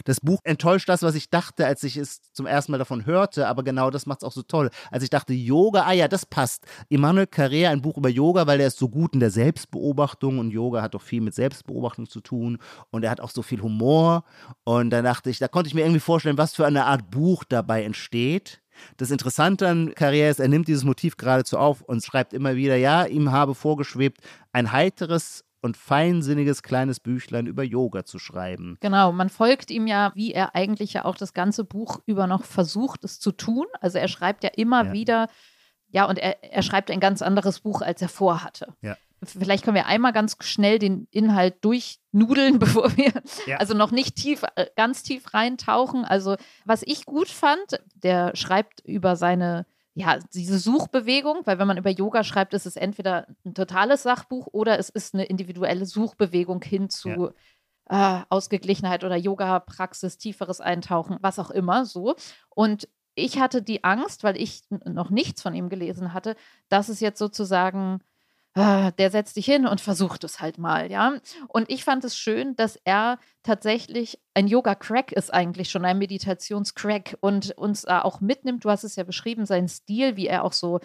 Das 0.03 0.19
Buch 0.19 0.39
enttäuscht 0.43 0.89
das, 0.89 1.03
was 1.03 1.15
ich 1.15 1.29
dachte, 1.29 1.65
als 1.65 1.83
ich 1.83 1.97
es 1.97 2.19
zum 2.33 2.47
ersten 2.47 2.71
Mal 2.71 2.79
davon 2.79 3.05
hörte, 3.05 3.47
aber 3.47 3.63
genau 3.63 3.91
das 3.91 4.05
macht 4.05 4.21
es 4.21 4.27
auch 4.27 4.31
so 4.31 4.41
toll. 4.41 4.69
Als 4.89 5.03
ich 5.03 5.09
dachte, 5.09 5.33
Yoga, 5.33 5.83
ah 5.83 5.91
ja, 5.91 6.07
das 6.07 6.25
passt. 6.25 6.65
Immanuel 6.89 7.27
Carrère, 7.27 7.69
ein 7.69 7.81
Buch 7.81 7.97
über 7.97 8.09
Yoga, 8.09 8.47
weil 8.47 8.59
er 8.59 8.67
ist 8.67 8.79
so 8.79 8.89
gut 8.89 9.13
in 9.13 9.19
der 9.19 9.29
Selbstbeobachtung 9.29 10.39
und 10.39 10.51
Yoga 10.51 10.81
hat 10.81 10.95
doch 10.95 11.01
viel 11.01 11.21
mit 11.21 11.35
Selbstbeobachtung 11.35 12.09
zu 12.09 12.19
tun 12.21 12.57
und 12.89 13.03
er 13.03 13.11
hat 13.11 13.21
auch 13.21 13.29
so 13.29 13.43
viel 13.43 13.61
Humor. 13.61 14.23
Und 14.63 14.89
da 14.89 15.01
dachte 15.01 15.29
ich, 15.29 15.37
da 15.37 15.47
konnte 15.47 15.67
ich 15.67 15.75
mir 15.75 15.81
irgendwie 15.81 15.99
vorstellen, 15.99 16.37
was 16.37 16.55
für 16.55 16.65
eine 16.65 16.85
Art 16.85 17.11
Buch 17.11 17.43
dabei 17.43 17.83
entsteht. 17.83 18.61
Das 18.97 19.11
Interessante 19.11 19.67
an 19.67 19.93
Carrière 19.93 20.29
ist, 20.29 20.39
er 20.39 20.47
nimmt 20.47 20.67
dieses 20.67 20.83
Motiv 20.83 21.15
geradezu 21.15 21.57
auf 21.57 21.81
und 21.81 22.03
schreibt 22.03 22.33
immer 22.33 22.55
wieder, 22.55 22.75
ja, 22.75 23.05
ihm 23.05 23.31
habe 23.31 23.55
vorgeschwebt, 23.55 24.19
ein 24.51 24.71
heiteres 24.71 25.45
und 25.65 25.77
feinsinniges 25.77 26.61
kleines 26.61 26.99
Büchlein 26.99 27.47
über 27.47 27.63
Yoga 27.63 28.05
zu 28.05 28.19
schreiben. 28.19 28.77
Genau, 28.81 29.11
man 29.11 29.29
folgt 29.29 29.71
ihm 29.71 29.87
ja, 29.87 30.11
wie 30.13 30.31
er 30.31 30.53
eigentlich 30.53 30.93
ja 30.93 31.05
auch 31.05 31.15
das 31.15 31.33
ganze 31.33 31.63
Buch 31.63 32.01
über 32.05 32.27
noch 32.27 32.43
versucht, 32.43 33.03
es 33.03 33.19
zu 33.19 33.31
tun. 33.31 33.65
Also 33.81 33.97
er 33.97 34.07
schreibt 34.07 34.43
ja 34.43 34.51
immer 34.55 34.85
ja. 34.85 34.93
wieder, 34.93 35.27
ja, 35.89 36.05
und 36.05 36.19
er, 36.19 36.43
er 36.43 36.61
schreibt 36.61 36.91
ein 36.91 36.99
ganz 36.99 37.23
anderes 37.23 37.61
Buch, 37.61 37.81
als 37.81 37.99
er 37.99 38.09
vorhatte. 38.09 38.75
Ja. 38.81 38.95
Vielleicht 39.23 39.63
können 39.63 39.75
wir 39.75 39.87
einmal 39.87 40.13
ganz 40.13 40.37
schnell 40.41 40.77
den 40.77 41.07
Inhalt 41.09 41.65
durchnudeln, 41.65 42.59
bevor 42.59 42.95
wir 42.95 43.11
ja. 43.47 43.57
also 43.57 43.73
noch 43.73 43.89
nicht 43.89 44.15
tief, 44.15 44.43
äh, 44.55 44.67
ganz 44.75 45.01
tief 45.01 45.33
reintauchen. 45.33 46.05
Also, 46.05 46.35
was 46.65 46.83
ich 46.83 47.05
gut 47.07 47.29
fand, 47.29 47.81
der 47.95 48.35
schreibt 48.35 48.81
über 48.85 49.15
seine 49.15 49.65
ja, 49.97 50.19
diese 50.33 50.59
Suchbewegung, 50.59 51.41
weil 51.45 51.57
wenn 51.57 51.67
man 51.67 51.77
über 51.77 51.89
Yoga 51.89 52.25
schreibt, 52.25 52.53
ist 52.53 52.65
es 52.65 52.75
entweder 52.75 53.27
ein 53.45 53.53
totales 53.53 54.03
Sachbuch 54.03 54.47
oder 54.51 54.77
es 54.77 54.89
ist 54.89 55.13
eine 55.13 55.23
individuelle 55.23 55.85
Suchbewegung 55.85 56.61
hin 56.61 56.89
zu 56.89 57.31
ja. 57.89 58.19
äh, 58.19 58.25
Ausgeglichenheit 58.29 59.05
oder 59.05 59.15
Yoga-Praxis, 59.15 60.17
tieferes 60.17 60.59
Eintauchen, 60.59 61.17
was 61.21 61.39
auch 61.39 61.49
immer 61.49 61.85
so. 61.85 62.15
Und 62.49 62.89
ich 63.15 63.39
hatte 63.39 63.61
die 63.61 63.85
Angst, 63.85 64.25
weil 64.25 64.35
ich 64.35 64.63
noch 64.69 65.09
nichts 65.09 65.41
von 65.41 65.55
ihm 65.55 65.69
gelesen 65.69 66.13
hatte, 66.13 66.35
dass 66.67 66.89
es 66.89 66.99
jetzt 66.99 67.17
sozusagen 67.17 68.01
äh, 68.55 68.91
der 68.97 69.11
setzt 69.11 69.35
sich 69.35 69.45
hin 69.45 69.67
und 69.67 69.81
versucht 69.81 70.23
es 70.23 70.39
halt 70.39 70.57
mal, 70.57 70.89
ja. 70.89 71.15
Und 71.49 71.69
ich 71.69 71.83
fand 71.83 72.03
es 72.05 72.17
schön, 72.17 72.55
dass 72.55 72.77
er 72.85 73.19
tatsächlich 73.43 74.19
ein 74.33 74.47
Yoga-Crack 74.47 75.11
ist 75.11 75.33
eigentlich 75.33 75.69
schon, 75.69 75.85
ein 75.85 75.97
Meditations-Crack 75.97 77.17
und 77.19 77.51
uns 77.57 77.83
äh, 77.83 77.91
auch 77.91 78.21
mitnimmt. 78.21 78.63
Du 78.63 78.69
hast 78.69 78.83
es 78.83 78.95
ja 78.95 79.03
beschrieben, 79.03 79.45
sein 79.45 79.67
Stil, 79.67 80.15
wie 80.15 80.27
er 80.27 80.43
auch 80.43 80.53
so 80.53 80.79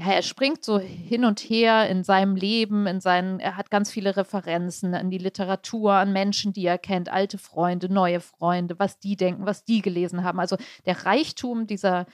ja, 0.00 0.12
er 0.12 0.22
springt 0.22 0.64
so 0.64 0.78
hin 0.78 1.24
und 1.24 1.40
her 1.40 1.88
in 1.88 2.04
seinem 2.04 2.36
Leben, 2.36 2.86
in 2.86 3.00
seinen, 3.00 3.40
er 3.40 3.56
hat 3.56 3.68
ganz 3.68 3.90
viele 3.90 4.16
Referenzen 4.16 4.94
an 4.94 5.10
die 5.10 5.18
Literatur, 5.18 5.94
an 5.94 6.12
Menschen, 6.12 6.52
die 6.52 6.64
er 6.66 6.78
kennt, 6.78 7.08
alte 7.08 7.36
Freunde, 7.36 7.92
neue 7.92 8.20
Freunde, 8.20 8.78
was 8.78 9.00
die 9.00 9.16
denken, 9.16 9.44
was 9.44 9.64
die 9.64 9.82
gelesen 9.82 10.22
haben. 10.22 10.38
Also 10.38 10.56
der 10.86 11.04
Reichtum 11.04 11.66
dieser 11.66 12.06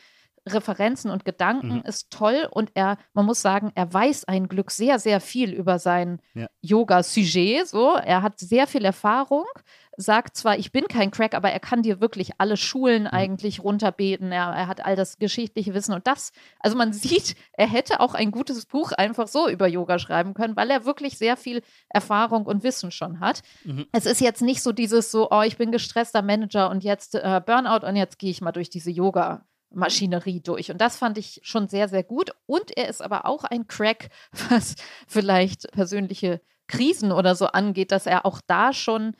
Referenzen 0.46 1.10
und 1.10 1.24
Gedanken 1.24 1.76
mhm. 1.76 1.82
ist 1.84 2.10
toll 2.10 2.46
und 2.50 2.70
er, 2.74 2.98
man 3.14 3.24
muss 3.24 3.40
sagen, 3.40 3.72
er 3.74 3.92
weiß 3.92 4.24
ein 4.26 4.48
Glück 4.48 4.70
sehr, 4.70 4.98
sehr 4.98 5.20
viel 5.20 5.52
über 5.52 5.78
sein 5.78 6.20
ja. 6.34 6.48
Yoga-Sujet. 6.60 7.66
So, 7.66 7.94
er 7.94 8.22
hat 8.22 8.38
sehr 8.38 8.66
viel 8.66 8.84
Erfahrung, 8.84 9.46
sagt 9.96 10.36
zwar, 10.36 10.58
ich 10.58 10.70
bin 10.70 10.86
kein 10.86 11.10
Crack, 11.10 11.34
aber 11.34 11.50
er 11.50 11.60
kann 11.60 11.82
dir 11.82 12.00
wirklich 12.00 12.32
alle 12.38 12.58
Schulen 12.58 13.04
mhm. 13.04 13.08
eigentlich 13.08 13.64
runterbeten. 13.64 14.32
Er, 14.32 14.50
er 14.50 14.66
hat 14.66 14.84
all 14.84 14.96
das 14.96 15.18
geschichtliche 15.18 15.72
Wissen 15.72 15.94
und 15.94 16.06
das, 16.06 16.32
also 16.60 16.76
man 16.76 16.92
sieht, 16.92 17.36
er 17.54 17.66
hätte 17.66 18.00
auch 18.00 18.14
ein 18.14 18.30
gutes 18.30 18.66
Buch 18.66 18.92
einfach 18.92 19.28
so 19.28 19.48
über 19.48 19.66
Yoga 19.66 19.98
schreiben 19.98 20.34
können, 20.34 20.56
weil 20.56 20.70
er 20.70 20.84
wirklich 20.84 21.16
sehr 21.16 21.38
viel 21.38 21.62
Erfahrung 21.88 22.44
und 22.44 22.62
Wissen 22.64 22.90
schon 22.90 23.20
hat. 23.20 23.42
Mhm. 23.64 23.86
Es 23.92 24.04
ist 24.04 24.20
jetzt 24.20 24.42
nicht 24.42 24.62
so 24.62 24.72
dieses 24.72 25.10
so, 25.10 25.30
oh, 25.30 25.42
ich 25.42 25.56
bin 25.56 25.72
gestresster 25.72 26.20
Manager 26.20 26.68
und 26.68 26.84
jetzt 26.84 27.14
äh, 27.14 27.40
Burnout 27.44 27.86
und 27.86 27.96
jetzt 27.96 28.18
gehe 28.18 28.30
ich 28.30 28.42
mal 28.42 28.52
durch 28.52 28.68
diese 28.68 28.90
Yoga. 28.90 29.46
Maschinerie 29.76 30.40
durch. 30.40 30.70
Und 30.70 30.80
das 30.80 30.96
fand 30.96 31.18
ich 31.18 31.40
schon 31.42 31.68
sehr, 31.68 31.88
sehr 31.88 32.02
gut. 32.02 32.30
Und 32.46 32.76
er 32.76 32.88
ist 32.88 33.02
aber 33.02 33.26
auch 33.26 33.44
ein 33.44 33.66
Crack, 33.66 34.08
was 34.50 34.76
vielleicht 35.06 35.70
persönliche 35.72 36.40
Krisen 36.66 37.12
oder 37.12 37.34
so 37.34 37.46
angeht, 37.46 37.92
dass 37.92 38.06
er 38.06 38.24
auch 38.26 38.40
da 38.46 38.72
schon, 38.72 39.14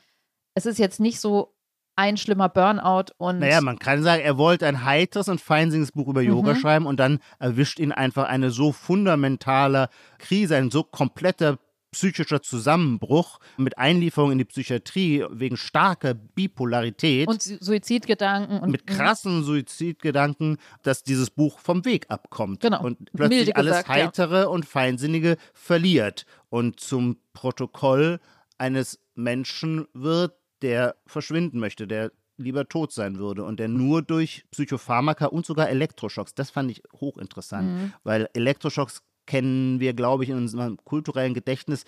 es 0.55 0.65
ist 0.65 0.79
jetzt 0.79 0.99
nicht 0.99 1.19
so 1.19 1.55
ein 1.95 2.17
schlimmer 2.17 2.49
Burnout 2.49 3.13
und. 3.17 3.39
Naja, 3.39 3.61
man 3.61 3.79
kann 3.79 4.03
sagen, 4.03 4.21
er 4.21 4.37
wollte 4.37 4.67
ein 4.67 4.83
heiteres 4.83 5.29
und 5.29 5.39
feinsinniges 5.39 5.91
Buch 5.93 6.07
über 6.07 6.21
Yoga 6.21 6.53
mhm. 6.53 6.57
schreiben 6.57 6.85
und 6.87 6.99
dann 6.99 7.19
erwischt 7.39 7.79
ihn 7.79 7.91
einfach 7.91 8.25
eine 8.25 8.51
so 8.51 8.71
fundamentale 8.71 9.89
Krise, 10.17 10.57
ein 10.57 10.71
so 10.71 10.83
kompletter 10.83 11.57
psychischer 11.95 12.41
Zusammenbruch 12.41 13.39
mit 13.55 13.77
Einlieferung 13.77 14.33
in 14.33 14.37
die 14.37 14.43
Psychiatrie 14.45 15.23
wegen 15.29 15.55
starker 15.55 16.13
Bipolarität. 16.13 17.29
Und 17.29 17.41
Suizidgedanken. 17.41 18.59
Und, 18.59 18.69
mit 18.69 18.85
krassen 18.85 19.43
Suizidgedanken, 19.43 20.57
dass 20.83 21.03
dieses 21.03 21.29
Buch 21.29 21.57
vom 21.59 21.85
Weg 21.85 22.07
abkommt. 22.09 22.59
Genau. 22.59 22.83
Und 22.83 23.13
plötzlich 23.13 23.45
Milde 23.45 23.55
alles 23.55 23.71
gesagt, 23.71 23.87
Heitere 23.87 24.41
ja. 24.41 24.47
und 24.47 24.65
Feinsinnige 24.65 25.37
verliert 25.53 26.25
und 26.49 26.81
zum 26.81 27.17
Protokoll 27.31 28.19
eines 28.57 28.99
Menschen 29.15 29.87
wird, 29.93 30.33
der 30.61 30.97
verschwinden 31.07 31.59
möchte, 31.59 31.87
der 31.87 32.11
lieber 32.35 32.67
tot 32.67 32.91
sein 32.91 33.17
würde 33.17 33.45
und 33.45 33.57
der 33.57 33.69
nur 33.69 34.01
durch 34.01 34.43
Psychopharmaka 34.51 35.27
und 35.27 35.45
sogar 35.45 35.69
Elektroschocks, 35.69 36.35
das 36.35 36.49
fand 36.49 36.71
ich 36.71 36.83
hochinteressant, 36.99 37.69
mhm. 37.69 37.93
weil 38.03 38.29
Elektroschocks 38.33 39.01
kennen 39.25 39.79
wir, 39.79 39.93
glaube 39.93 40.23
ich, 40.23 40.29
in 40.29 40.37
unserem 40.37 40.77
kulturellen 40.83 41.33
Gedächtnis 41.33 41.85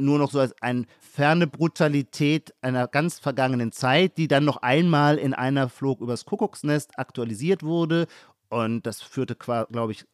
nur 0.00 0.18
noch 0.18 0.30
so 0.30 0.38
als 0.38 0.54
eine 0.62 0.84
ferne 1.00 1.46
Brutalität 1.46 2.54
einer 2.60 2.86
ganz 2.86 3.18
vergangenen 3.18 3.72
Zeit, 3.72 4.16
die 4.16 4.28
dann 4.28 4.44
noch 4.44 4.58
einmal 4.58 5.18
in 5.18 5.34
einer 5.34 5.68
Flug 5.68 6.00
übers 6.00 6.24
Kuckucksnest 6.24 6.98
aktualisiert 6.98 7.62
wurde. 7.62 8.06
Und 8.48 8.86
das 8.86 9.02
führte, 9.02 9.34
glaube 9.34 9.92
ich, 9.92 10.04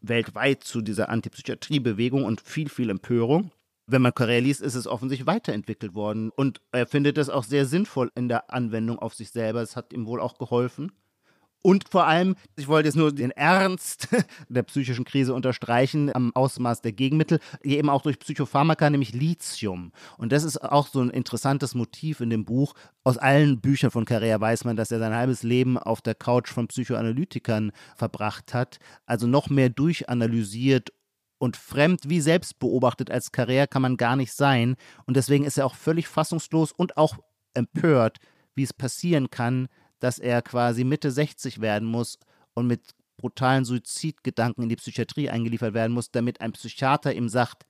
weltweit 0.00 0.62
zu 0.64 0.80
dieser 0.80 1.08
Antipsychiatriebewegung 1.08 2.24
und 2.24 2.40
viel, 2.40 2.68
viel 2.68 2.90
Empörung. 2.90 3.50
Wenn 3.86 4.02
man 4.02 4.14
Korea 4.14 4.40
liest, 4.40 4.62
ist 4.62 4.76
es 4.76 4.86
offensichtlich 4.86 5.26
weiterentwickelt 5.26 5.94
worden. 5.94 6.30
Und 6.30 6.60
er 6.72 6.86
findet 6.86 7.18
es 7.18 7.28
auch 7.28 7.44
sehr 7.44 7.66
sinnvoll 7.66 8.10
in 8.14 8.28
der 8.28 8.52
Anwendung 8.52 8.98
auf 8.98 9.14
sich 9.14 9.30
selber. 9.30 9.60
Es 9.60 9.76
hat 9.76 9.92
ihm 9.92 10.06
wohl 10.06 10.20
auch 10.20 10.38
geholfen. 10.38 10.92
Und 11.66 11.88
vor 11.88 12.06
allem, 12.06 12.36
ich 12.56 12.68
wollte 12.68 12.88
jetzt 12.88 12.94
nur 12.94 13.10
den 13.10 13.30
Ernst 13.30 14.08
der 14.50 14.64
psychischen 14.64 15.06
Krise 15.06 15.32
unterstreichen, 15.32 16.14
am 16.14 16.30
Ausmaß 16.36 16.82
der 16.82 16.92
Gegenmittel, 16.92 17.40
eben 17.62 17.88
auch 17.88 18.02
durch 18.02 18.18
Psychopharmaka, 18.18 18.90
nämlich 18.90 19.14
Lithium. 19.14 19.90
Und 20.18 20.30
das 20.32 20.44
ist 20.44 20.62
auch 20.62 20.86
so 20.88 21.00
ein 21.00 21.08
interessantes 21.08 21.74
Motiv 21.74 22.20
in 22.20 22.28
dem 22.28 22.44
Buch. 22.44 22.74
Aus 23.02 23.16
allen 23.16 23.62
Büchern 23.62 23.90
von 23.90 24.04
Carrea 24.04 24.38
weiß 24.38 24.64
man, 24.64 24.76
dass 24.76 24.90
er 24.90 24.98
sein 24.98 25.14
halbes 25.14 25.42
Leben 25.42 25.78
auf 25.78 26.02
der 26.02 26.14
Couch 26.14 26.50
von 26.50 26.68
Psychoanalytikern 26.68 27.72
verbracht 27.96 28.52
hat, 28.52 28.76
also 29.06 29.26
noch 29.26 29.48
mehr 29.48 29.70
durchanalysiert 29.70 30.92
und 31.38 31.56
fremd 31.56 32.10
wie 32.10 32.20
selbst 32.20 32.58
beobachtet 32.58 33.10
als 33.10 33.32
Carrea 33.32 33.66
kann 33.66 33.80
man 33.80 33.96
gar 33.96 34.16
nicht 34.16 34.34
sein. 34.34 34.76
Und 35.06 35.16
deswegen 35.16 35.44
ist 35.44 35.56
er 35.56 35.64
auch 35.64 35.76
völlig 35.76 36.08
fassungslos 36.08 36.72
und 36.72 36.98
auch 36.98 37.16
empört, 37.54 38.18
wie 38.54 38.64
es 38.64 38.74
passieren 38.74 39.30
kann, 39.30 39.68
dass 40.04 40.18
er 40.18 40.42
quasi 40.42 40.84
Mitte 40.84 41.10
60 41.10 41.62
werden 41.62 41.88
muss 41.88 42.18
und 42.52 42.66
mit 42.66 42.82
brutalen 43.16 43.64
Suizidgedanken 43.64 44.64
in 44.64 44.68
die 44.68 44.76
Psychiatrie 44.76 45.30
eingeliefert 45.30 45.72
werden 45.72 45.94
muss, 45.94 46.10
damit 46.10 46.42
ein 46.42 46.52
Psychiater 46.52 47.14
ihm 47.14 47.30
sagt, 47.30 47.64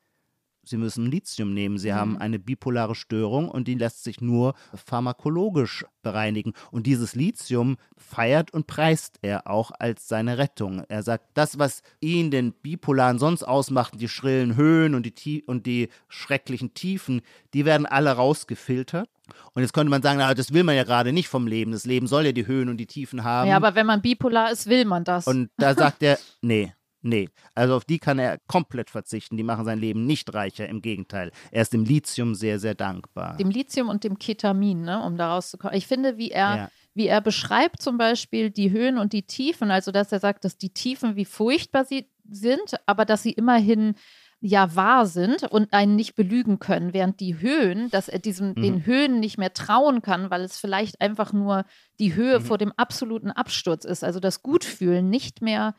Sie 0.69 0.77
müssen 0.77 1.07
Lithium 1.07 1.53
nehmen. 1.55 1.79
Sie 1.79 1.91
mhm. 1.91 1.95
haben 1.95 2.19
eine 2.19 2.39
bipolare 2.39 2.95
Störung 2.95 3.49
und 3.49 3.69
die 3.69 3.75
lässt 3.75 4.05
sich 4.05 4.21
nur 4.21 4.55
pharmakologisch 4.75 5.85
bereinigen. 6.03 6.53
Und 6.71 6.87
dieses 6.87 7.15
Lithium 7.15 7.77
feiert 7.97 8.53
und 8.53 8.67
preist 8.67 9.19
er 9.23 9.49
auch 9.49 9.71
als 9.79 10.09
seine 10.09 10.39
Rettung. 10.39 10.85
Er 10.89 11.03
sagt, 11.03 11.27
das, 11.35 11.59
was 11.59 11.83
ihn 12.01 12.31
den 12.31 12.53
Bipolaren 12.53 13.19
sonst 13.19 13.43
ausmacht, 13.43 14.01
die 14.01 14.09
schrillen 14.09 14.57
Höhen 14.57 14.95
und 14.95 15.25
die, 15.25 15.43
und 15.43 15.67
die 15.67 15.89
schrecklichen 16.09 16.75
Tiefen, 16.75 17.23
die 17.53 17.65
werden 17.65 17.87
alle 17.87 18.13
rausgefiltert. 18.13 19.09
Und 19.55 19.63
jetzt 19.63 19.73
könnte 19.73 19.91
man 19.91 20.03
sagen, 20.03 20.19
na, 20.19 20.35
das 20.35 20.53
will 20.53 20.65
man 20.65 20.77
ja 20.77 20.85
gerade 20.85 21.13
nicht 21.13 21.29
vom 21.29 21.47
Leben. 21.47 21.73
Das 21.73 21.87
Leben 21.87 22.07
soll 22.07 22.27
ja 22.27 22.33
die 22.33 22.47
Höhen 22.47 22.69
und 22.69 22.77
die 22.77 22.87
Tiefen 22.87 23.25
haben. 23.25 23.49
Ja, 23.49 23.57
aber 23.57 23.75
wenn 23.75 23.87
man 23.87 24.03
bipolar 24.03 24.51
ist, 24.51 24.67
will 24.67 24.85
man 24.85 25.05
das. 25.05 25.27
Und 25.27 25.51
da 25.57 25.75
sagt 25.75 26.03
er, 26.03 26.19
nee. 26.43 26.73
Nee, 27.05 27.29
also 27.55 27.77
auf 27.77 27.85
die 27.85 27.99
kann 27.99 28.19
er 28.19 28.39
komplett 28.47 28.89
verzichten. 28.89 29.37
Die 29.37 29.43
machen 29.43 29.67
sein 29.67 29.79
Leben 29.79 30.07
nicht 30.07 30.33
reicher. 30.33 30.67
Im 30.67 30.81
Gegenteil, 30.81 31.33
er 31.51 31.61
ist 31.61 31.75
dem 31.75 31.85
Lithium 31.85 32.35
sehr, 32.35 32.59
sehr 32.59 32.75
dankbar. 32.75 33.37
Dem 33.37 33.51
Lithium 33.51 33.91
und 33.91 34.05
dem 34.05 34.19
Ketamin, 34.19 34.83
ne, 34.83 35.03
um 35.05 35.19
daraus 35.19 35.51
zu 35.51 35.59
kommen. 35.59 35.75
Ich 35.75 35.87
finde, 35.87 36.17
wie 36.17 36.31
er, 36.31 36.57
ja. 36.57 36.71
wie 36.95 37.07
er 37.07 37.21
beschreibt 37.21 37.83
zum 37.83 37.99
Beispiel 37.99 38.51
die 38.51 38.71
Höhen 38.71 38.97
und 38.97 39.13
die 39.13 39.25
Tiefen, 39.25 39.71
also 39.71 39.93
dass 39.93 40.13
er 40.13 40.21
sagt, 40.21 40.47
dass 40.47 40.57
die 40.57 40.71
Tiefen 40.71 41.15
wie 41.15 41.27
furchtbar 41.27 41.85
sie 41.85 42.09
sind, 42.27 42.77
aber 42.87 43.05
dass 43.05 43.23
sie 43.23 43.33
immerhin 43.33 43.97
ja 44.41 44.75
wahr 44.75 45.05
sind 45.05 45.43
und 45.45 45.75
einen 45.75 45.97
nicht 45.97 46.15
belügen 46.15 46.59
können, 46.59 46.95
während 46.95 47.21
die 47.21 47.39
Höhen, 47.39 47.91
dass 47.91 48.09
er 48.09 48.19
diesen, 48.19 48.51
mhm. 48.51 48.63
den 48.63 48.87
Höhen 48.87 49.21
nicht 49.21 49.37
mehr 49.37 49.53
trauen 49.53 50.01
kann, 50.01 50.31
weil 50.31 50.41
es 50.41 50.59
vielleicht 50.59 51.03
einfach 51.03 51.35
nur 51.35 51.67
die 51.99 52.15
Höhe 52.15 52.41
mhm. 52.41 52.45
vor 52.45 52.57
dem 52.57 52.73
absoluten 52.73 53.31
Absturz 53.31 53.85
ist, 53.85 54.05
also 54.05 54.21
das 54.21 54.43
Gutfühlen 54.43 55.11
nicht 55.11 55.43
mehr. 55.43 55.75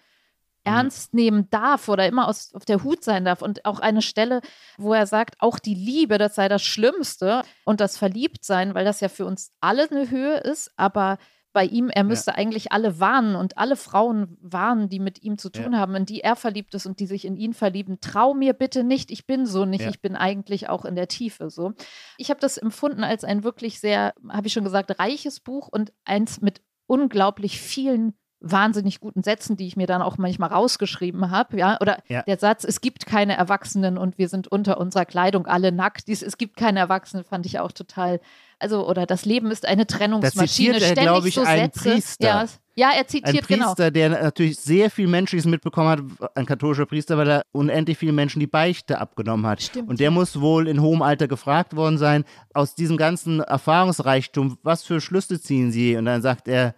Ernst 0.66 1.14
nehmen 1.14 1.50
darf 1.50 1.88
oder 1.88 2.08
immer 2.08 2.28
aus, 2.28 2.54
auf 2.54 2.66
der 2.66 2.84
Hut 2.84 3.04
sein 3.04 3.26
darf. 3.26 3.42
Und 3.42 3.66
auch 3.66 3.80
eine 3.80 4.02
Stelle, 4.02 4.42
wo 4.78 4.94
er 4.94 5.08
sagt, 5.08 5.36
auch 5.40 5.60
die 5.60 5.76
Liebe, 5.76 6.18
das 6.18 6.36
sei 6.36 6.50
das 6.50 6.64
Schlimmste 6.64 7.44
und 7.64 7.80
das 7.80 7.98
Verliebtsein, 7.98 8.76
weil 8.76 8.86
das 8.86 9.00
ja 9.00 9.10
für 9.10 9.26
uns 9.26 9.52
alle 9.62 9.90
eine 9.90 10.10
Höhe 10.10 10.38
ist, 10.38 10.72
aber 10.76 11.18
bei 11.56 11.64
ihm, 11.64 11.90
er 11.90 12.04
müsste 12.04 12.32
ja. 12.32 12.38
eigentlich 12.38 12.74
alle 12.74 13.00
warnen 13.00 13.38
und 13.38 13.58
alle 13.58 13.78
Frauen 13.78 14.38
warnen, 14.42 14.90
die 14.90 15.00
mit 15.00 15.24
ihm 15.24 15.38
zu 15.38 15.50
tun 15.50 15.72
ja. 15.72 15.80
haben, 15.80 15.96
in 15.96 16.06
die 16.06 16.20
er 16.20 16.36
verliebt 16.36 16.76
ist 16.76 16.86
und 16.86 17.00
die 17.00 17.06
sich 17.06 17.24
in 17.24 17.38
ihn 17.38 17.54
verlieben. 17.54 18.00
Trau 18.02 18.34
mir 18.34 18.52
bitte 18.52 18.84
nicht, 18.84 19.10
ich 19.10 19.26
bin 19.26 19.46
so 19.46 19.64
nicht, 19.64 19.86
ja. 19.86 19.90
ich 19.90 20.02
bin 20.02 20.18
eigentlich 20.18 20.68
auch 20.68 20.84
in 20.84 20.96
der 20.96 21.08
Tiefe 21.08 21.50
so. 21.50 21.72
Ich 22.18 22.30
habe 22.30 22.42
das 22.42 22.58
empfunden 22.58 23.06
als 23.06 23.24
ein 23.24 23.46
wirklich 23.46 23.80
sehr, 23.80 24.14
habe 24.28 24.48
ich 24.48 24.54
schon 24.54 24.66
gesagt, 24.66 25.00
reiches 25.00 25.40
Buch 25.40 25.70
und 25.70 25.94
eins 26.04 26.42
mit 26.42 26.62
unglaublich 26.88 27.58
vielen 27.62 28.16
wahnsinnig 28.46 29.00
guten 29.00 29.24
Sätzen, 29.24 29.58
die 29.58 29.66
ich 29.66 29.76
mir 29.76 29.88
dann 29.88 30.02
auch 30.02 30.18
manchmal 30.18 30.50
rausgeschrieben 30.50 31.32
habe, 31.32 31.58
ja, 31.58 31.78
oder 31.82 31.98
ja. 32.08 32.22
der 32.22 32.38
Satz, 32.38 32.64
es 32.64 32.80
gibt 32.80 33.06
keine 33.06 33.36
Erwachsenen 33.36 33.98
und 33.98 34.18
wir 34.18 34.30
sind 34.30 34.48
unter 34.48 34.80
unserer 34.80 35.06
Kleidung 35.06 35.48
alle 35.48 35.72
nackt. 35.72 36.08
Dies, 36.08 36.22
es 36.22 36.38
gibt 36.38 36.56
keine 36.56 36.80
Erwachsenen, 36.80 37.24
fand 37.24 37.46
ich 37.48 37.60
auch 37.60 37.72
total, 37.72 38.22
also, 38.60 38.88
oder 38.88 39.06
das 39.08 39.26
Leben 39.26 39.50
ist 39.50 39.66
eine 39.68 39.88
Trennungsmaschine. 39.88 40.74
Das 40.74 40.82
zitiert 40.84 40.98
er, 40.98 41.04
glaube 41.04 41.28
ich, 41.28 41.36
so 41.36 41.42
ein 41.42 41.72
Sätze. 41.72 41.90
Priester. 41.90 42.28
Ja, 42.28 42.46
ja, 42.78 42.92
er 42.96 43.08
zitiert 43.08 43.44
ein 43.44 43.48
genau. 43.48 43.66
Priester, 43.68 43.92
genau. 43.92 44.10
der 44.16 44.24
natürlich 44.24 44.58
sehr 44.60 44.92
viel 44.92 45.08
Menschliches 45.08 45.46
mitbekommen 45.46 45.90
hat, 45.90 46.30
ein 46.36 46.46
katholischer 46.46 46.86
Priester, 46.86 47.18
weil 47.18 47.30
er 47.30 47.46
unendlich 47.52 47.98
vielen 47.98 48.16
Menschen 48.16 48.40
die 48.40 48.48
Beichte 48.48 49.00
abgenommen 49.00 49.48
hat. 49.48 49.64
Stimmt, 49.64 49.90
und 49.90 50.00
der 50.00 50.12
muss 50.12 50.40
wohl 50.40 50.68
in 50.68 50.82
hohem 50.82 51.02
Alter 51.02 51.28
gefragt 51.28 51.76
worden 51.76 51.98
sein, 51.98 52.26
aus 52.54 52.76
diesem 52.76 52.98
ganzen 52.98 53.40
Erfahrungsreichtum, 53.40 54.60
was 54.62 54.84
für 54.84 55.02
Schlüsse 55.02 55.42
ziehen 55.42 55.72
Sie? 55.72 55.96
Und 55.96 56.06
dann 56.06 56.22
sagt 56.22 56.48
er, 56.48 56.76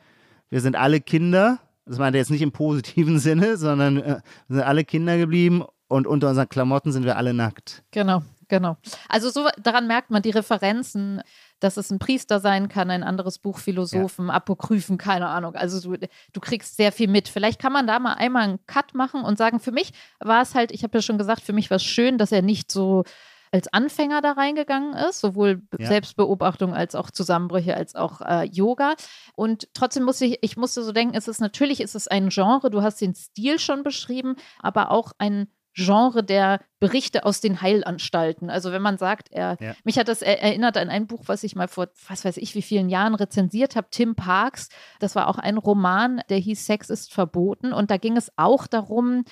wir 0.50 0.62
sind 0.62 0.76
alle 0.76 1.02
Kinder 1.02 1.60
das 1.88 2.00
meint 2.00 2.16
er 2.16 2.20
jetzt 2.20 2.32
nicht 2.32 2.42
im 2.42 2.52
positiven 2.52 3.18
Sinne, 3.20 3.58
sondern 3.58 3.98
äh, 3.98 4.22
wir 4.48 4.58
sind 4.58 4.64
alle 4.64 4.84
Kinder 4.84 5.18
geblieben 5.18 5.64
und 5.88 6.06
unter 6.06 6.30
unseren 6.30 6.50
Klamotten 6.50 6.92
sind 6.92 7.06
wir 7.06 7.18
alle 7.18 7.34
nackt. 7.34 7.84
Genau, 7.92 8.24
genau. 8.50 8.76
Also 9.08 9.30
so 9.30 9.48
daran 9.58 9.88
merkt 9.88 10.10
man 10.10 10.22
die 10.22 10.32
Referenzen 10.32 11.22
dass 11.60 11.78
es 11.78 11.92
ein 11.92 12.00
Priester 12.00 12.40
sein 12.40 12.70
kann, 12.70 12.92
ein 12.92 13.04
anderes 13.04 13.40
Buch 13.40 13.58
Philosophen, 13.58 14.28
ja. 14.28 14.34
Apokryphen, 14.34 14.98
keine 14.98 15.28
Ahnung. 15.28 15.56
Also 15.56 15.96
du, 15.96 16.08
du 16.34 16.40
kriegst 16.40 16.78
sehr 16.78 16.92
viel 16.92 17.08
mit. 17.08 17.28
Vielleicht 17.28 17.60
kann 17.60 17.74
man 17.74 17.88
da 17.88 18.00
mal 18.00 18.14
einmal 18.14 18.44
einen 18.44 18.66
Cut 18.68 18.94
machen 18.94 19.24
und 19.24 19.38
sagen, 19.38 19.60
für 19.60 19.72
mich 19.72 19.92
war 20.20 20.42
es 20.42 20.56
halt, 20.56 20.72
ich 20.72 20.84
habe 20.84 20.98
ja 20.98 21.02
schon 21.02 21.18
gesagt, 21.18 21.42
für 21.42 21.54
mich 21.54 21.70
war 21.70 21.78
es 21.78 21.84
schön, 21.84 22.18
dass 22.18 22.32
er 22.32 22.42
nicht 22.42 22.72
so 22.72 23.04
als 23.52 23.72
Anfänger 23.72 24.22
da 24.22 24.34
reingegangen 24.34 24.94
ist, 24.94 25.20
sowohl 25.20 25.62
ja. 25.78 25.88
Selbstbeobachtung 25.88 26.74
als 26.74 26.96
auch 26.96 27.12
Zusammenbrüche, 27.12 27.76
als 27.76 27.96
auch 27.96 28.22
äh, 28.22 28.44
Yoga. 28.46 28.96
Und 29.36 29.68
trotzdem 29.74 30.04
musste 30.04 30.26
ich, 30.26 30.40
ich 30.42 30.58
musste 30.58 30.84
so 30.84 30.92
denken, 30.92 31.16
es 31.16 31.28
ist 31.28 31.40
natürlich, 31.40 31.82
ist 31.82 31.96
es 31.96 32.08
ein 32.08 32.30
Genre, 32.30 32.70
du 32.70 32.82
hast 32.82 33.02
den 33.02 33.16
Stil 33.16 33.60
schon 33.60 33.84
beschrieben, 33.84 34.36
aber 34.60 34.92
auch 34.92 35.14
ein 35.18 35.48
Genre 35.78 36.24
der 36.24 36.60
Berichte 36.80 37.24
aus 37.24 37.40
den 37.40 37.62
Heilanstalten. 37.62 38.50
Also 38.50 38.72
wenn 38.72 38.82
man 38.82 38.98
sagt, 38.98 39.28
er, 39.32 39.58
ja. 39.60 39.76
mich 39.84 40.00
hat 40.00 40.08
das 40.08 40.24
erinnert 40.24 40.76
an 40.76 40.90
ein 40.90 41.06
Buch, 41.06 41.24
was 41.28 41.44
ich 41.44 41.56
mal 41.56 41.68
vor, 41.68 41.88
was 42.08 42.26
weiß 42.26 42.38
ich, 42.38 42.56
wie 42.56 42.64
vielen 42.64 42.90
Jahren 42.90 43.14
rezensiert 43.14 43.76
habe, 43.76 43.88
Tim 43.92 44.16
Parks. 44.16 44.70
Das 45.00 45.16
war 45.16 45.28
auch 45.28 45.38
ein 45.38 45.58
Roman, 45.58 46.22
der 46.30 46.40
hieß 46.40 46.66
Sex 46.66 46.90
ist 46.90 47.14
verboten. 47.14 47.74
Und 47.74 47.92
da 47.92 47.98
ging 47.98 48.18
es 48.18 48.32
auch 48.38 48.66
darum, 48.66 49.24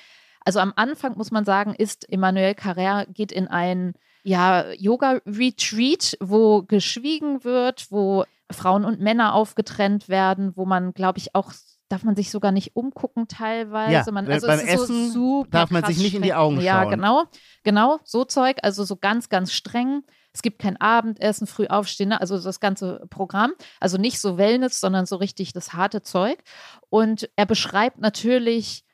also 0.45 0.59
am 0.59 0.73
Anfang 0.75 1.17
muss 1.17 1.31
man 1.31 1.43
sagen, 1.43 1.73
ist 1.73 2.09
Emmanuel 2.09 2.53
Carrère 2.53 3.05
geht 3.11 3.31
in 3.31 3.47
ein 3.47 3.93
ja, 4.23 4.71
Yoga-Retreat, 4.71 6.17
wo 6.19 6.63
geschwiegen 6.63 7.43
wird, 7.43 7.87
wo 7.91 8.25
Frauen 8.51 8.85
und 8.85 8.99
Männer 8.99 9.33
aufgetrennt 9.33 10.07
werden, 10.07 10.55
wo 10.55 10.65
man, 10.65 10.93
glaube 10.93 11.19
ich, 11.19 11.35
auch 11.35 11.51
darf 11.89 12.03
man 12.03 12.15
sich 12.15 12.31
sogar 12.31 12.51
nicht 12.51 12.75
umgucken 12.75 13.27
teilweise. 13.27 13.93
Ja, 13.93 14.11
man, 14.11 14.27
also 14.27 14.47
beim 14.47 14.59
Essen 14.59 15.11
so 15.11 15.45
darf 15.51 15.69
man 15.69 15.83
sich 15.83 15.99
nicht 15.99 16.15
in 16.15 16.23
die 16.23 16.33
Augen 16.33 16.55
schauen. 16.55 16.65
Ja, 16.65 16.83
genau, 16.85 17.25
genau, 17.63 17.99
so 18.03 18.25
Zeug, 18.25 18.57
also 18.63 18.83
so 18.83 18.95
ganz, 18.95 19.29
ganz 19.29 19.51
streng. 19.51 20.03
Es 20.33 20.41
gibt 20.41 20.59
kein 20.59 20.79
Abendessen, 20.81 21.47
früh 21.47 21.67
aufstehen, 21.67 22.09
ne? 22.09 22.19
also 22.19 22.37
das 22.37 22.59
ganze 22.59 23.05
Programm. 23.09 23.53
Also 23.79 23.97
nicht 23.97 24.19
so 24.19 24.37
Wellness, 24.37 24.79
sondern 24.79 25.05
so 25.05 25.15
richtig 25.15 25.53
das 25.53 25.73
harte 25.73 26.01
Zeug. 26.01 26.39
Und 26.89 27.29
er 27.35 27.45
beschreibt 27.45 27.99
natürlich, 27.99 28.84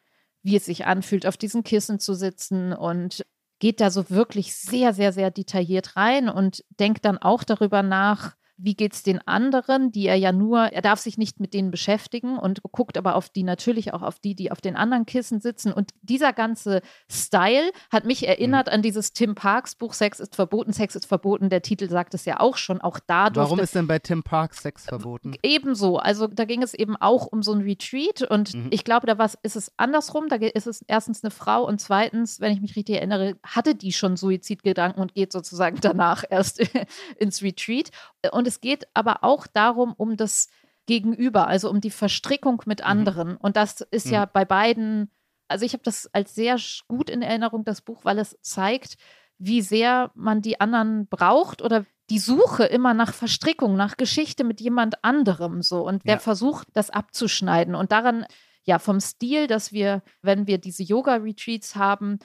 wie 0.44 0.56
es 0.56 0.66
sich 0.66 0.86
anfühlt, 0.86 1.26
auf 1.26 1.38
diesen 1.38 1.64
Kissen 1.64 2.00
zu 2.00 2.14
sitzen 2.14 2.74
und 2.74 3.24
geht 3.60 3.80
da 3.80 3.92
so 3.92 4.10
wirklich 4.10 4.56
sehr, 4.56 4.94
sehr, 4.94 5.14
sehr 5.14 5.30
detailliert 5.32 5.96
rein 5.96 6.30
und 6.30 6.64
denkt 6.80 7.06
dann 7.06 7.20
auch 7.20 7.44
darüber 7.44 7.84
nach, 7.84 8.36
wie 8.64 8.76
geht 8.76 8.94
es 8.94 9.04
den 9.04 9.26
anderen, 9.28 9.92
die 9.92 10.08
er 10.08 10.16
ja 10.16 10.32
nur, 10.32 10.60
er 10.60 10.82
darf 10.82 11.00
sich 11.00 11.18
nicht 11.18 11.40
mit 11.40 11.54
denen 11.54 11.72
beschäftigen 11.72 12.38
und 12.38 12.62
guckt 12.72 12.98
aber 12.98 13.16
auf 13.16 13.30
die 13.30 13.44
natürlich 13.44 13.94
auch 13.94 14.02
auf 14.02 14.20
die, 14.20 14.36
die 14.36 14.52
auf 14.52 14.62
den 14.62 14.76
anderen 14.76 15.06
Kissen 15.06 15.42
sitzen. 15.42 15.74
Und 15.74 15.92
dieser 16.02 16.34
ganze 16.34 16.82
Style 17.10 17.72
hat 17.92 18.06
mich 18.06 18.28
erinnert 18.28 18.68
mhm. 18.68 18.74
an 18.74 18.82
dieses 18.82 19.14
Tim 19.14 19.36
Parks 19.36 19.76
Buch 19.76 19.94
Sex 19.94 20.20
ist 20.20 20.36
verboten, 20.36 20.74
Sex 20.74 20.96
ist 20.96 21.06
verboten. 21.06 21.50
Der 21.50 21.62
Titel 21.62 21.90
sagt 21.90 22.14
es 22.14 22.26
ja 22.26 22.40
auch 22.40 22.58
schon, 22.58 22.82
auch 22.82 23.00
da 23.00 23.30
Warum 23.34 23.60
ist 23.60 23.76
denn 23.76 23.88
bei 23.88 24.00
Tim 24.00 24.24
Parks 24.24 24.62
Sex 24.62 24.86
verboten? 24.86 25.34
Ebenso, 25.42 25.98
also 25.98 26.28
da 26.28 26.46
ging 26.46 26.62
es 26.62 26.74
eben 26.74 26.96
auch 26.96 27.26
um 27.26 27.42
so 27.42 27.54
ein 27.54 27.62
Retreat 27.62 28.22
und 28.22 28.54
mhm. 28.54 28.68
ich 28.70 28.84
glaube, 28.84 29.08
da 29.08 29.18
war, 29.18 29.32
ist 29.42 29.56
es 29.56 29.72
andersrum. 29.78 30.28
Da 30.30 30.36
ist 30.36 30.68
es 30.68 30.84
erstens 30.88 31.24
eine 31.24 31.32
Frau 31.32 31.66
und 31.66 31.82
zweitens, 31.82 32.40
wenn 32.40 32.54
ich 32.54 32.62
mich 32.62 32.76
richtig 32.76 32.98
erinnere, 32.98 33.36
hatte 33.44 33.76
die 33.76 33.92
schon 33.92 34.18
Suizidgedanken 34.18 35.02
und 35.02 35.14
geht 35.14 35.32
sozusagen 35.32 35.78
danach 35.82 36.24
erst 36.30 36.62
ins 37.18 37.42
Retreat. 37.42 37.90
Und 38.32 38.51
es 38.52 38.60
geht 38.60 38.86
aber 38.94 39.24
auch 39.24 39.48
darum, 39.48 39.94
um 39.96 40.18
das 40.18 40.50
Gegenüber, 40.86 41.48
also 41.48 41.70
um 41.70 41.80
die 41.80 41.90
Verstrickung 41.90 42.62
mit 42.66 42.80
mhm. 42.80 42.86
anderen. 42.86 43.30
Mhm. 43.30 43.38
Und 43.38 43.56
das 43.56 43.80
ist 43.92 44.08
mhm. 44.08 44.14
ja 44.14 44.26
bei 44.26 44.44
beiden, 44.44 45.10
also 45.48 45.66
ich 45.66 45.72
habe 45.74 45.84
das 45.84 46.14
als 46.14 46.36
sehr 46.36 46.58
gut 46.90 47.10
in 47.10 47.22
Erinnerung, 47.22 47.64
das 47.64 47.82
Buch, 47.82 48.04
weil 48.04 48.20
es 48.20 48.38
zeigt, 48.42 48.98
wie 49.38 49.62
sehr 49.62 50.12
man 50.16 50.42
die 50.42 50.60
anderen 50.60 51.08
braucht 51.08 51.62
oder 51.62 51.86
die 52.10 52.20
Suche 52.20 52.66
immer 52.66 52.94
nach 52.94 53.14
Verstrickung, 53.14 53.78
nach 53.78 53.96
Geschichte 53.96 54.44
mit 54.44 54.60
jemand 54.60 55.02
anderem 55.04 55.62
so 55.62 55.88
und 55.88 56.06
der 56.06 56.16
ja. 56.16 56.20
versucht, 56.20 56.68
das 56.74 56.90
abzuschneiden. 56.90 57.74
Und 57.74 57.94
daran, 57.94 58.26
ja, 58.64 58.80
vom 58.80 59.00
Stil, 59.00 59.48
dass 59.48 59.72
wir, 59.72 60.04
wenn 60.22 60.46
wir 60.46 60.58
diese 60.58 60.84
Yoga-Retreats 60.84 61.78
haben, 61.78 62.20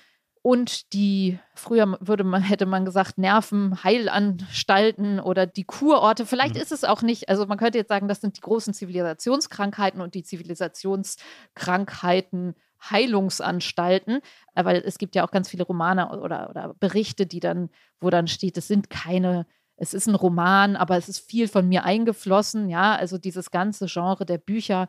und 0.46 0.92
die, 0.92 1.40
früher 1.56 1.98
würde 1.98 2.22
man, 2.22 2.40
hätte 2.40 2.66
man 2.66 2.84
gesagt, 2.84 3.18
Nervenheilanstalten 3.18 5.18
oder 5.18 5.44
die 5.44 5.64
Kurorte. 5.64 6.24
Vielleicht 6.24 6.54
mhm. 6.54 6.60
ist 6.60 6.70
es 6.70 6.84
auch 6.84 7.02
nicht, 7.02 7.28
also 7.28 7.46
man 7.46 7.58
könnte 7.58 7.78
jetzt 7.78 7.88
sagen, 7.88 8.06
das 8.06 8.20
sind 8.20 8.36
die 8.36 8.42
großen 8.42 8.72
Zivilisationskrankheiten 8.72 10.00
und 10.00 10.14
die 10.14 10.22
Zivilisationskrankheiten 10.22 12.54
Heilungsanstalten, 12.80 14.20
weil 14.54 14.84
es 14.86 14.98
gibt 14.98 15.16
ja 15.16 15.26
auch 15.26 15.32
ganz 15.32 15.48
viele 15.48 15.64
Romane 15.64 16.16
oder, 16.16 16.48
oder 16.48 16.76
Berichte, 16.78 17.26
die 17.26 17.40
dann, 17.40 17.68
wo 17.98 18.08
dann 18.08 18.28
steht, 18.28 18.56
es 18.56 18.68
sind 18.68 18.88
keine, 18.88 19.48
es 19.74 19.94
ist 19.94 20.06
ein 20.06 20.14
Roman, 20.14 20.76
aber 20.76 20.96
es 20.96 21.08
ist 21.08 21.28
viel 21.28 21.48
von 21.48 21.68
mir 21.68 21.82
eingeflossen, 21.82 22.68
ja, 22.68 22.94
also 22.94 23.18
dieses 23.18 23.50
ganze 23.50 23.86
Genre 23.86 24.24
der 24.24 24.38
Bücher 24.38 24.86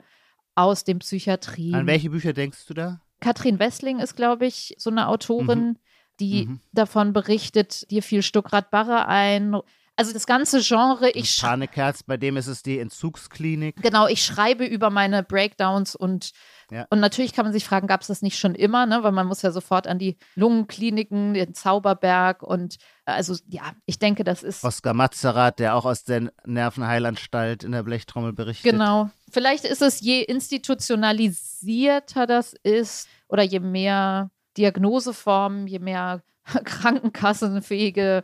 aus 0.53 0.83
dem 0.83 0.99
Psychiatrie. 0.99 1.73
An 1.73 1.87
welche 1.87 2.11
Bücher 2.11 2.33
denkst 2.33 2.63
du 2.67 2.75
da? 2.75 3.01
Katrin 3.19 3.59
Wessling 3.59 3.99
ist, 3.99 4.15
glaube 4.15 4.45
ich, 4.45 4.75
so 4.77 4.89
eine 4.89 5.07
Autorin, 5.07 5.67
mhm. 5.69 5.77
die 6.19 6.45
mhm. 6.45 6.59
davon 6.71 7.13
berichtet, 7.13 7.89
dir 7.91 8.03
fiel 8.03 8.21
Stuckrad 8.21 8.71
Barre 8.71 9.07
ein. 9.07 9.57
Also 9.95 10.13
das 10.13 10.27
ganze 10.27 10.61
Genre, 10.61 11.09
ich 11.09 11.41
Panikherz, 11.41 12.03
bei 12.03 12.17
dem 12.17 12.37
ist 12.37 12.47
es 12.47 12.61
die 12.61 12.77
Entzugsklinik. 12.77 13.81
Genau, 13.81 14.07
ich 14.07 14.23
schreibe 14.23 14.65
über 14.65 14.91
meine 14.91 15.23
Breakdowns 15.23 15.95
und, 15.95 16.31
ja. 16.71 16.85
und 16.89 16.99
natürlich 16.99 17.33
kann 17.33 17.45
man 17.45 17.53
sich 17.53 17.65
fragen, 17.65 17.87
gab 17.87 18.01
es 18.01 18.07
das 18.07 18.21
nicht 18.21 18.37
schon 18.37 18.55
immer, 18.55 18.85
ne? 18.85 19.03
Weil 19.03 19.11
man 19.11 19.27
muss 19.27 19.41
ja 19.41 19.51
sofort 19.51 19.87
an 19.87 19.99
die 19.99 20.17
Lungenkliniken, 20.35 21.33
den 21.33 21.53
Zauberberg 21.53 22.43
und 22.43 22.77
also 23.05 23.35
ja, 23.47 23.71
ich 23.85 23.99
denke, 23.99 24.23
das 24.23 24.43
ist. 24.43 24.63
Oskar 24.63 24.93
Matzerath, 24.93 25.59
der 25.59 25.75
auch 25.75 25.85
aus 25.85 26.03
der 26.03 26.31
Nervenheilanstalt 26.45 27.63
in 27.63 27.71
der 27.71 27.83
Blechtrommel 27.83 28.33
berichtet. 28.33 28.71
Genau. 28.71 29.09
Vielleicht 29.29 29.65
ist 29.65 29.81
es, 29.81 30.01
je 30.01 30.21
institutionalisierter 30.21 32.27
das 32.27 32.53
ist 32.63 33.07
oder 33.27 33.43
je 33.43 33.59
mehr 33.59 34.31
Diagnoseformen, 34.57 35.67
je 35.67 35.79
mehr 35.79 36.21
krankenkassenfähige 36.63 38.23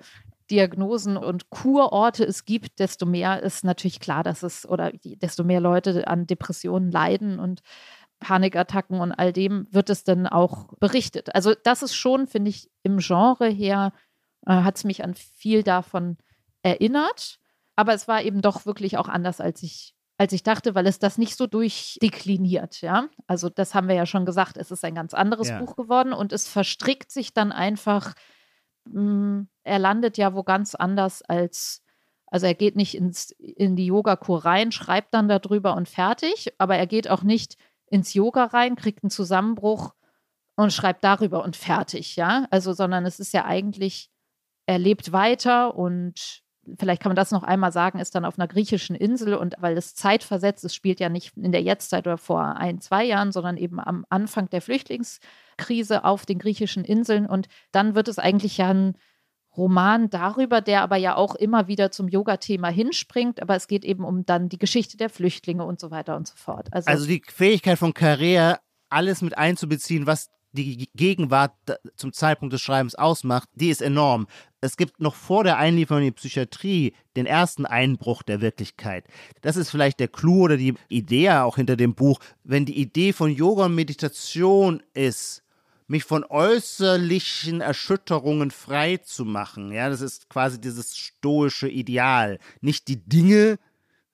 Diagnosen 0.52 1.18
und 1.18 1.50
Kurorte 1.50 2.26
es 2.26 2.46
gibt, 2.46 2.80
desto 2.80 3.06
mehr 3.06 3.42
ist 3.42 3.64
natürlich 3.64 4.00
klar, 4.00 4.24
dass 4.24 4.44
es 4.44 4.68
oder 4.68 4.92
desto 5.04 5.44
mehr 5.44 5.62
Leute 5.62 6.08
an 6.08 6.28
Depressionen 6.28 6.92
leiden 6.92 7.40
und 7.40 7.62
Panikattacken 8.24 9.00
und 9.00 9.12
all 9.12 9.32
dem 9.32 9.68
wird 9.72 9.90
es 9.90 10.04
dann 10.04 10.28
auch 10.28 10.74
berichtet. 10.80 11.34
Also 11.36 11.54
das 11.64 11.84
ist 11.84 11.96
schon, 11.96 12.28
finde 12.28 12.50
ich, 12.50 12.70
im 12.84 12.98
Genre 12.98 13.48
her 13.48 13.94
äh, 14.46 14.54
hat 14.54 14.78
es 14.78 14.84
mich 14.84 15.04
an 15.04 15.14
viel 15.14 15.64
davon 15.64 16.18
erinnert, 16.64 17.40
aber 17.76 17.94
es 17.94 18.08
war 18.08 18.24
eben 18.24 18.42
doch 18.42 18.66
wirklich 18.66 18.98
auch 18.98 19.08
anders, 19.08 19.40
als 19.40 19.64
ich 19.64 19.96
als 20.20 20.32
ich 20.32 20.44
dachte, 20.44 20.76
weil 20.76 20.86
es 20.86 21.00
das 21.00 21.18
nicht 21.18 21.36
so 21.36 21.48
durchdekliniert, 21.48 22.82
ja. 22.82 23.10
Also 23.26 23.50
das 23.50 23.74
haben 23.74 23.88
wir 23.88 23.96
ja 23.96 24.06
schon 24.06 24.26
gesagt, 24.26 24.58
es 24.58 24.70
ist 24.70 24.86
ein 24.86 24.94
ganz 24.94 25.16
anderes 25.16 25.50
ja. 25.50 25.60
Buch 25.60 25.76
geworden 25.76 26.14
und 26.14 26.32
es 26.32 26.48
verstrickt 26.48 27.12
sich 27.12 27.34
dann 27.34 27.52
einfach 27.52 28.14
hm, 28.92 29.48
er 29.64 29.80
landet 29.80 30.18
ja 30.18 30.34
wo 30.34 30.44
ganz 30.44 30.76
anders 30.76 31.22
als, 31.22 31.84
also 32.28 32.46
er 32.46 32.56
geht 32.56 32.76
nicht 32.76 32.96
ins, 32.96 33.32
in 33.32 33.76
die 33.76 33.86
Yogakur 33.86 34.46
rein, 34.46 34.72
schreibt 34.72 35.14
dann 35.14 35.28
darüber 35.28 35.76
und 35.76 35.88
fertig, 35.88 36.54
aber 36.58 36.76
er 36.76 36.88
geht 36.88 37.10
auch 37.10 37.24
nicht 37.24 37.58
ins 37.88 38.14
Yoga 38.14 38.46
rein, 38.46 38.76
kriegt 38.76 39.04
einen 39.04 39.10
Zusammenbruch 39.10 39.94
und 40.56 40.72
schreibt 40.74 41.04
darüber 41.04 41.44
und 41.44 41.56
fertig, 41.56 42.16
ja. 42.16 42.48
Also, 42.52 42.74
sondern 42.74 43.06
es 43.06 43.20
ist 43.20 43.34
ja 43.34 43.46
eigentlich, 43.46 44.10
er 44.66 44.80
lebt 44.80 45.12
weiter 45.12 45.76
und 45.76 46.44
vielleicht 46.80 47.02
kann 47.02 47.10
man 47.10 47.16
das 47.16 47.32
noch 47.32 47.44
einmal 47.44 47.72
sagen, 47.72 48.00
ist 48.00 48.16
dann 48.16 48.26
auf 48.26 48.40
einer 48.40 48.48
griechischen 48.48 48.96
Insel 48.96 49.34
und 49.36 49.56
weil 49.60 49.78
es 49.78 49.96
zeitversetzt 49.96 50.64
ist, 50.64 50.76
spielt 50.76 51.00
ja 51.00 51.10
nicht 51.10 51.36
in 51.38 51.52
der 51.52 51.62
Jetztzeit 51.62 52.08
oder 52.08 52.18
vor 52.18 52.56
ein, 52.56 52.80
zwei 52.80 53.04
Jahren, 53.04 53.32
sondern 53.32 53.58
eben 53.58 53.80
am 53.80 54.06
Anfang 54.10 54.50
der 54.50 54.62
Flüchtlingskrise 54.62 56.06
auf 56.06 56.26
den 56.26 56.40
griechischen 56.40 56.86
Inseln 56.86 57.26
und 57.26 57.48
dann 57.72 57.96
wird 57.96 58.08
es 58.08 58.20
eigentlich 58.20 58.58
ja 58.58 58.70
ein 58.70 58.96
Roman 59.56 60.10
darüber, 60.10 60.62
der 60.62 60.82
aber 60.82 60.98
ja 60.98 61.16
auch 61.16 61.36
immer 61.36 61.68
wieder 61.68 61.92
zum 61.92 62.08
Yoga-Thema 62.08 62.70
hinspringt, 62.70 63.42
aber 63.42 63.56
es 63.56 63.68
geht 63.68 63.86
eben 63.86 64.04
um 64.04 64.26
dann 64.26 64.50
die 64.50 64.58
Geschichte 64.58 64.98
der 64.98 65.10
Flüchtlinge 65.10 65.64
und 65.64 65.80
so 65.80 65.92
weiter 65.92 66.16
und 66.16 66.28
so 66.28 66.36
fort. 66.36 66.70
Also, 66.72 66.90
also 66.90 67.06
die 67.06 67.22
Fähigkeit 67.28 67.78
von 67.78 67.94
Carrère, 67.94 68.58
alles 68.90 69.22
mit 69.22 69.38
einzubeziehen, 69.38 70.08
was 70.08 70.30
die 70.54 70.88
Gegenwart 70.96 71.54
zum 71.96 72.14
Zeitpunkt 72.14 72.54
des 72.54 72.62
Schreibens 72.62 72.96
ausmacht, 72.96 73.50
die 73.56 73.70
ist 73.70 73.82
enorm. 73.82 74.28
Es 74.62 74.78
gibt 74.78 75.02
noch 75.02 75.16
vor 75.16 75.44
der 75.44 75.58
Einlieferung 75.58 76.04
in 76.04 76.10
die 76.10 76.12
Psychiatrie 76.12 76.94
den 77.16 77.26
ersten 77.26 77.66
Einbruch 77.66 78.24
der 78.24 78.40
Wirklichkeit. 78.40 79.06
Das 79.42 79.58
ist 79.58 79.72
vielleicht 79.72 80.00
der 80.00 80.08
Clou 80.08 80.44
oder 80.44 80.58
die 80.58 80.76
Idee 80.90 81.32
auch 81.32 81.56
hinter 81.56 81.76
dem 81.76 81.96
Buch. 81.96 82.20
Wenn 82.44 82.66
die 82.66 82.80
Idee 82.80 83.14
von 83.14 83.32
Yoga 83.32 83.66
und 83.66 83.76
Meditation 83.76 84.84
ist, 84.94 85.43
mich 85.88 86.04
von 86.04 86.24
äußerlichen 86.24 87.62
Erschütterungen 87.62 88.52
frei 88.52 88.98
zu 88.98 89.26
machen, 89.26 89.72
ja, 89.72 89.90
das 89.90 90.02
ist 90.02 90.30
quasi 90.30 90.60
dieses 90.60 90.98
stoische 90.98 91.68
Ideal. 91.68 92.40
Nicht 92.62 92.88
die 92.88 93.04
Dinge 93.04 93.60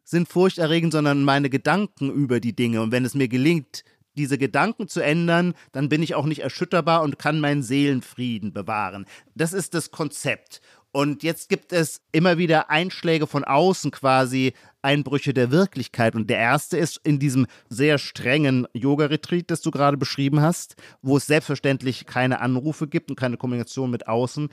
sind 0.03 0.27
furchterregend, 0.27 0.91
sondern 0.91 1.23
meine 1.23 1.49
Gedanken 1.49 2.11
über 2.11 2.39
die 2.39 2.55
Dinge. 2.55 2.81
Und 2.81 2.91
wenn 2.91 3.05
es 3.05 3.13
mir 3.13 3.27
gelingt, 3.27 3.83
diese 4.17 4.37
Gedanken 4.37 4.87
zu 4.87 5.01
ändern, 5.01 5.53
dann 5.71 5.87
bin 5.87 6.03
ich 6.03 6.15
auch 6.15 6.25
nicht 6.25 6.41
erschütterbar 6.41 7.03
und 7.03 7.19
kann 7.19 7.39
meinen 7.39 7.63
Seelenfrieden 7.63 8.51
bewahren. 8.51 9.05
Das 9.35 9.53
ist 9.53 9.73
das 9.73 9.91
Konzept. 9.91 10.61
Und 10.91 11.21
jetzt 11.21 11.49
gibt 11.49 11.71
es 11.71 12.01
immer 12.11 12.37
wieder 12.39 12.69
Einschläge 12.69 13.27
von 13.27 13.43
außen 13.43 13.91
quasi, 13.91 14.53
Einbrüche 14.81 15.33
der 15.33 15.51
Wirklichkeit. 15.51 16.15
Und 16.15 16.29
der 16.29 16.37
erste 16.37 16.77
ist 16.77 16.99
in 17.03 17.19
diesem 17.19 17.45
sehr 17.67 17.97
strengen 17.97 18.67
Yoga-Retreat, 18.73 19.51
das 19.51 19.61
du 19.61 19.71
gerade 19.71 19.97
beschrieben 19.97 20.41
hast, 20.41 20.75
wo 21.01 21.17
es 21.17 21.27
selbstverständlich 21.27 22.05
keine 22.05 22.39
Anrufe 22.39 22.87
gibt 22.87 23.09
und 23.09 23.17
keine 23.19 23.37
Kommunikation 23.37 23.91
mit 23.91 24.07
außen, 24.07 24.49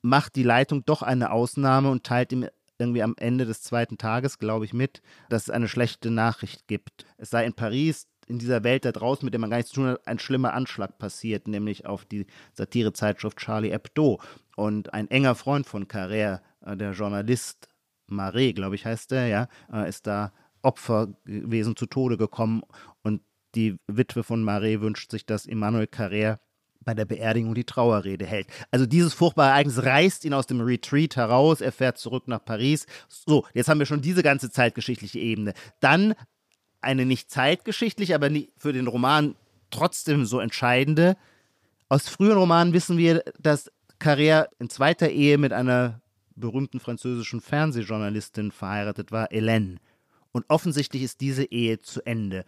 macht 0.00 0.36
die 0.36 0.42
Leitung 0.42 0.84
doch 0.84 1.02
eine 1.02 1.32
Ausnahme 1.32 1.90
und 1.90 2.04
teilt 2.04 2.32
ihm 2.32 2.46
irgendwie 2.78 3.02
am 3.02 3.14
Ende 3.16 3.44
des 3.44 3.62
zweiten 3.62 3.98
Tages, 3.98 4.38
glaube 4.38 4.64
ich, 4.64 4.72
mit, 4.72 5.02
dass 5.28 5.44
es 5.44 5.50
eine 5.50 5.68
schlechte 5.68 6.10
Nachricht 6.10 6.66
gibt. 6.66 7.04
Es 7.16 7.30
sei 7.30 7.44
in 7.44 7.52
Paris 7.52 8.08
in 8.26 8.38
dieser 8.38 8.64
Welt 8.64 8.84
da 8.84 8.92
draußen, 8.92 9.24
mit 9.24 9.34
der 9.34 9.40
man 9.40 9.50
gar 9.50 9.58
nichts 9.58 9.72
zu 9.72 9.80
tun 9.80 9.90
hat, 9.90 10.06
ein 10.06 10.18
schlimmer 10.18 10.54
Anschlag 10.54 10.98
passiert, 10.98 11.48
nämlich 11.48 11.86
auf 11.86 12.04
die 12.04 12.26
Satirezeitschrift 12.54 13.38
Charlie 13.38 13.70
Hebdo. 13.70 14.20
Und 14.56 14.92
ein 14.94 15.10
enger 15.10 15.34
Freund 15.34 15.66
von 15.66 15.86
Carrère, 15.86 16.40
äh, 16.64 16.76
der 16.76 16.92
Journalist 16.92 17.68
Marais, 18.06 18.54
glaube 18.54 18.74
ich, 18.74 18.84
heißt 18.84 19.12
er, 19.12 19.26
ja, 19.26 19.48
äh, 19.72 19.88
ist 19.88 20.06
da 20.06 20.32
Opfer 20.62 21.08
gewesen, 21.24 21.76
zu 21.76 21.86
Tode 21.86 22.16
gekommen. 22.16 22.62
Und 23.02 23.22
die 23.54 23.76
Witwe 23.86 24.22
von 24.22 24.42
Marais 24.42 24.80
wünscht 24.80 25.10
sich, 25.10 25.26
dass 25.26 25.46
Emmanuel 25.46 25.86
Carrère 25.86 26.38
bei 26.84 26.94
der 26.94 27.04
Beerdigung 27.04 27.54
die 27.54 27.64
Trauerrede 27.64 28.26
hält. 28.26 28.48
Also 28.70 28.86
dieses 28.86 29.14
furchtbare 29.14 29.50
Ereignis 29.50 29.82
reißt 29.84 30.24
ihn 30.24 30.34
aus 30.34 30.46
dem 30.46 30.60
Retreat 30.60 31.16
heraus, 31.16 31.60
er 31.60 31.72
fährt 31.72 31.98
zurück 31.98 32.26
nach 32.26 32.44
Paris. 32.44 32.86
So, 33.08 33.46
jetzt 33.54 33.68
haben 33.68 33.78
wir 33.78 33.86
schon 33.86 34.02
diese 34.02 34.22
ganze 34.22 34.50
zeitgeschichtliche 34.50 35.18
Ebene. 35.18 35.54
Dann 35.80 36.14
eine 36.82 37.06
nicht 37.06 37.30
zeitgeschichtlich, 37.30 38.14
aber 38.14 38.30
für 38.56 38.72
den 38.72 38.86
Roman 38.86 39.34
trotzdem 39.70 40.24
so 40.26 40.40
entscheidende. 40.40 41.16
Aus 41.88 42.08
frühen 42.08 42.36
Romanen 42.36 42.72
wissen 42.72 42.98
wir, 42.98 43.22
dass 43.38 43.70
Carrère 44.00 44.48
in 44.58 44.70
zweiter 44.70 45.10
Ehe 45.10 45.38
mit 45.38 45.52
einer 45.52 46.00
berühmten 46.34 46.80
französischen 46.80 47.40
Fernsehjournalistin 47.40 48.50
verheiratet 48.50 49.12
war, 49.12 49.28
Hélène. 49.28 49.78
Und 50.32 50.44
offensichtlich 50.48 51.02
ist 51.02 51.20
diese 51.20 51.44
Ehe 51.44 51.80
zu 51.80 52.04
Ende. 52.04 52.44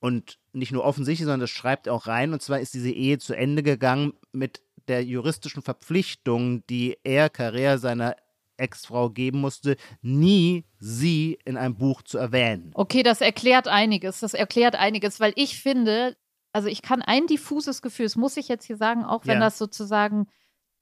Und 0.00 0.38
nicht 0.52 0.72
nur 0.72 0.84
offensichtlich, 0.84 1.24
sondern 1.24 1.40
das 1.40 1.50
schreibt 1.50 1.86
er 1.86 1.94
auch 1.94 2.06
rein. 2.06 2.32
Und 2.32 2.42
zwar 2.42 2.60
ist 2.60 2.74
diese 2.74 2.90
Ehe 2.90 3.18
zu 3.18 3.34
Ende 3.34 3.62
gegangen 3.62 4.14
mit 4.32 4.62
der 4.88 5.04
juristischen 5.04 5.62
Verpflichtung, 5.62 6.66
die 6.68 6.96
er, 7.04 7.28
Carrère, 7.30 7.78
seiner 7.78 8.16
Ex-Frau 8.58 9.10
geben 9.10 9.40
musste, 9.40 9.76
nie 10.02 10.64
sie 10.78 11.38
in 11.44 11.56
einem 11.56 11.76
Buch 11.76 12.02
zu 12.02 12.18
erwähnen. 12.18 12.70
Okay, 12.74 13.02
das 13.02 13.20
erklärt 13.20 13.68
einiges. 13.68 14.20
Das 14.20 14.34
erklärt 14.34 14.76
einiges, 14.76 15.20
weil 15.20 15.32
ich 15.36 15.60
finde, 15.60 16.16
also 16.52 16.68
ich 16.68 16.82
kann 16.82 17.02
ein 17.02 17.26
diffuses 17.26 17.82
Gefühl, 17.82 18.06
das 18.06 18.16
muss 18.16 18.36
ich 18.36 18.48
jetzt 18.48 18.64
hier 18.64 18.76
sagen, 18.76 19.04
auch 19.04 19.26
wenn 19.26 19.38
ja. 19.38 19.44
das 19.44 19.58
sozusagen 19.58 20.26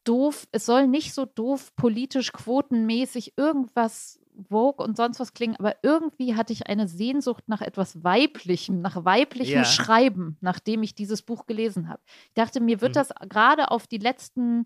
doof, 0.04 0.46
es 0.52 0.66
soll 0.66 0.86
nicht 0.86 1.14
so 1.14 1.24
doof 1.24 1.74
politisch 1.76 2.32
quotenmäßig 2.32 3.34
irgendwas 3.36 4.20
Vogue 4.48 4.84
und 4.84 4.96
sonst 4.96 5.18
was 5.18 5.32
klingen, 5.32 5.56
aber 5.56 5.76
irgendwie 5.82 6.34
hatte 6.34 6.52
ich 6.52 6.66
eine 6.66 6.88
Sehnsucht 6.88 7.44
nach 7.46 7.62
etwas 7.62 8.04
Weiblichem, 8.04 8.80
nach 8.80 9.04
weiblichem 9.04 9.58
ja. 9.58 9.64
Schreiben, 9.64 10.36
nachdem 10.40 10.82
ich 10.82 10.94
dieses 10.94 11.22
Buch 11.22 11.46
gelesen 11.46 11.88
habe. 11.88 12.02
Ich 12.28 12.34
dachte, 12.34 12.60
mir 12.60 12.80
wird 12.80 12.92
mhm. 12.92 12.94
das 12.94 13.08
gerade 13.28 13.70
auf 13.70 13.86
die 13.86 13.98
letzten 13.98 14.64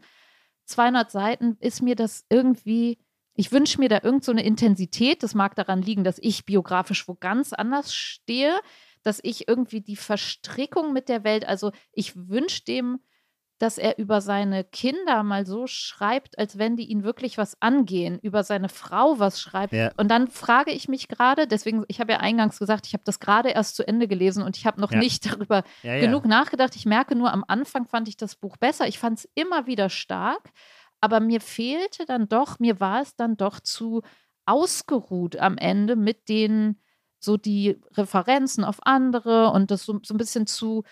200 0.71 1.11
Seiten, 1.11 1.57
ist 1.61 1.83
mir 1.83 1.97
das 1.97 2.25
irgendwie, 2.31 2.99
ich 3.35 3.53
wünsche 3.53 3.81
mir 3.81 3.89
da 3.89 4.01
irgend 4.03 4.25
so 4.25 4.33
eine 4.33 4.45
Intensität. 4.45 5.23
Das 5.23 5.35
mag 5.35 5.55
daran 5.57 5.83
liegen, 5.83 6.05
dass 6.05 6.19
ich 6.21 6.47
biografisch 6.47 7.07
wo 7.09 7.15
ganz 7.15 7.53
anders 7.53 7.95
stehe, 7.95 8.59
dass 9.03 9.21
ich 9.23 9.49
irgendwie 9.49 9.81
die 9.81 9.97
Verstrickung 9.97 10.93
mit 10.93 11.09
der 11.09 11.25
Welt, 11.25 11.47
also 11.47 11.73
ich 11.93 12.15
wünsche 12.17 12.65
dem 12.65 13.01
dass 13.61 13.77
er 13.77 13.99
über 13.99 14.23
seine 14.23 14.65
Kinder 14.65 15.23
mal 15.23 15.45
so 15.45 15.67
schreibt, 15.67 16.39
als 16.39 16.57
wenn 16.57 16.77
die 16.77 16.87
ihn 16.87 17.05
wirklich 17.05 17.37
was 17.37 17.61
angehen, 17.61 18.19
über 18.19 18.43
seine 18.43 18.71
Frau 18.71 19.19
was 19.19 19.39
schreibt. 19.39 19.75
Ja. 19.75 19.93
Und 19.99 20.11
dann 20.11 20.29
frage 20.29 20.71
ich 20.71 20.89
mich 20.89 21.09
gerade, 21.09 21.47
deswegen, 21.47 21.85
ich 21.87 22.01
habe 22.01 22.13
ja 22.13 22.21
eingangs 22.21 22.59
gesagt, 22.59 22.87
ich 22.87 22.95
habe 22.95 23.05
das 23.05 23.21
gerade 23.21 23.51
erst 23.51 23.77
zu 23.77 23.87
Ende 23.87 24.09
gelesen 24.09 24.43
und 24.43 24.57
ich 24.57 24.65
habe 24.65 24.81
noch 24.81 24.93
ja. 24.93 24.99
nicht 24.99 25.27
darüber 25.31 25.63
ja, 25.83 26.01
genug 26.01 26.25
nachgedacht. 26.25 26.75
Ich 26.75 26.87
merke 26.87 27.15
nur, 27.15 27.33
am 27.33 27.45
Anfang 27.49 27.87
fand 27.87 28.09
ich 28.09 28.17
das 28.17 28.35
Buch 28.35 28.57
besser. 28.57 28.89
Ich 28.89 28.99
fand 28.99 29.19
es 29.19 29.29
immer 29.35 29.67
wieder 29.67 29.91
stark, 29.91 30.51
aber 31.03 31.21
mir 31.21 31.43
fehlte 31.43 32.07
dann 32.07 32.31
doch, 32.31 32.61
mir 32.61 32.81
war 32.81 33.03
es 33.03 33.15
dann 33.15 33.37
doch 33.37 33.61
zu 33.61 34.01
ausgeruht 34.47 35.37
am 35.37 35.59
Ende 35.59 35.97
mit 35.97 36.31
den 36.31 36.81
so 37.19 37.37
die 37.37 37.79
Referenzen 37.93 38.65
auf 38.65 38.79
andere 38.87 39.51
und 39.51 39.71
das 39.71 39.85
so, 39.85 40.01
so 40.03 40.15
ein 40.15 40.19
bisschen 40.19 40.47
zu 40.47 40.83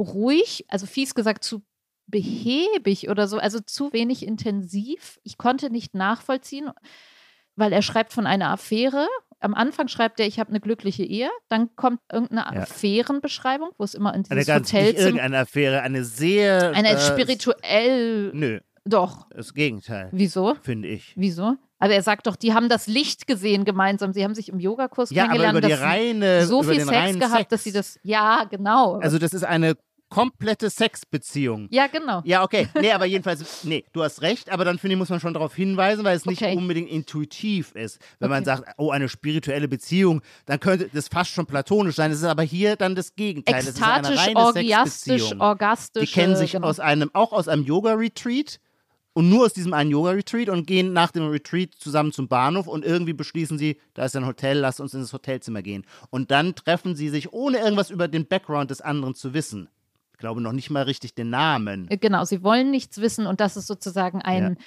ruhig, 0.00 0.64
also 0.68 0.86
fies 0.86 1.14
gesagt 1.14 1.44
zu 1.44 1.62
behäbig 2.06 3.08
oder 3.08 3.28
so, 3.28 3.38
also 3.38 3.60
zu 3.60 3.92
wenig 3.92 4.26
intensiv. 4.26 5.18
Ich 5.22 5.38
konnte 5.38 5.70
nicht 5.70 5.94
nachvollziehen, 5.94 6.70
weil 7.56 7.72
er 7.72 7.82
schreibt 7.82 8.12
von 8.12 8.26
einer 8.26 8.50
Affäre. 8.50 9.06
Am 9.40 9.54
Anfang 9.54 9.88
schreibt 9.88 10.20
er, 10.20 10.26
ich 10.26 10.38
habe 10.38 10.50
eine 10.50 10.60
glückliche 10.60 11.02
Ehe. 11.04 11.30
Dann 11.48 11.74
kommt 11.76 12.00
irgendeine 12.10 12.54
ja. 12.54 12.62
Affärenbeschreibung, 12.62 13.70
wo 13.76 13.84
es 13.84 13.94
immer 13.94 14.14
in 14.14 14.22
dieses 14.22 14.32
eine 14.32 14.44
ganz, 14.44 14.72
Hotel 14.72 14.92
nicht 14.92 15.00
irgendeine 15.00 15.38
Affäre, 15.38 15.82
eine 15.82 16.04
sehr 16.04 16.72
eine 16.74 16.90
äh, 16.90 17.00
spirituell. 17.00 18.30
Nö. 18.32 18.60
Doch. 18.84 19.26
Das 19.30 19.52
Gegenteil. 19.52 20.08
Wieso? 20.12 20.54
Finde 20.62 20.88
ich. 20.88 21.12
Wieso? 21.16 21.56
Aber 21.78 21.92
er 21.92 22.02
sagt 22.02 22.26
doch, 22.26 22.36
die 22.36 22.54
haben 22.54 22.68
das 22.68 22.86
Licht 22.86 23.26
gesehen 23.26 23.64
gemeinsam. 23.64 24.12
Sie 24.12 24.24
haben 24.24 24.34
sich 24.34 24.48
im 24.48 24.58
Yogakurs 24.58 25.10
ja, 25.10 25.24
kennengelernt. 25.24 25.58
Aber 25.58 25.66
über 25.66 25.76
die 25.76 25.82
reine, 25.82 26.46
so 26.46 26.62
viel 26.62 26.80
Sex 26.80 27.18
gehabt, 27.18 27.36
Sex. 27.36 27.48
dass 27.48 27.64
sie 27.64 27.72
das. 27.72 27.98
Ja, 28.02 28.44
genau. 28.48 28.94
Also 28.98 29.18
das 29.18 29.34
ist 29.34 29.44
eine 29.44 29.76
komplette 30.08 30.70
Sexbeziehung. 30.70 31.68
Ja, 31.70 31.86
genau. 31.88 32.22
Ja, 32.24 32.42
okay. 32.42 32.68
Nee, 32.80 32.92
aber 32.92 33.06
jedenfalls, 33.06 33.64
nee, 33.64 33.84
du 33.92 34.02
hast 34.02 34.22
recht, 34.22 34.50
aber 34.50 34.64
dann 34.64 34.78
finde 34.78 34.94
ich, 34.94 34.98
muss 34.98 35.08
man 35.08 35.20
schon 35.20 35.34
darauf 35.34 35.54
hinweisen, 35.54 36.04
weil 36.04 36.16
es 36.16 36.26
nicht 36.26 36.42
okay. 36.42 36.56
unbedingt 36.56 36.88
intuitiv 36.88 37.72
ist. 37.74 37.98
Wenn 38.18 38.26
okay. 38.26 38.36
man 38.36 38.44
sagt, 38.44 38.64
oh, 38.76 38.90
eine 38.90 39.08
spirituelle 39.08 39.68
Beziehung, 39.68 40.22
dann 40.46 40.60
könnte 40.60 40.88
das 40.92 41.08
fast 41.08 41.30
schon 41.30 41.46
platonisch 41.46 41.96
sein. 41.96 42.10
Es 42.10 42.18
ist 42.18 42.24
aber 42.24 42.42
hier 42.42 42.76
dann 42.76 42.94
das 42.94 43.14
Gegenteil. 43.14 43.56
Ekstatisch, 43.56 43.80
das 43.80 44.10
ist 44.10 44.18
eine 44.18 44.36
reine 44.36 44.46
orgiastisch, 44.46 45.32
orgastisch. 45.38 46.08
Die 46.08 46.12
kennen 46.12 46.36
sich 46.36 46.52
genau. 46.52 46.68
aus 46.68 46.80
einem, 46.80 47.10
auch 47.12 47.32
aus 47.32 47.48
einem 47.48 47.64
Yoga-Retreat 47.64 48.60
und 49.12 49.28
nur 49.28 49.46
aus 49.46 49.54
diesem 49.54 49.72
einen 49.72 49.90
Yoga-Retreat 49.90 50.50
und 50.50 50.66
gehen 50.66 50.92
nach 50.92 51.10
dem 51.10 51.28
Retreat 51.28 51.74
zusammen 51.74 52.12
zum 52.12 52.28
Bahnhof 52.28 52.68
und 52.68 52.84
irgendwie 52.84 53.14
beschließen 53.14 53.58
sie, 53.58 53.80
da 53.94 54.04
ist 54.04 54.14
ein 54.14 54.26
Hotel, 54.26 54.58
lass 54.58 54.78
uns 54.78 54.94
ins 54.94 55.12
Hotelzimmer 55.12 55.62
gehen. 55.62 55.84
Und 56.10 56.30
dann 56.30 56.54
treffen 56.54 56.94
sie 56.94 57.08
sich, 57.08 57.32
ohne 57.32 57.58
irgendwas 57.58 57.90
über 57.90 58.08
den 58.08 58.26
Background 58.26 58.70
des 58.70 58.82
anderen 58.82 59.14
zu 59.14 59.34
wissen 59.34 59.68
glaube 60.16 60.40
noch 60.40 60.52
nicht 60.52 60.70
mal 60.70 60.82
richtig 60.82 61.14
den 61.14 61.30
Namen. 61.30 61.88
Äh, 61.90 61.96
genau, 61.96 62.24
sie 62.24 62.42
wollen 62.42 62.70
nichts 62.70 63.00
wissen 63.00 63.26
und 63.26 63.40
das 63.40 63.56
ist 63.56 63.66
sozusagen 63.66 64.22
ein, 64.22 64.58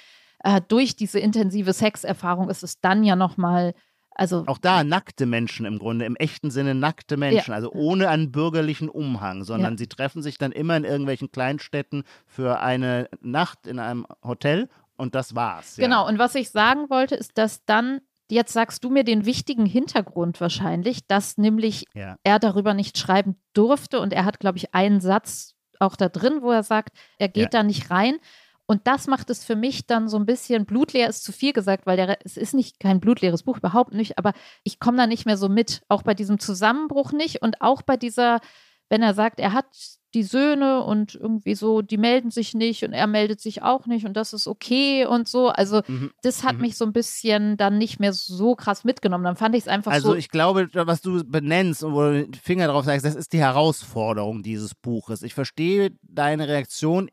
ja. 0.44 0.56
äh, 0.56 0.60
durch 0.66 0.96
diese 0.96 1.18
intensive 1.18 1.72
Sexerfahrung 1.72 2.48
ist 2.48 2.62
es 2.62 2.80
dann 2.80 3.04
ja 3.04 3.16
nochmal, 3.16 3.74
also. 4.14 4.44
Auch 4.46 4.58
da 4.58 4.84
nackte 4.84 5.26
Menschen 5.26 5.66
im 5.66 5.78
Grunde, 5.78 6.04
im 6.04 6.16
echten 6.16 6.50
Sinne 6.50 6.74
nackte 6.74 7.16
Menschen, 7.16 7.50
ja. 7.50 7.56
also 7.56 7.72
ohne 7.72 8.08
einen 8.08 8.32
bürgerlichen 8.32 8.88
Umhang, 8.88 9.44
sondern 9.44 9.74
ja. 9.74 9.78
sie 9.78 9.86
treffen 9.86 10.22
sich 10.22 10.38
dann 10.38 10.52
immer 10.52 10.76
in 10.76 10.84
irgendwelchen 10.84 11.30
Kleinstädten 11.30 12.04
für 12.26 12.60
eine 12.60 13.08
Nacht 13.20 13.66
in 13.66 13.78
einem 13.78 14.06
Hotel 14.24 14.68
und 14.96 15.14
das 15.14 15.34
war's. 15.34 15.76
Genau, 15.76 16.06
und 16.06 16.18
was 16.18 16.34
ich 16.34 16.50
sagen 16.50 16.90
wollte, 16.90 17.14
ist, 17.14 17.38
dass 17.38 17.64
dann 17.64 18.00
Jetzt 18.30 18.52
sagst 18.52 18.84
du 18.84 18.90
mir 18.90 19.04
den 19.04 19.26
wichtigen 19.26 19.66
Hintergrund 19.66 20.40
wahrscheinlich, 20.40 21.06
dass 21.06 21.38
nämlich 21.38 21.86
ja. 21.94 22.16
er 22.22 22.38
darüber 22.38 22.74
nicht 22.74 22.98
schreiben 22.98 23.36
durfte 23.52 24.00
und 24.00 24.12
er 24.12 24.24
hat, 24.24 24.40
glaube 24.40 24.58
ich, 24.58 24.74
einen 24.74 25.00
Satz 25.00 25.54
auch 25.78 25.96
da 25.96 26.08
drin, 26.08 26.42
wo 26.42 26.50
er 26.50 26.62
sagt, 26.62 26.96
er 27.18 27.28
geht 27.28 27.54
ja. 27.54 27.60
da 27.60 27.62
nicht 27.62 27.90
rein. 27.90 28.18
Und 28.66 28.86
das 28.86 29.08
macht 29.08 29.30
es 29.30 29.44
für 29.44 29.56
mich 29.56 29.86
dann 29.88 30.08
so 30.08 30.16
ein 30.16 30.26
bisschen, 30.26 30.64
blutleer 30.64 31.08
ist 31.08 31.24
zu 31.24 31.32
viel 31.32 31.52
gesagt, 31.52 31.86
weil 31.86 31.96
der, 31.96 32.18
es 32.24 32.36
ist 32.36 32.54
nicht 32.54 32.78
kein 32.78 33.00
blutleeres 33.00 33.42
Buch, 33.42 33.58
überhaupt 33.58 33.94
nicht, 33.94 34.16
aber 34.16 34.32
ich 34.62 34.78
komme 34.78 34.96
da 34.96 35.08
nicht 35.08 35.26
mehr 35.26 35.36
so 35.36 35.48
mit, 35.48 35.82
auch 35.88 36.02
bei 36.02 36.14
diesem 36.14 36.38
Zusammenbruch 36.38 37.10
nicht 37.10 37.42
und 37.42 37.60
auch 37.62 37.82
bei 37.82 37.96
dieser, 37.96 38.40
wenn 38.88 39.02
er 39.02 39.14
sagt, 39.14 39.40
er 39.40 39.54
hat 39.54 39.66
die 40.14 40.22
Söhne 40.22 40.82
und 40.82 41.14
irgendwie 41.14 41.54
so, 41.54 41.82
die 41.82 41.96
melden 41.96 42.30
sich 42.30 42.54
nicht 42.54 42.82
und 42.84 42.92
er 42.92 43.06
meldet 43.06 43.40
sich 43.40 43.62
auch 43.62 43.86
nicht 43.86 44.06
und 44.06 44.14
das 44.14 44.32
ist 44.32 44.46
okay 44.46 45.06
und 45.06 45.28
so. 45.28 45.48
Also 45.48 45.82
mhm. 45.86 46.10
das 46.22 46.42
hat 46.42 46.56
mhm. 46.56 46.62
mich 46.62 46.76
so 46.76 46.84
ein 46.84 46.92
bisschen 46.92 47.56
dann 47.56 47.78
nicht 47.78 48.00
mehr 48.00 48.12
so 48.12 48.54
krass 48.54 48.84
mitgenommen. 48.84 49.24
Dann 49.24 49.36
fand 49.36 49.54
ich 49.54 49.62
es 49.62 49.68
einfach 49.68 49.92
also 49.92 50.08
so. 50.08 50.10
Also 50.10 50.18
ich 50.18 50.30
glaube, 50.30 50.68
was 50.72 51.00
du 51.00 51.24
benennst 51.24 51.84
und 51.84 51.94
wo 51.94 52.02
du 52.02 52.24
den 52.24 52.34
Finger 52.34 52.66
drauf 52.68 52.84
sagst, 52.84 53.06
das 53.06 53.14
ist 53.14 53.32
die 53.32 53.38
Herausforderung 53.38 54.42
dieses 54.42 54.74
Buches. 54.74 55.22
Ich 55.22 55.34
verstehe 55.34 55.92
deine 56.02 56.48
Reaktion. 56.48 57.10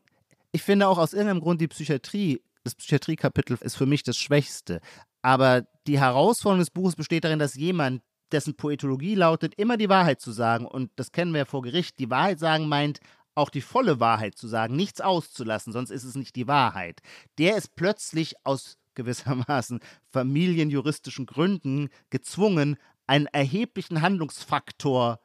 Ich 0.52 0.62
finde 0.62 0.88
auch 0.88 0.98
aus 0.98 1.12
irgendeinem 1.12 1.40
Grund 1.40 1.60
die 1.60 1.68
Psychiatrie, 1.68 2.42
das 2.64 2.74
Psychiatriekapitel 2.74 3.58
ist 3.60 3.76
für 3.76 3.86
mich 3.86 4.02
das 4.02 4.16
Schwächste. 4.16 4.80
Aber 5.22 5.62
die 5.86 6.00
Herausforderung 6.00 6.60
des 6.60 6.70
Buches 6.70 6.96
besteht 6.96 7.24
darin, 7.24 7.38
dass 7.38 7.54
jemand, 7.54 8.02
dessen 8.32 8.56
Poetologie 8.56 9.14
lautet, 9.14 9.54
immer 9.56 9.76
die 9.76 9.88
Wahrheit 9.88 10.20
zu 10.20 10.32
sagen. 10.32 10.66
Und 10.66 10.90
das 10.96 11.12
kennen 11.12 11.32
wir 11.32 11.38
ja 11.38 11.44
vor 11.44 11.62
Gericht. 11.62 11.98
Die 11.98 12.10
Wahrheit 12.10 12.38
sagen 12.38 12.68
meint, 12.68 13.00
auch 13.34 13.50
die 13.50 13.60
volle 13.60 14.00
Wahrheit 14.00 14.36
zu 14.36 14.48
sagen, 14.48 14.74
nichts 14.76 15.00
auszulassen, 15.00 15.72
sonst 15.72 15.90
ist 15.90 16.04
es 16.04 16.16
nicht 16.16 16.34
die 16.34 16.48
Wahrheit. 16.48 17.00
Der 17.38 17.56
ist 17.56 17.76
plötzlich 17.76 18.34
aus 18.44 18.78
gewissermaßen 18.94 19.80
familienjuristischen 20.12 21.24
Gründen 21.24 21.88
gezwungen, 22.10 22.76
einen 23.06 23.26
erheblichen 23.26 24.02
Handlungsfaktor 24.02 25.20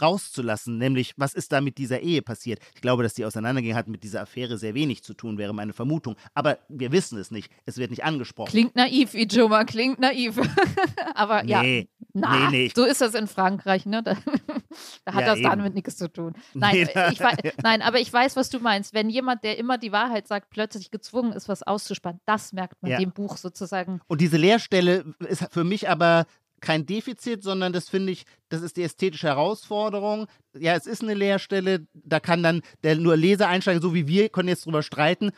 rauszulassen, 0.00 0.78
nämlich 0.78 1.12
was 1.16 1.34
ist 1.34 1.52
da 1.52 1.60
mit 1.60 1.78
dieser 1.78 2.00
Ehe 2.00 2.22
passiert. 2.22 2.60
Ich 2.74 2.80
glaube, 2.80 3.02
dass 3.02 3.14
die 3.14 3.24
auseinandergehen 3.24 3.76
hat 3.76 3.88
mit 3.88 4.02
dieser 4.02 4.22
Affäre 4.22 4.58
sehr 4.58 4.74
wenig 4.74 5.02
zu 5.02 5.14
tun, 5.14 5.38
wäre 5.38 5.52
meine 5.54 5.72
Vermutung. 5.72 6.16
Aber 6.34 6.58
wir 6.68 6.92
wissen 6.92 7.18
es 7.18 7.30
nicht. 7.30 7.50
Es 7.66 7.76
wird 7.78 7.90
nicht 7.90 8.04
angesprochen. 8.04 8.50
Klingt 8.50 8.76
naiv, 8.76 9.14
Ijoma, 9.14 9.64
klingt 9.64 9.98
naiv. 10.00 10.38
Aber 11.14 11.44
ja, 11.44 11.62
Nee, 11.62 11.88
na, 12.12 12.48
nee, 12.50 12.64
nee. 12.66 12.72
so 12.74 12.84
ist 12.84 13.00
das 13.00 13.14
in 13.14 13.26
Frankreich, 13.26 13.86
ne? 13.86 14.02
Da, 14.02 14.14
da 15.04 15.14
hat 15.14 15.20
Ja, 15.22 15.26
das 15.26 15.38
eben. 15.38 15.48
damit 15.50 15.74
nichts 15.74 15.96
zu 15.96 16.08
tun. 16.10 16.34
Nein, 16.54 16.88
da- 16.94 17.10
ich, 17.10 17.20
nein, 17.62 17.82
aber 17.82 17.98
ich 18.00 18.12
weiß, 18.12 18.36
was 18.36 18.50
du 18.50 18.58
meinst. 18.58 18.94
Wenn 18.94 19.10
jemand, 19.10 19.44
der 19.44 19.58
immer 19.58 19.78
die 19.78 19.92
Wahrheit 19.92 20.26
sagt, 20.26 20.50
plötzlich 20.50 20.90
gezwungen 20.90 21.32
ist, 21.32 21.48
was 21.48 21.62
auszuspannen, 21.62 22.20
das 22.26 22.52
merkt 22.52 22.82
man 22.82 22.90
Ja. 22.92 22.98
dem 22.98 23.12
Buch 23.12 23.36
sozusagen. 23.36 24.00
Und 24.08 24.20
diese 24.20 24.36
Leerstelle 24.36 25.04
ist 25.20 25.46
für 25.52 25.64
mich 25.64 25.88
aber 25.88 26.26
kein 26.60 26.86
Defizit, 26.86 27.42
sondern 27.42 27.72
das 27.72 27.88
finde 27.88 28.12
ich, 28.12 28.24
das 28.48 28.62
ist 28.62 28.76
die 28.76 28.82
ästhetische 28.82 29.28
Herausforderung. 29.28 30.26
Ja, 30.58 30.74
es 30.74 30.86
ist 30.86 31.02
eine 31.02 31.14
Leerstelle, 31.14 31.86
da 31.94 32.20
kann 32.20 32.42
dann 32.42 32.62
der 32.82 32.96
nur 32.96 33.16
Leser 33.16 33.48
einsteigen, 33.48 33.82
so 33.82 33.94
wie 33.94 34.06
wir 34.06 34.28
können 34.28 34.48
jetzt 34.48 34.66
drüber 34.66 34.82
streiten. 34.82 35.32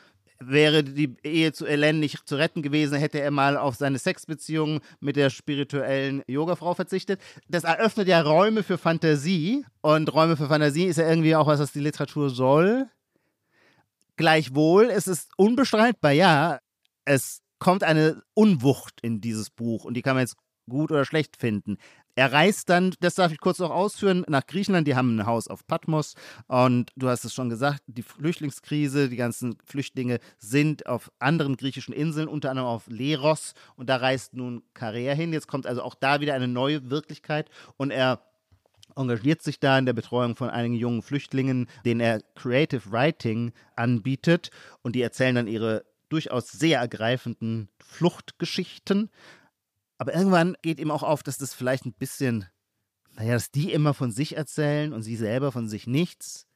Wäre 0.45 0.83
die 0.83 1.14
Ehe 1.23 1.53
zu 1.53 1.66
Ellen 1.66 2.01
nicht 2.01 2.27
zu 2.27 2.35
retten 2.35 2.62
gewesen, 2.62 2.99
hätte 2.99 3.20
er 3.20 3.31
mal 3.31 3.57
auf 3.57 3.77
seine 3.77 3.99
Sexbeziehung 3.99 4.81
mit 4.99 5.14
der 5.14 5.31
spirituellen 5.31 6.23
Yogafrau 6.27 6.75
verzichtet. 6.75 7.20
Das 7.49 7.62
eröffnet 7.62 8.09
ja 8.09 8.20
Räume 8.20 8.64
für 8.64 8.77
Fantasie 8.77 9.64
und 9.83 10.12
Räume 10.12 10.37
für 10.37 10.49
Fantasie 10.49 10.87
ist 10.87 10.97
ja 10.97 11.09
irgendwie 11.09 11.37
auch 11.37 11.47
was, 11.47 11.61
was 11.61 11.73
die 11.73 11.81
Literatur 11.81 12.31
soll. 12.31 12.89
Gleichwohl, 14.16 14.91
es 14.91 15.07
ist 15.07 15.31
unbestreitbar, 15.37 16.12
ja, 16.12 16.59
es 17.05 17.41
kommt 17.62 17.85
eine 17.85 18.23
Unwucht 18.35 19.01
in 19.03 19.20
dieses 19.20 19.49
Buch 19.49 19.85
und 19.85 19.95
die 19.95 20.03
kann 20.03 20.16
man 20.16 20.25
jetzt 20.25 20.37
gut 20.69 20.91
oder 20.91 21.05
schlecht 21.05 21.37
finden. 21.37 21.79
Er 22.15 22.33
reist 22.33 22.69
dann, 22.69 22.95
das 23.01 23.15
darf 23.15 23.33
ich 23.33 23.41
kurz 23.41 23.59
noch 23.59 23.71
ausführen, 23.71 24.25
nach 24.29 24.47
Griechenland. 24.47 24.87
Die 24.87 24.95
haben 24.95 25.17
ein 25.17 25.27
Haus 25.27 25.49
auf 25.49 25.67
Patmos 25.67 26.15
und 26.47 26.91
du 26.95 27.09
hast 27.09 27.25
es 27.25 27.33
schon 27.33 27.49
gesagt, 27.49 27.83
die 27.87 28.03
Flüchtlingskrise, 28.03 29.09
die 29.09 29.17
ganzen 29.17 29.57
Flüchtlinge 29.65 30.19
sind 30.39 30.87
auf 30.87 31.11
anderen 31.19 31.57
griechischen 31.57 31.95
Inseln, 31.95 32.29
unter 32.29 32.51
anderem 32.51 32.69
auf 32.69 32.87
Leros 32.89 33.55
und 33.77 33.89
da 33.89 33.97
reist 33.97 34.35
nun 34.35 34.63
Karea 34.75 35.15
hin. 35.15 35.33
Jetzt 35.33 35.49
kommt 35.49 35.67
also 35.67 35.83
auch 35.83 35.95
da 35.95 36.21
wieder 36.21 36.35
eine 36.35 36.49
neue 36.49 36.91
Wirklichkeit 36.91 37.49
und 37.79 37.91
er 37.91 38.21
engagiert 38.95 39.41
sich 39.41 39.59
da 39.59 39.79
in 39.79 39.87
der 39.87 39.95
Betreuung 39.95 40.37
von 40.37 40.51
einigen 40.51 40.75
jungen 40.75 41.01
Flüchtlingen, 41.01 41.67
denen 41.87 42.01
er 42.01 42.21
Creative 42.35 42.93
Writing 42.93 43.53
anbietet 43.75 44.51
und 44.83 44.95
die 44.95 45.01
erzählen 45.01 45.35
dann 45.35 45.47
ihre 45.47 45.85
durchaus 46.11 46.53
sehr 46.53 46.79
ergreifenden 46.81 47.71
Fluchtgeschichten. 47.79 49.09
Aber 50.03 50.15
irgendwann 50.15 50.57
geht 50.63 50.81
ihm 50.81 50.91
auch 50.91 51.05
auf, 51.05 51.23
dass 51.23 51.39
das 51.39 51.55
vielleicht 51.55 51.87
ein 51.87 51.93
bisschen, 51.93 52.47
naja, 53.15 53.35
dass 53.35 53.53
die 53.53 53.73
immer 53.73 53.95
von 53.95 54.11
sich 54.11 54.37
erzählen 54.37 54.93
und 54.93 55.03
sie 55.03 55.15
selber 55.15 55.53
von 55.53 55.69
sich 55.69 55.87
nichts. 55.87 56.49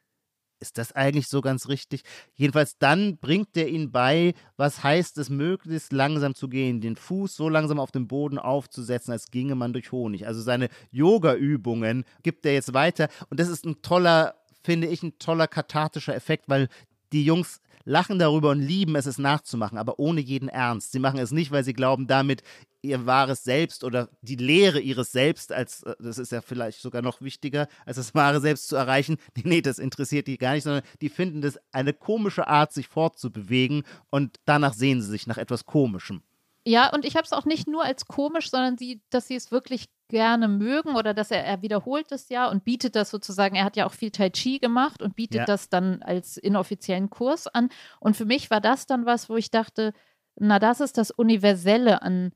Ist 0.58 0.78
das 0.78 0.90
eigentlich 0.90 1.28
so 1.28 1.42
ganz 1.42 1.68
richtig? 1.68 2.02
Jedenfalls 2.34 2.76
dann 2.76 3.18
bringt 3.18 3.56
er 3.56 3.68
ihn 3.68 3.92
bei, 3.92 4.34
was 4.56 4.82
heißt 4.82 5.16
es, 5.18 5.30
möglichst 5.30 5.92
langsam 5.92 6.34
zu 6.34 6.48
gehen, 6.48 6.80
den 6.80 6.96
Fuß 6.96 7.36
so 7.36 7.48
langsam 7.48 7.78
auf 7.78 7.92
den 7.92 8.08
Boden 8.08 8.40
aufzusetzen, 8.40 9.12
als 9.12 9.30
ginge 9.30 9.54
man 9.54 9.72
durch 9.72 9.92
Honig. 9.92 10.26
Also 10.26 10.42
seine 10.42 10.68
Yoga-Übungen 10.90 12.04
gibt 12.24 12.46
er 12.46 12.54
jetzt 12.54 12.74
weiter. 12.74 13.08
Und 13.30 13.38
das 13.38 13.46
ist 13.48 13.64
ein 13.64 13.80
toller, 13.80 14.34
finde 14.64 14.88
ich, 14.88 15.04
ein 15.04 15.20
toller 15.20 15.46
kathartischer 15.46 16.16
Effekt, 16.16 16.48
weil 16.48 16.66
die 17.12 17.24
Jungs 17.24 17.60
lachen 17.86 18.18
darüber 18.18 18.50
und 18.50 18.60
lieben 18.60 18.96
es, 18.96 19.06
es 19.06 19.16
nachzumachen, 19.16 19.78
aber 19.78 19.98
ohne 19.98 20.20
jeden 20.20 20.50
Ernst. 20.50 20.92
Sie 20.92 20.98
machen 20.98 21.18
es 21.18 21.30
nicht, 21.30 21.50
weil 21.50 21.64
sie 21.64 21.72
glauben, 21.72 22.06
damit 22.06 22.42
ihr 22.82 23.06
wahres 23.06 23.44
Selbst 23.44 23.84
oder 23.84 24.10
die 24.20 24.36
Lehre 24.36 24.80
ihres 24.80 25.12
Selbst, 25.12 25.52
als 25.52 25.82
äh, 25.84 25.94
das 25.98 26.18
ist 26.18 26.32
ja 26.32 26.42
vielleicht 26.42 26.80
sogar 26.80 27.00
noch 27.00 27.22
wichtiger, 27.22 27.68
als 27.86 27.96
das 27.96 28.14
wahre 28.14 28.40
Selbst 28.40 28.68
zu 28.68 28.76
erreichen. 28.76 29.16
Nee, 29.36 29.42
nee, 29.56 29.62
das 29.62 29.78
interessiert 29.78 30.26
die 30.26 30.36
gar 30.36 30.54
nicht, 30.54 30.64
sondern 30.64 30.84
die 31.00 31.08
finden 31.08 31.40
das 31.40 31.58
eine 31.72 31.94
komische 31.94 32.46
Art, 32.46 32.72
sich 32.72 32.88
fortzubewegen 32.88 33.84
und 34.10 34.36
danach 34.44 34.74
sehen 34.74 35.00
sie 35.00 35.08
sich 35.08 35.26
nach 35.26 35.38
etwas 35.38 35.64
Komischem. 35.64 36.22
Ja, 36.66 36.92
und 36.92 37.04
ich 37.04 37.14
habe 37.14 37.24
es 37.24 37.32
auch 37.32 37.44
nicht 37.44 37.68
nur 37.68 37.84
als 37.84 38.06
komisch, 38.06 38.50
sondern 38.50 38.76
sie, 38.76 39.00
dass 39.10 39.28
sie 39.28 39.36
es 39.36 39.52
wirklich 39.52 39.86
gerne 40.08 40.48
mögen 40.48 40.96
oder 40.96 41.14
dass 41.14 41.30
er, 41.30 41.44
er 41.44 41.62
wiederholt 41.62 42.10
es 42.12 42.28
ja 42.28 42.48
und 42.48 42.64
bietet 42.64 42.96
das 42.96 43.10
sozusagen, 43.10 43.54
er 43.56 43.64
hat 43.64 43.76
ja 43.76 43.86
auch 43.86 43.92
viel 43.92 44.10
Tai 44.10 44.30
Chi 44.30 44.58
gemacht 44.58 45.00
und 45.02 45.14
bietet 45.16 45.38
Ja. 45.40 45.44
das 45.44 45.68
dann 45.68 46.02
als 46.02 46.36
inoffiziellen 46.36 47.08
Kurs 47.10 47.46
an. 47.46 47.68
Und 48.00 48.16
für 48.16 48.24
mich 48.24 48.50
war 48.50 48.60
das 48.60 48.86
dann 48.86 49.06
was, 49.06 49.28
wo 49.28 49.36
ich 49.36 49.50
dachte, 49.50 49.92
na, 50.38 50.58
das 50.58 50.80
ist 50.80 50.98
das 50.98 51.10
Universelle 51.12 52.02
an 52.02 52.32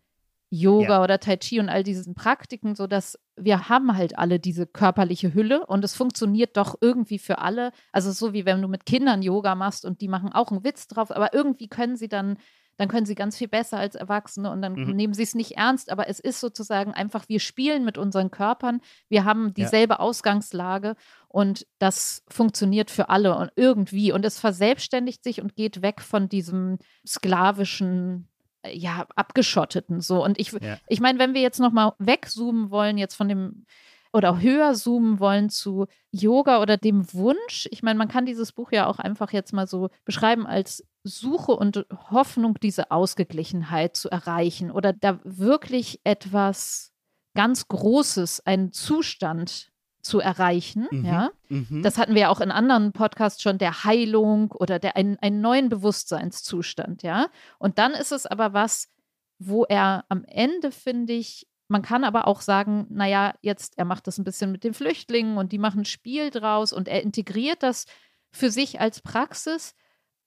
Yoga 0.53 0.95
Ja. 0.99 1.03
oder 1.05 1.21
Tai 1.21 1.37
Chi 1.37 1.61
und 1.61 1.69
all 1.69 1.83
diesen 1.85 2.15
Praktiken, 2.15 2.75
so 2.75 2.87
dass 2.89 3.19
wir 3.37 3.69
haben 3.69 3.97
halt 3.97 4.19
alle 4.19 4.41
diese 4.41 4.67
körperliche 4.67 5.33
Hülle 5.35 5.65
und 5.67 5.85
es 5.85 5.95
funktioniert 5.95 6.57
doch 6.57 6.75
irgendwie 6.81 7.19
für 7.19 7.39
alle. 7.39 7.71
Also 7.93 8.11
so 8.11 8.33
wie 8.33 8.47
wenn 8.47 8.63
du 8.63 8.69
mit 8.69 8.85
Kindern 8.87 9.23
Yoga 9.23 9.55
machst 9.55 9.85
und 9.85 10.01
die 10.01 10.09
machen 10.09 10.33
auch 10.33 10.51
einen 10.51 10.65
Witz 10.65 10.89
drauf, 10.89 11.11
aber 11.13 11.35
irgendwie 11.35 11.69
können 11.69 11.97
sie 11.97 12.09
dann 12.09 12.37
dann 12.81 12.89
können 12.89 13.05
sie 13.05 13.15
ganz 13.15 13.37
viel 13.37 13.47
besser 13.49 13.79
als 13.79 13.95
Erwachsene 13.95 14.51
und 14.51 14.63
dann 14.63 14.73
Mhm. 14.73 14.97
nehmen 14.97 15.13
sie 15.13 15.23
es 15.23 15.35
nicht 15.35 15.59
ernst, 15.59 15.93
aber 15.93 16.09
es 16.09 16.19
ist 16.19 16.41
sozusagen 16.41 16.93
einfach, 16.95 17.29
wir 17.29 17.39
spielen 17.39 17.85
mit 17.85 17.99
unseren 17.99 18.31
Körpern, 18.31 18.81
wir 19.11 19.25
haben 19.27 19.53
dieselbe 19.53 20.01
Ausgangslage 20.01 20.97
und 21.29 21.67
das 21.79 22.25
funktioniert 22.29 22.91
für 22.91 23.11
alle 23.11 23.37
und 23.37 23.51
irgendwie 23.55 24.13
und 24.13 24.25
es 24.25 24.39
verselbstständigt 24.39 25.23
sich 25.23 25.43
und 25.43 25.55
geht 25.55 25.83
weg 25.83 26.01
von 26.01 26.31
diesem 26.31 26.79
sklavischen 27.07 28.29
äh, 28.63 28.77
ja, 28.77 29.07
abgeschotteten 29.15 30.01
so. 30.01 30.25
Und 30.25 30.39
ich, 30.39 30.53
Ja. 30.53 30.79
ich 30.89 31.01
meine, 31.01 31.19
wenn 31.19 31.35
wir 31.35 31.43
jetzt 31.43 31.61
nochmal 31.61 31.93
wegzoomen 31.99 32.71
wollen, 32.71 32.97
jetzt 32.99 33.15
von 33.15 33.29
dem 33.29 33.67
oder 34.13 34.41
höher 34.41 34.75
zoomen 34.75 35.21
wollen 35.21 35.51
zu 35.51 35.87
Yoga 36.11 36.61
oder 36.61 36.77
dem 36.77 37.13
Wunsch, 37.13 37.69
ich 37.71 37.83
meine, 37.83 37.99
man 37.99 38.09
kann 38.09 38.27
dieses 38.27 38.53
Buch 38.53 38.73
ja 38.73 38.87
auch 38.87 38.99
einfach 38.99 39.33
jetzt 39.33 39.53
mal 39.53 39.67
so 39.67 39.89
beschreiben 40.05 40.47
als 40.47 40.85
Suche 41.05 41.53
und 41.53 41.87
Hoffnung, 42.11 42.59
diese 42.61 42.91
Ausgeglichenheit 42.91 43.97
zu 43.97 44.11
erreichen 44.11 44.71
oder 44.71 44.93
da 44.93 45.21
wirklich 45.25 46.01
etwas 46.05 46.93
ganz 47.35 47.69
Großes, 47.69 48.45
einen 48.47 48.73
Zustand 48.73 49.71
zu 50.03 50.19
erreichen, 50.19 50.89
Mhm. 50.91 51.05
ja. 51.05 51.31
Mhm. 51.49 51.83
Das 51.83 51.99
hatten 51.99 52.15
wir 52.15 52.23
ja 52.23 52.29
auch 52.31 52.41
in 52.41 52.51
anderen 52.51 52.93
Podcasts 52.93 53.43
schon, 53.43 53.59
der 53.59 53.85
Heilung 53.85 54.51
oder 54.51 54.79
der 54.79 54.97
einen, 54.97 55.19
einen 55.19 55.41
neuen 55.41 55.69
Bewusstseinszustand, 55.69 57.03
ja. 57.03 57.29
Und 57.59 57.79
dann 57.79 57.93
ist 57.93 58.11
es 58.13 58.27
aber 58.27 58.53
was, 58.53 58.89
wo 59.39 59.65
er 59.65 60.05
am 60.09 60.25
Ende, 60.25 60.71
finde 60.73 61.13
ich, 61.13 61.47
man 61.71 61.83
kann 61.83 62.05
aber 62.05 62.27
auch 62.27 62.41
sagen, 62.41 62.87
naja, 62.91 63.35
jetzt, 63.43 63.79
er 63.79 63.85
macht 63.85 64.07
das 64.07 64.19
ein 64.19 64.25
bisschen 64.25 64.51
mit 64.51 64.65
den 64.65 64.75
Flüchtlingen 64.75 65.39
und 65.39 65.53
die 65.53 65.59
machen 65.59 65.83
ein 65.83 65.85
Spiel 65.85 66.31
draus 66.31 66.73
und 66.73 66.89
er 66.89 67.03
integriert 67.03 67.63
das 67.63 67.87
für 68.33 68.51
sich 68.51 68.81
als 68.81 69.01
Praxis, 69.01 69.75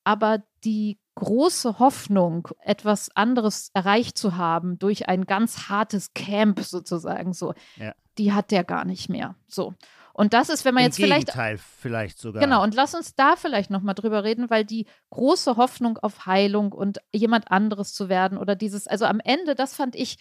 aber 0.04 0.44
die 0.64 1.00
große 1.16 1.80
Hoffnung, 1.80 2.48
etwas 2.60 3.16
anderes 3.16 3.70
erreicht 3.74 4.18
zu 4.18 4.38
haben 4.38 4.80
durch 4.80 5.08
ein 5.10 5.26
ganz 5.26 5.70
hartes 5.70 6.14
Camp 6.14 6.62
sozusagen 6.62 7.34
so, 7.34 7.54
Ja. 7.76 7.94
die 8.18 8.34
hat 8.34 8.52
der 8.52 8.64
gar 8.64 8.86
nicht 8.86 9.10
mehr. 9.10 9.36
So. 9.48 9.74
Und 10.14 10.34
das 10.34 10.50
ist, 10.50 10.64
wenn 10.64 10.76
man 10.76 10.84
Im 10.84 10.88
jetzt 10.88 10.98
vielleicht 10.98 11.28
Gegenteil, 11.28 11.58
vielleicht 11.58 12.20
sogar. 12.20 12.41
Genau, 12.41 12.64
und 12.64 12.76
lass 12.76 12.94
uns 12.94 13.16
da 13.16 13.36
vielleicht 13.36 13.70
nochmal 13.70 13.96
drüber 13.96 14.24
reden, 14.24 14.50
weil 14.50 14.64
die 14.64 14.86
große 15.10 15.58
Hoffnung 15.58 15.98
auf 15.98 16.26
Heilung 16.26 16.72
und 16.72 17.00
jemand 17.12 17.52
anderes 17.52 17.94
zu 17.94 18.10
werden 18.10 18.38
oder 18.38 18.56
dieses, 18.56 18.88
also 18.88 19.06
am 19.06 19.20
Ende, 19.20 19.56
das 19.56 19.76
fand 19.76 19.96
ich, 19.96 20.18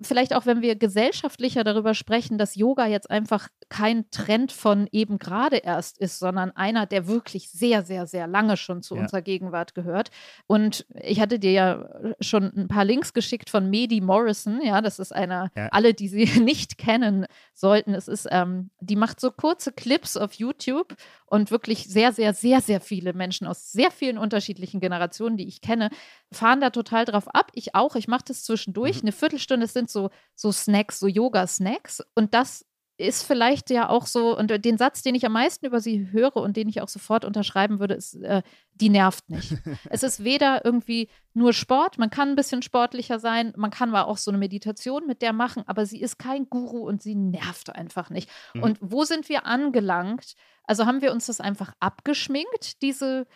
vielleicht 0.00 0.34
auch 0.34 0.46
wenn 0.46 0.62
wir 0.62 0.76
gesellschaftlicher 0.76 1.64
darüber 1.64 1.94
sprechen, 1.94 2.38
dass 2.38 2.54
Yoga 2.54 2.86
jetzt 2.86 3.10
einfach 3.10 3.48
kein 3.68 4.10
Trend 4.10 4.52
von 4.52 4.88
eben 4.92 5.18
gerade 5.18 5.56
erst 5.56 5.98
ist, 5.98 6.18
sondern 6.18 6.50
einer, 6.52 6.86
der 6.86 7.06
wirklich 7.08 7.50
sehr, 7.50 7.82
sehr, 7.84 8.06
sehr 8.06 8.26
lange 8.26 8.56
schon 8.56 8.82
zu 8.82 8.94
Ja. 8.94 9.02
unserer 9.02 9.22
Gegenwart 9.22 9.74
gehört. 9.74 10.10
Und 10.46 10.86
ich 11.02 11.20
hatte 11.20 11.38
dir 11.38 11.52
ja 11.52 11.88
schon 12.20 12.44
ein 12.56 12.68
paar 12.68 12.84
Links 12.84 13.12
geschickt 13.12 13.50
von 13.50 13.68
Medi 13.70 14.00
Morrison, 14.00 14.60
ja, 14.62 14.80
das 14.80 14.98
ist 14.98 15.12
einer, 15.14 15.50
Ja. 15.56 15.68
alle, 15.72 15.94
die 15.94 16.08
sie 16.08 16.24
nicht 16.44 16.78
kennen 16.78 17.26
sollten, 17.54 17.94
es 17.94 18.08
ist, 18.08 18.28
ähm, 18.30 18.70
die 18.80 18.96
macht 18.96 19.20
so 19.20 19.30
kurze 19.32 19.72
Clips 19.72 20.16
auf 20.16 20.34
YouTube 20.34 20.94
und 21.26 21.50
wirklich 21.50 21.88
sehr, 21.88 22.12
sehr, 22.12 22.32
sehr, 22.34 22.60
sehr 22.60 22.80
viele 22.80 23.12
Menschen 23.12 23.46
aus 23.46 23.72
sehr 23.72 23.90
vielen 23.90 24.16
unterschiedlichen 24.16 24.80
Generationen, 24.80 25.36
die 25.36 25.46
ich 25.48 25.60
kenne, 25.60 25.90
fahren 26.32 26.60
da 26.60 26.70
total 26.70 27.04
drauf 27.04 27.28
ab. 27.34 27.50
Ich 27.54 27.74
auch. 27.74 27.96
Ich 27.96 28.08
mache 28.08 28.24
das 28.28 28.44
zwischendurch. 28.44 28.96
Mhm. 28.96 29.08
Eine 29.08 29.12
Viertelstunde 29.12 29.64
es 29.66 29.72
sind 29.72 29.87
so, 29.90 30.10
so 30.34 30.52
Snacks, 30.52 30.98
so 30.98 31.06
Yoga-Snacks. 31.06 32.02
Und 32.14 32.34
das 32.34 32.64
ist 32.98 33.22
vielleicht 33.22 33.70
ja 33.70 33.88
auch 33.88 34.06
so, 34.06 34.36
und 34.36 34.64
den 34.64 34.76
Satz, 34.76 35.02
den 35.02 35.14
ich 35.14 35.24
am 35.24 35.32
meisten 35.32 35.64
über 35.64 35.80
sie 35.80 36.10
höre 36.10 36.36
und 36.36 36.56
den 36.56 36.68
ich 36.68 36.82
auch 36.82 36.88
sofort 36.88 37.24
unterschreiben 37.24 37.78
würde, 37.78 37.94
ist, 37.94 38.14
äh, 38.16 38.42
die 38.74 38.88
nervt 38.88 39.30
nicht. 39.30 39.54
es 39.88 40.02
ist 40.02 40.24
weder 40.24 40.64
irgendwie 40.64 41.08
nur 41.32 41.52
Sport, 41.52 41.98
man 41.98 42.10
kann 42.10 42.30
ein 42.30 42.36
bisschen 42.36 42.60
sportlicher 42.60 43.20
sein, 43.20 43.52
man 43.56 43.70
kann 43.70 43.94
aber 43.94 44.08
auch 44.08 44.18
so 44.18 44.32
eine 44.32 44.38
Meditation 44.38 45.06
mit 45.06 45.22
der 45.22 45.32
machen, 45.32 45.62
aber 45.66 45.86
sie 45.86 46.00
ist 46.00 46.18
kein 46.18 46.50
Guru 46.50 46.88
und 46.88 47.00
sie 47.00 47.14
nervt 47.14 47.70
einfach 47.70 48.10
nicht. 48.10 48.28
Mhm. 48.54 48.62
Und 48.64 48.78
wo 48.80 49.04
sind 49.04 49.28
wir 49.28 49.46
angelangt? 49.46 50.34
Also 50.64 50.84
haben 50.84 51.00
wir 51.00 51.12
uns 51.12 51.26
das 51.26 51.40
einfach 51.40 51.74
abgeschminkt, 51.78 52.82
diese 52.82 53.28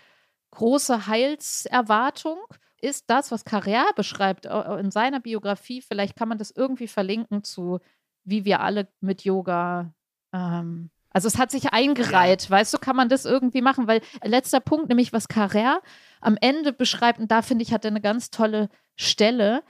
große 0.50 1.06
Heilserwartung? 1.06 2.38
Ist 2.82 3.04
das, 3.08 3.30
was 3.30 3.46
Carrère 3.46 3.94
beschreibt 3.94 4.44
äh, 4.46 4.80
in 4.80 4.90
seiner 4.90 5.20
Biografie, 5.20 5.80
vielleicht 5.80 6.16
kann 6.16 6.28
man 6.28 6.38
das 6.38 6.50
irgendwie 6.50 6.88
verlinken 6.88 7.44
zu, 7.44 7.78
wie 8.24 8.44
wir 8.44 8.60
alle 8.60 8.88
mit 9.00 9.24
Yoga 9.24 9.94
ähm, 10.32 10.90
Also 11.10 11.28
es 11.28 11.38
hat 11.38 11.50
sich 11.50 11.72
eingereiht, 11.72 12.44
ja. 12.44 12.50
weißt 12.50 12.74
du, 12.74 12.78
kann 12.78 12.96
man 12.96 13.08
das 13.08 13.24
irgendwie 13.24 13.62
machen, 13.62 13.86
weil 13.86 14.00
letzter 14.22 14.60
Punkt, 14.60 14.88
nämlich 14.88 15.12
was 15.12 15.28
Carrère 15.28 15.78
am 16.20 16.36
Ende 16.40 16.72
beschreibt, 16.72 17.20
und 17.20 17.30
da 17.30 17.42
finde 17.42 17.62
ich, 17.62 17.72
hat 17.72 17.84
er 17.84 17.90
eine 17.92 18.00
ganz 18.00 18.30
tolle 18.30 18.68
Stelle, 18.96 19.62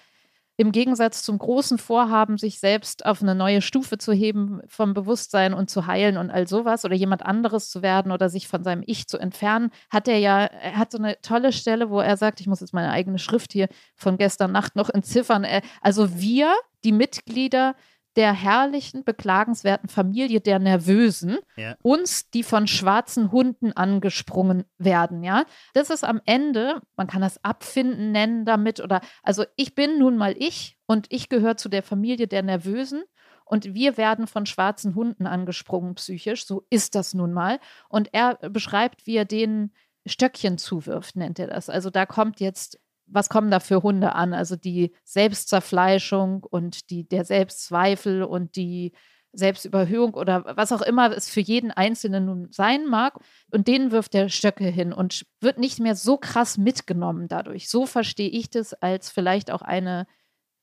im 0.56 0.72
Gegensatz 0.72 1.22
zum 1.22 1.38
großen 1.38 1.78
Vorhaben, 1.78 2.36
sich 2.36 2.60
selbst 2.60 3.06
auf 3.06 3.22
eine 3.22 3.34
neue 3.34 3.62
Stufe 3.62 3.98
zu 3.98 4.12
heben 4.12 4.60
vom 4.66 4.94
Bewusstsein 4.94 5.54
und 5.54 5.70
zu 5.70 5.86
heilen 5.86 6.16
und 6.16 6.30
all 6.30 6.46
sowas 6.46 6.84
oder 6.84 6.94
jemand 6.94 7.22
anderes 7.22 7.70
zu 7.70 7.82
werden 7.82 8.12
oder 8.12 8.28
sich 8.28 8.48
von 8.48 8.62
seinem 8.62 8.82
Ich 8.86 9.06
zu 9.06 9.18
entfernen, 9.18 9.70
hat 9.90 10.08
er 10.08 10.18
ja, 10.18 10.44
er 10.44 10.76
hat 10.76 10.92
so 10.92 10.98
eine 10.98 11.20
tolle 11.22 11.52
Stelle, 11.52 11.90
wo 11.90 12.00
er 12.00 12.16
sagt, 12.16 12.40
ich 12.40 12.46
muss 12.46 12.60
jetzt 12.60 12.74
meine 12.74 12.90
eigene 12.90 13.18
Schrift 13.18 13.52
hier 13.52 13.68
von 13.96 14.18
gestern 14.18 14.52
Nacht 14.52 14.76
noch 14.76 14.90
entziffern. 14.90 15.44
Äh, 15.44 15.62
also 15.80 16.20
wir, 16.20 16.52
die 16.84 16.92
Mitglieder 16.92 17.74
der 18.16 18.32
herrlichen, 18.32 19.04
beklagenswerten 19.04 19.88
Familie 19.88 20.40
der 20.40 20.58
Nervösen, 20.58 21.38
ja. 21.56 21.76
uns, 21.82 22.30
die 22.30 22.42
von 22.42 22.66
schwarzen 22.66 23.32
Hunden 23.32 23.72
angesprungen 23.72 24.64
werden, 24.78 25.22
ja. 25.22 25.44
Das 25.74 25.90
ist 25.90 26.04
am 26.04 26.20
Ende, 26.26 26.80
man 26.96 27.06
kann 27.06 27.22
das 27.22 27.42
Abfinden 27.44 28.12
nennen 28.12 28.44
damit 28.44 28.80
oder, 28.80 29.00
also 29.22 29.44
ich 29.56 29.74
bin 29.74 29.98
nun 29.98 30.16
mal 30.16 30.34
ich 30.38 30.76
und 30.86 31.06
ich 31.10 31.28
gehöre 31.28 31.56
zu 31.56 31.68
der 31.68 31.82
Familie 31.82 32.28
der 32.28 32.42
Nervösen 32.42 33.02
und 33.44 33.74
wir 33.74 33.96
werden 33.96 34.26
von 34.26 34.46
schwarzen 34.46 34.94
Hunden 34.94 35.26
angesprungen 35.26 35.94
psychisch, 35.96 36.46
so 36.46 36.64
ist 36.70 36.94
das 36.94 37.12
nun 37.12 37.32
mal. 37.32 37.58
Und 37.88 38.08
er 38.12 38.36
beschreibt, 38.48 39.06
wie 39.06 39.16
er 39.16 39.24
denen 39.24 39.72
Stöckchen 40.06 40.58
zuwirft, 40.58 41.16
nennt 41.16 41.38
er 41.38 41.48
das. 41.48 41.68
Also 41.68 41.90
da 41.90 42.06
kommt 42.06 42.40
jetzt 42.40 42.80
was 43.12 43.28
kommen 43.28 43.50
da 43.50 43.60
für 43.60 43.82
Hunde 43.82 44.14
an? 44.14 44.34
Also 44.34 44.56
die 44.56 44.94
Selbstzerfleischung 45.04 46.44
und 46.44 46.90
die, 46.90 47.08
der 47.08 47.24
Selbstzweifel 47.24 48.22
und 48.22 48.56
die 48.56 48.92
Selbstüberhöhung 49.32 50.14
oder 50.14 50.44
was 50.56 50.72
auch 50.72 50.82
immer 50.82 51.10
es 51.16 51.30
für 51.30 51.40
jeden 51.40 51.70
Einzelnen 51.70 52.26
nun 52.26 52.48
sein 52.52 52.86
mag. 52.86 53.18
Und 53.50 53.68
denen 53.68 53.90
wirft 53.90 54.14
der 54.14 54.28
Stöcke 54.28 54.66
hin 54.66 54.92
und 54.92 55.26
wird 55.40 55.58
nicht 55.58 55.80
mehr 55.80 55.94
so 55.94 56.16
krass 56.18 56.58
mitgenommen 56.58 57.28
dadurch. 57.28 57.68
So 57.68 57.86
verstehe 57.86 58.28
ich 58.28 58.50
das 58.50 58.74
als 58.74 59.10
vielleicht 59.10 59.50
auch 59.50 59.62
eine 59.62 60.06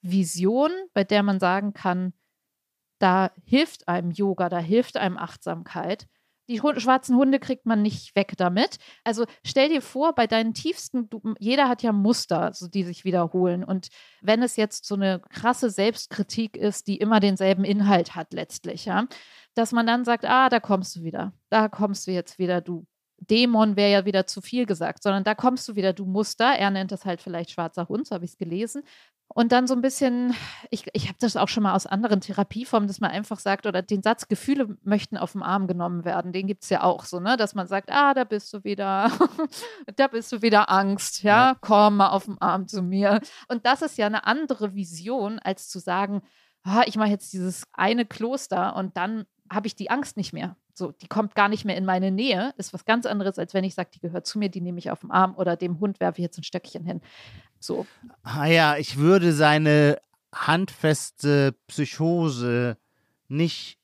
Vision, 0.01 0.71
bei 0.93 1.03
der 1.03 1.23
man 1.23 1.39
sagen 1.39 1.73
kann, 1.73 2.13
da 2.99 3.31
hilft 3.45 3.87
einem 3.87 4.11
Yoga, 4.11 4.49
da 4.49 4.59
hilft 4.59 4.97
einem 4.97 5.17
Achtsamkeit. 5.17 6.07
Die 6.49 6.57
schwarzen 6.57 7.15
Hunde 7.15 7.39
kriegt 7.39 7.65
man 7.67 7.81
nicht 7.83 8.15
weg 8.15 8.33
damit. 8.37 8.77
Also 9.03 9.25
stell 9.45 9.69
dir 9.69 9.81
vor, 9.81 10.13
bei 10.15 10.25
deinen 10.25 10.53
tiefsten, 10.53 11.09
du, 11.09 11.21
jeder 11.39 11.69
hat 11.69 11.83
ja 11.83 11.91
Muster, 11.91 12.51
so, 12.53 12.67
die 12.67 12.83
sich 12.83 13.05
wiederholen. 13.05 13.63
Und 13.63 13.89
wenn 14.21 14.41
es 14.41 14.55
jetzt 14.55 14.85
so 14.85 14.95
eine 14.95 15.21
krasse 15.29 15.69
Selbstkritik 15.69 16.57
ist, 16.57 16.87
die 16.87 16.97
immer 16.97 17.19
denselben 17.19 17.63
Inhalt 17.63 18.15
hat 18.15 18.33
letztlich, 18.33 18.85
ja, 18.85 19.05
dass 19.53 19.71
man 19.71 19.85
dann 19.85 20.05
sagt, 20.05 20.25
ah, 20.25 20.49
da 20.49 20.59
kommst 20.59 20.95
du 20.95 21.03
wieder, 21.03 21.33
da 21.49 21.69
kommst 21.69 22.07
du 22.07 22.11
jetzt 22.11 22.39
wieder, 22.39 22.61
du 22.61 22.87
Dämon 23.19 23.75
wäre 23.75 23.91
ja 23.91 24.05
wieder 24.05 24.25
zu 24.27 24.41
viel 24.41 24.65
gesagt, 24.65 25.03
sondern 25.03 25.23
da 25.23 25.35
kommst 25.35 25.67
du 25.67 25.75
wieder, 25.75 25.93
du 25.93 26.05
Muster. 26.05 26.45
Er 26.45 26.71
nennt 26.71 26.91
das 26.91 27.05
halt 27.05 27.21
vielleicht 27.21 27.51
schwarzer 27.51 27.87
Hund, 27.87 28.07
so 28.07 28.15
habe 28.15 28.25
ich 28.25 28.31
es 28.31 28.37
gelesen. 28.37 28.83
Und 29.33 29.51
dann 29.51 29.67
so 29.67 29.75
ein 29.75 29.81
bisschen, 29.81 30.33
ich, 30.71 30.85
ich 30.93 31.07
habe 31.07 31.17
das 31.19 31.37
auch 31.37 31.47
schon 31.47 31.63
mal 31.63 31.75
aus 31.75 31.85
anderen 31.85 32.19
Therapieformen, 32.19 32.87
dass 32.87 32.99
man 32.99 33.11
einfach 33.11 33.39
sagt, 33.39 33.67
oder 33.67 33.81
den 33.81 34.01
Satz, 34.01 34.27
Gefühle 34.27 34.75
möchten 34.83 35.17
auf 35.17 35.33
den 35.33 35.43
Arm 35.43 35.67
genommen 35.67 36.03
werden, 36.03 36.33
den 36.33 36.47
gibt 36.47 36.63
es 36.63 36.69
ja 36.69 36.83
auch 36.83 37.05
so, 37.05 37.19
ne? 37.19 37.37
Dass 37.37 37.53
man 37.53 37.67
sagt, 37.67 37.91
ah, 37.91 38.13
da 38.13 38.23
bist 38.23 38.51
du 38.53 38.63
wieder, 38.63 39.11
da 39.95 40.07
bist 40.07 40.31
du 40.31 40.41
wieder 40.41 40.71
Angst, 40.71 41.21
ja? 41.21 41.49
ja, 41.49 41.55
komm 41.61 41.97
mal 41.97 42.09
auf 42.09 42.25
den 42.25 42.41
Arm 42.41 42.67
zu 42.67 42.81
mir. 42.81 43.21
Und 43.47 43.65
das 43.65 43.83
ist 43.83 43.97
ja 43.97 44.07
eine 44.07 44.25
andere 44.25 44.73
Vision, 44.73 45.37
als 45.39 45.69
zu 45.69 45.79
sagen, 45.79 46.21
ah, 46.63 46.83
ich 46.87 46.95
mache 46.95 47.09
jetzt 47.09 47.31
dieses 47.31 47.65
eine 47.73 48.05
Kloster 48.05 48.75
und 48.75 48.97
dann 48.97 49.25
habe 49.51 49.67
ich 49.67 49.75
die 49.75 49.89
Angst 49.89 50.17
nicht 50.17 50.33
mehr. 50.33 50.55
So, 50.73 50.91
die 50.93 51.07
kommt 51.07 51.35
gar 51.35 51.49
nicht 51.49 51.65
mehr 51.65 51.75
in 51.75 51.83
meine 51.83 52.09
Nähe, 52.09 52.53
ist 52.57 52.73
was 52.73 52.85
ganz 52.85 53.05
anderes, 53.05 53.37
als 53.37 53.53
wenn 53.53 53.65
ich 53.65 53.75
sage, 53.75 53.89
die 53.93 53.99
gehört 53.99 54.25
zu 54.25 54.39
mir, 54.39 54.49
die 54.49 54.61
nehme 54.61 54.79
ich 54.79 54.91
auf 54.91 55.01
den 55.01 55.11
Arm 55.11 55.35
oder 55.35 55.57
dem 55.57 55.79
Hund 55.81 55.99
werfe 55.99 56.21
ich 56.21 56.23
jetzt 56.23 56.37
ein 56.37 56.43
Stöckchen 56.43 56.85
hin. 56.85 57.01
So. 57.59 57.85
Ah 58.23 58.45
ja, 58.45 58.77
ich 58.77 58.97
würde 58.97 59.33
seine 59.33 59.99
handfeste 60.33 61.55
Psychose 61.67 62.77
nicht 63.27 63.77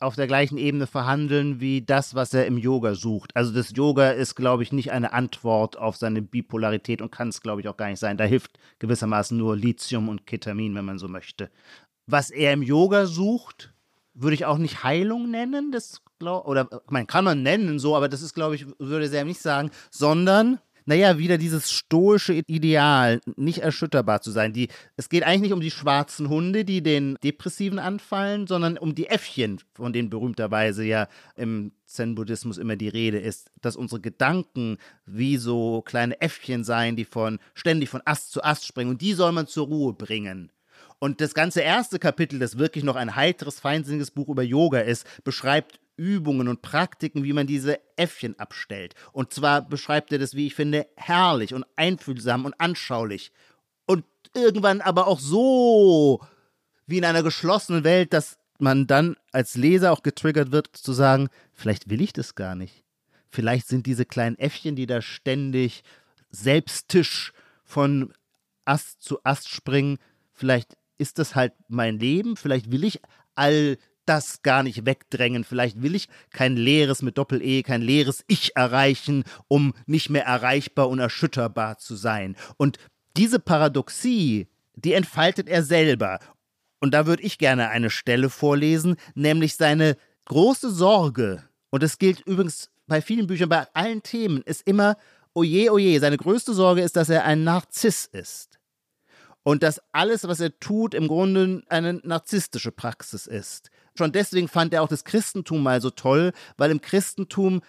auf 0.00 0.14
der 0.14 0.28
gleichen 0.28 0.58
Ebene 0.58 0.86
verhandeln 0.86 1.60
wie 1.60 1.82
das, 1.82 2.14
was 2.14 2.32
er 2.32 2.46
im 2.46 2.56
Yoga 2.56 2.94
sucht. 2.94 3.34
Also 3.34 3.52
das 3.52 3.72
Yoga 3.74 4.10
ist, 4.10 4.36
glaube 4.36 4.62
ich, 4.62 4.72
nicht 4.72 4.92
eine 4.92 5.12
Antwort 5.12 5.76
auf 5.76 5.96
seine 5.96 6.22
Bipolarität 6.22 7.02
und 7.02 7.10
kann 7.10 7.28
es, 7.28 7.40
glaube 7.40 7.60
ich, 7.60 7.68
auch 7.68 7.76
gar 7.76 7.88
nicht 7.88 7.98
sein. 7.98 8.16
Da 8.16 8.24
hilft 8.24 8.58
gewissermaßen 8.78 9.36
nur 9.36 9.56
Lithium 9.56 10.08
und 10.08 10.26
Ketamin, 10.26 10.74
wenn 10.74 10.84
man 10.84 10.98
so 10.98 11.08
möchte. 11.08 11.50
Was 12.06 12.30
er 12.30 12.52
im 12.52 12.62
Yoga 12.62 13.06
sucht, 13.06 13.74
würde 14.14 14.34
ich 14.34 14.44
auch 14.44 14.58
nicht 14.58 14.84
Heilung 14.84 15.30
nennen, 15.30 15.72
das 15.72 16.00
glaub, 16.18 16.46
oder 16.46 16.68
man 16.88 17.06
kann 17.06 17.24
man 17.24 17.42
nennen 17.42 17.78
so, 17.78 17.96
aber 17.96 18.08
das 18.08 18.22
ist, 18.22 18.34
glaube 18.34 18.54
ich, 18.54 18.66
würde 18.78 19.14
er 19.14 19.24
nicht 19.24 19.40
sagen, 19.40 19.70
sondern 19.90 20.58
naja, 20.88 21.18
wieder 21.18 21.36
dieses 21.36 21.70
stoische 21.70 22.32
Ideal, 22.32 23.20
nicht 23.36 23.58
erschütterbar 23.58 24.22
zu 24.22 24.30
sein. 24.30 24.54
Die, 24.54 24.68
es 24.96 25.10
geht 25.10 25.22
eigentlich 25.22 25.42
nicht 25.42 25.52
um 25.52 25.60
die 25.60 25.70
schwarzen 25.70 26.30
Hunde, 26.30 26.64
die 26.64 26.82
den 26.82 27.18
Depressiven 27.22 27.78
anfallen, 27.78 28.46
sondern 28.46 28.78
um 28.78 28.94
die 28.94 29.06
Äffchen, 29.06 29.60
von 29.74 29.92
denen 29.92 30.08
berühmterweise 30.08 30.84
ja 30.84 31.06
im 31.36 31.72
Zen-Buddhismus 31.84 32.56
immer 32.56 32.76
die 32.76 32.88
Rede 32.88 33.18
ist, 33.18 33.50
dass 33.60 33.76
unsere 33.76 34.00
Gedanken 34.00 34.78
wie 35.04 35.36
so 35.36 35.82
kleine 35.82 36.22
Äffchen 36.22 36.64
seien, 36.64 36.96
die 36.96 37.04
von 37.04 37.38
ständig 37.52 37.90
von 37.90 38.00
Ast 38.06 38.32
zu 38.32 38.42
Ast 38.42 38.66
springen 38.66 38.88
und 38.88 39.02
die 39.02 39.12
soll 39.12 39.32
man 39.32 39.46
zur 39.46 39.66
Ruhe 39.66 39.92
bringen. 39.92 40.50
Und 41.00 41.20
das 41.20 41.34
ganze 41.34 41.60
erste 41.60 41.98
Kapitel, 41.98 42.38
das 42.38 42.56
wirklich 42.56 42.82
noch 42.82 42.96
ein 42.96 43.14
heiteres, 43.14 43.60
feinsinniges 43.60 44.10
Buch 44.10 44.30
über 44.30 44.42
Yoga 44.42 44.80
ist, 44.80 45.06
beschreibt 45.22 45.80
Übungen 45.98 46.48
und 46.48 46.62
Praktiken, 46.62 47.24
wie 47.24 47.34
man 47.34 47.46
diese 47.46 47.80
Äffchen 47.96 48.38
abstellt. 48.38 48.94
Und 49.12 49.34
zwar 49.34 49.62
beschreibt 49.62 50.12
er 50.12 50.18
das, 50.18 50.34
wie 50.34 50.46
ich 50.46 50.54
finde, 50.54 50.86
herrlich 50.96 51.52
und 51.52 51.66
einfühlsam 51.76 52.44
und 52.44 52.58
anschaulich. 52.58 53.32
Und 53.84 54.04
irgendwann 54.34 54.80
aber 54.80 55.06
auch 55.06 55.20
so 55.20 56.20
wie 56.86 56.98
in 56.98 57.04
einer 57.04 57.22
geschlossenen 57.22 57.84
Welt, 57.84 58.12
dass 58.12 58.38
man 58.58 58.86
dann 58.86 59.16
als 59.32 59.56
Leser 59.56 59.92
auch 59.92 60.02
getriggert 60.02 60.52
wird, 60.52 60.74
zu 60.76 60.92
sagen, 60.92 61.28
vielleicht 61.52 61.90
will 61.90 62.00
ich 62.00 62.12
das 62.12 62.34
gar 62.34 62.54
nicht. 62.54 62.84
Vielleicht 63.30 63.68
sind 63.68 63.86
diese 63.86 64.06
kleinen 64.06 64.38
Äffchen, 64.38 64.76
die 64.76 64.86
da 64.86 65.02
ständig 65.02 65.82
selbstisch 66.30 67.32
von 67.64 68.14
Ast 68.64 69.02
zu 69.02 69.18
Ast 69.24 69.48
springen, 69.48 69.98
vielleicht 70.32 70.76
ist 70.98 71.18
das 71.18 71.34
halt 71.34 71.52
mein 71.68 71.98
Leben, 71.98 72.36
vielleicht 72.36 72.70
will 72.70 72.84
ich 72.84 73.00
all 73.34 73.78
das 74.08 74.42
gar 74.42 74.62
nicht 74.62 74.86
wegdrängen. 74.86 75.44
Vielleicht 75.44 75.82
will 75.82 75.94
ich 75.94 76.08
kein 76.30 76.56
leeres 76.56 77.02
mit 77.02 77.18
Doppel-E, 77.18 77.62
kein 77.62 77.82
leeres 77.82 78.24
Ich 78.26 78.56
erreichen, 78.56 79.24
um 79.48 79.74
nicht 79.86 80.10
mehr 80.10 80.24
erreichbar 80.24 80.88
und 80.88 80.98
erschütterbar 80.98 81.78
zu 81.78 81.96
sein. 81.96 82.36
Und 82.56 82.78
diese 83.16 83.38
Paradoxie, 83.38 84.48
die 84.74 84.92
entfaltet 84.92 85.48
er 85.48 85.62
selber. 85.62 86.20
Und 86.80 86.94
da 86.94 87.06
würde 87.06 87.22
ich 87.22 87.38
gerne 87.38 87.68
eine 87.68 87.90
Stelle 87.90 88.30
vorlesen, 88.30 88.96
nämlich 89.14 89.56
seine 89.56 89.96
große 90.26 90.70
Sorge. 90.70 91.44
Und 91.70 91.82
das 91.82 91.98
gilt 91.98 92.20
übrigens 92.20 92.70
bei 92.86 93.02
vielen 93.02 93.26
Büchern, 93.26 93.48
bei 93.48 93.66
allen 93.74 94.02
Themen, 94.02 94.42
ist 94.42 94.66
immer, 94.66 94.96
oje, 95.34 95.70
oje, 95.72 96.00
seine 96.00 96.16
größte 96.16 96.54
Sorge 96.54 96.82
ist, 96.82 96.96
dass 96.96 97.08
er 97.08 97.24
ein 97.24 97.44
Narziss 97.44 98.06
ist 98.06 98.58
und 99.42 99.62
dass 99.62 99.80
alles, 99.92 100.28
was 100.28 100.40
er 100.40 100.58
tut, 100.58 100.92
im 100.92 101.08
Grunde 101.08 101.62
eine 101.68 101.94
narzisstische 101.94 102.70
Praxis 102.70 103.26
ist. 103.26 103.70
Schon 103.98 104.12
deswegen 104.12 104.46
fand 104.46 104.72
er 104.72 104.82
auch 104.82 104.88
das 104.88 105.02
Christentum 105.02 105.62
mal 105.62 105.80
so 105.80 105.90
toll, 105.90 106.32
weil 106.56 106.70
im 106.70 106.80
Christentum 106.80 107.62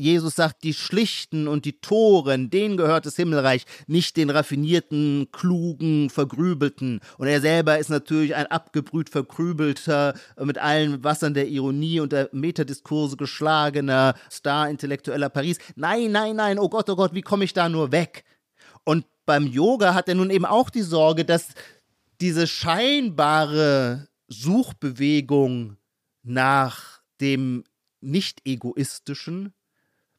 Jesus 0.00 0.36
sagt, 0.36 0.62
die 0.62 0.74
Schlichten 0.74 1.48
und 1.48 1.64
die 1.64 1.80
Toren, 1.80 2.50
denen 2.50 2.76
gehört 2.76 3.04
das 3.04 3.16
Himmelreich, 3.16 3.64
nicht 3.88 4.16
den 4.16 4.30
raffinierten, 4.30 5.26
klugen, 5.32 6.08
vergrübelten. 6.08 7.00
Und 7.18 7.26
er 7.26 7.40
selber 7.40 7.78
ist 7.78 7.90
natürlich 7.90 8.36
ein 8.36 8.46
abgebrüht, 8.46 9.10
verkrübelter, 9.10 10.14
mit 10.40 10.56
allen 10.56 11.02
Wassern 11.02 11.34
der 11.34 11.48
Ironie 11.48 11.98
und 11.98 12.12
der 12.12 12.28
Metadiskurse 12.30 13.16
geschlagener 13.16 14.14
Star 14.30 14.70
intellektueller 14.70 15.30
Paris. 15.30 15.58
Nein, 15.74 16.12
nein, 16.12 16.36
nein, 16.36 16.60
oh 16.60 16.68
Gott, 16.68 16.88
oh 16.88 16.96
Gott, 16.96 17.12
wie 17.12 17.22
komme 17.22 17.44
ich 17.44 17.52
da 17.52 17.68
nur 17.68 17.90
weg? 17.90 18.24
Und 18.84 19.04
beim 19.26 19.48
Yoga 19.48 19.94
hat 19.94 20.08
er 20.08 20.14
nun 20.14 20.30
eben 20.30 20.46
auch 20.46 20.70
die 20.70 20.82
Sorge, 20.82 21.24
dass 21.24 21.48
diese 22.20 22.46
scheinbare 22.46 24.08
Suchbewegung 24.28 25.76
nach 26.22 27.02
dem 27.20 27.64
Nicht-Egoistischen 28.00 29.52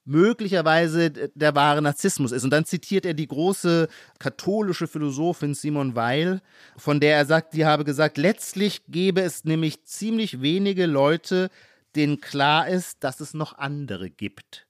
möglicherweise 0.03 1.11
der 1.11 1.55
wahre 1.55 1.81
Narzissmus 1.81 2.31
ist. 2.31 2.43
Und 2.43 2.49
dann 2.49 2.65
zitiert 2.65 3.05
er 3.05 3.13
die 3.13 3.27
große 3.27 3.87
katholische 4.17 4.87
Philosophin 4.87 5.53
Simone 5.53 5.95
Weil, 5.95 6.41
von 6.77 6.99
der 6.99 7.15
er 7.15 7.25
sagt, 7.25 7.53
die 7.53 7.65
habe 7.65 7.83
gesagt, 7.83 8.17
letztlich 8.17 8.81
gäbe 8.87 9.21
es 9.21 9.45
nämlich 9.45 9.83
ziemlich 9.85 10.41
wenige 10.41 10.87
Leute, 10.87 11.49
denen 11.95 12.21
klar 12.21 12.67
ist, 12.67 13.03
dass 13.03 13.19
es 13.19 13.33
noch 13.33 13.57
andere 13.57 14.09
gibt 14.09 14.67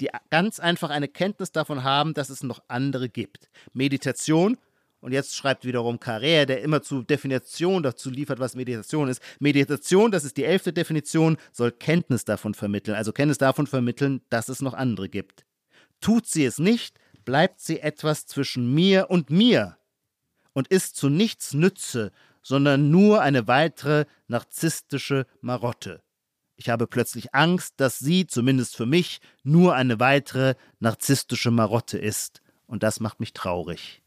die 0.00 0.10
ganz 0.30 0.58
einfach 0.58 0.90
eine 0.90 1.08
Kenntnis 1.08 1.52
davon 1.52 1.84
haben, 1.84 2.12
dass 2.12 2.28
es 2.28 2.42
noch 2.42 2.62
andere 2.68 3.08
gibt. 3.08 3.50
Meditation 3.72 4.58
Und 5.02 5.10
jetzt 5.10 5.34
schreibt 5.34 5.64
wiederum 5.64 5.96
Carrère, 5.96 6.46
der 6.46 6.62
immer 6.62 6.80
zu 6.80 7.02
Definition 7.02 7.82
dazu 7.82 8.08
liefert, 8.08 8.38
was 8.38 8.54
Meditation 8.54 9.08
ist. 9.08 9.20
Meditation, 9.40 10.12
das 10.12 10.22
ist 10.22 10.36
die 10.36 10.44
elfte 10.44 10.72
Definition, 10.72 11.38
soll 11.50 11.72
Kenntnis 11.72 12.24
davon 12.24 12.54
vermitteln, 12.54 12.94
also 12.94 13.12
Kenntnis 13.12 13.38
davon 13.38 13.66
vermitteln, 13.66 14.22
dass 14.30 14.48
es 14.48 14.62
noch 14.62 14.74
andere 14.74 15.08
gibt. 15.08 15.44
Tut 16.00 16.28
sie 16.28 16.44
es 16.44 16.60
nicht, 16.60 17.00
bleibt 17.24 17.60
sie 17.60 17.80
etwas 17.80 18.26
zwischen 18.26 18.72
mir 18.72 19.10
und 19.10 19.28
mir 19.28 19.76
und 20.52 20.68
ist 20.68 20.94
zu 20.94 21.08
nichts 21.08 21.52
Nütze, 21.52 22.12
sondern 22.40 22.90
nur 22.90 23.22
eine 23.22 23.48
weitere 23.48 24.04
narzisstische 24.28 25.26
Marotte. 25.40 26.00
Ich 26.54 26.68
habe 26.68 26.86
plötzlich 26.86 27.34
Angst, 27.34 27.74
dass 27.78 27.98
sie, 27.98 28.28
zumindest 28.28 28.76
für 28.76 28.86
mich, 28.86 29.20
nur 29.42 29.74
eine 29.74 29.98
weitere 29.98 30.54
narzisstische 30.78 31.50
Marotte 31.50 31.98
ist. 31.98 32.40
Und 32.66 32.84
das 32.84 33.00
macht 33.00 33.18
mich 33.18 33.32
traurig. 33.32 34.01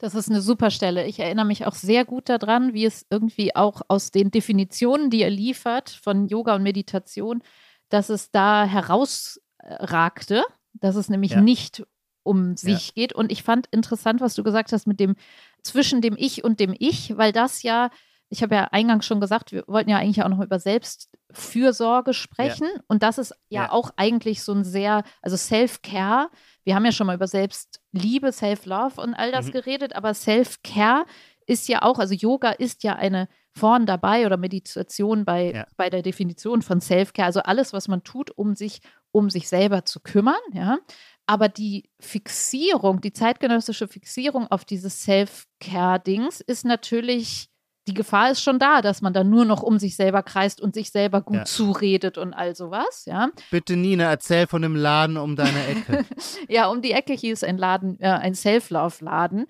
Das 0.00 0.14
ist 0.14 0.30
eine 0.30 0.40
super 0.40 0.70
Stelle. 0.70 1.06
Ich 1.06 1.20
erinnere 1.20 1.44
mich 1.44 1.66
auch 1.66 1.74
sehr 1.74 2.06
gut 2.06 2.30
daran, 2.30 2.72
wie 2.72 2.86
es 2.86 3.04
irgendwie 3.10 3.54
auch 3.54 3.82
aus 3.88 4.10
den 4.10 4.30
Definitionen, 4.30 5.10
die 5.10 5.20
er 5.20 5.28
liefert 5.28 5.90
von 5.90 6.26
Yoga 6.26 6.54
und 6.54 6.62
Meditation, 6.62 7.42
dass 7.90 8.08
es 8.08 8.30
da 8.30 8.64
herausragte, 8.64 10.42
dass 10.72 10.96
es 10.96 11.10
nämlich 11.10 11.32
ja. 11.32 11.42
nicht 11.42 11.84
um 12.22 12.56
sich 12.56 12.88
ja. 12.88 12.92
geht. 12.94 13.12
Und 13.12 13.30
ich 13.30 13.42
fand 13.42 13.66
interessant, 13.66 14.22
was 14.22 14.34
du 14.34 14.42
gesagt 14.42 14.72
hast 14.72 14.86
mit 14.86 15.00
dem 15.00 15.16
zwischen 15.62 16.00
dem 16.00 16.16
Ich 16.16 16.44
und 16.44 16.60
dem 16.60 16.74
Ich, 16.78 17.18
weil 17.18 17.32
das 17.32 17.62
ja, 17.62 17.90
ich 18.30 18.42
habe 18.42 18.54
ja 18.54 18.64
eingangs 18.70 19.04
schon 19.04 19.20
gesagt, 19.20 19.52
wir 19.52 19.64
wollten 19.66 19.90
ja 19.90 19.98
eigentlich 19.98 20.22
auch 20.22 20.28
noch 20.30 20.40
über 20.40 20.58
Selbstfürsorge 20.58 22.14
sprechen. 22.14 22.68
Ja. 22.74 22.82
Und 22.88 23.02
das 23.02 23.18
ist 23.18 23.34
ja, 23.48 23.64
ja, 23.64 23.72
auch 23.72 23.90
eigentlich 23.96 24.42
so 24.42 24.52
ein 24.54 24.64
sehr, 24.64 25.02
also 25.20 25.36
Self-Care. 25.36 26.30
Wir 26.70 26.76
haben 26.76 26.84
ja 26.84 26.92
schon 26.92 27.08
mal 27.08 27.16
über 27.16 27.26
Selbstliebe, 27.26 28.30
Self-Love 28.30 29.00
und 29.00 29.14
all 29.14 29.32
das 29.32 29.48
mhm. 29.48 29.50
geredet, 29.50 29.96
aber 29.96 30.14
Self-Care 30.14 31.04
ist 31.44 31.66
ja 31.66 31.82
auch, 31.82 31.98
also 31.98 32.14
Yoga 32.14 32.50
ist 32.50 32.84
ja 32.84 32.94
eine 32.94 33.26
vorn 33.50 33.86
dabei 33.86 34.24
oder 34.24 34.36
Meditation 34.36 35.24
bei, 35.24 35.52
ja. 35.52 35.66
bei 35.76 35.90
der 35.90 36.02
Definition 36.02 36.62
von 36.62 36.80
Self-Care, 36.80 37.26
also 37.26 37.40
alles, 37.40 37.72
was 37.72 37.88
man 37.88 38.04
tut, 38.04 38.30
um 38.30 38.54
sich 38.54 38.82
um 39.10 39.30
sich 39.30 39.48
selber 39.48 39.84
zu 39.84 39.98
kümmern, 39.98 40.38
ja. 40.52 40.78
Aber 41.26 41.48
die 41.48 41.90
Fixierung, 41.98 43.00
die 43.00 43.12
zeitgenössische 43.12 43.88
Fixierung 43.88 44.46
auf 44.46 44.64
dieses 44.64 45.02
Self-Care-Dings 45.02 46.40
ist 46.40 46.64
natürlich, 46.64 47.49
die 47.90 47.94
Gefahr 47.94 48.30
ist 48.30 48.42
schon 48.42 48.60
da, 48.60 48.82
dass 48.82 49.02
man 49.02 49.12
dann 49.12 49.28
nur 49.28 49.44
noch 49.44 49.62
um 49.62 49.78
sich 49.78 49.96
selber 49.96 50.22
kreist 50.22 50.60
und 50.60 50.74
sich 50.74 50.90
selber 50.90 51.20
gut 51.20 51.36
ja. 51.36 51.44
zuredet 51.44 52.18
und 52.18 52.32
all 52.32 52.54
sowas, 52.54 53.04
ja. 53.06 53.30
Bitte 53.50 53.76
Nina, 53.76 54.04
erzähl 54.04 54.46
von 54.46 54.62
dem 54.62 54.76
Laden 54.76 55.16
um 55.16 55.34
deine 55.34 55.66
Ecke. 55.66 56.04
ja, 56.48 56.68
um 56.68 56.82
die 56.82 56.92
Ecke 56.92 57.12
hieß 57.14 57.42
ein 57.42 57.58
Laden, 57.58 57.98
äh, 58.00 58.06
ein 58.06 58.34
Self-Love-Laden 58.34 59.46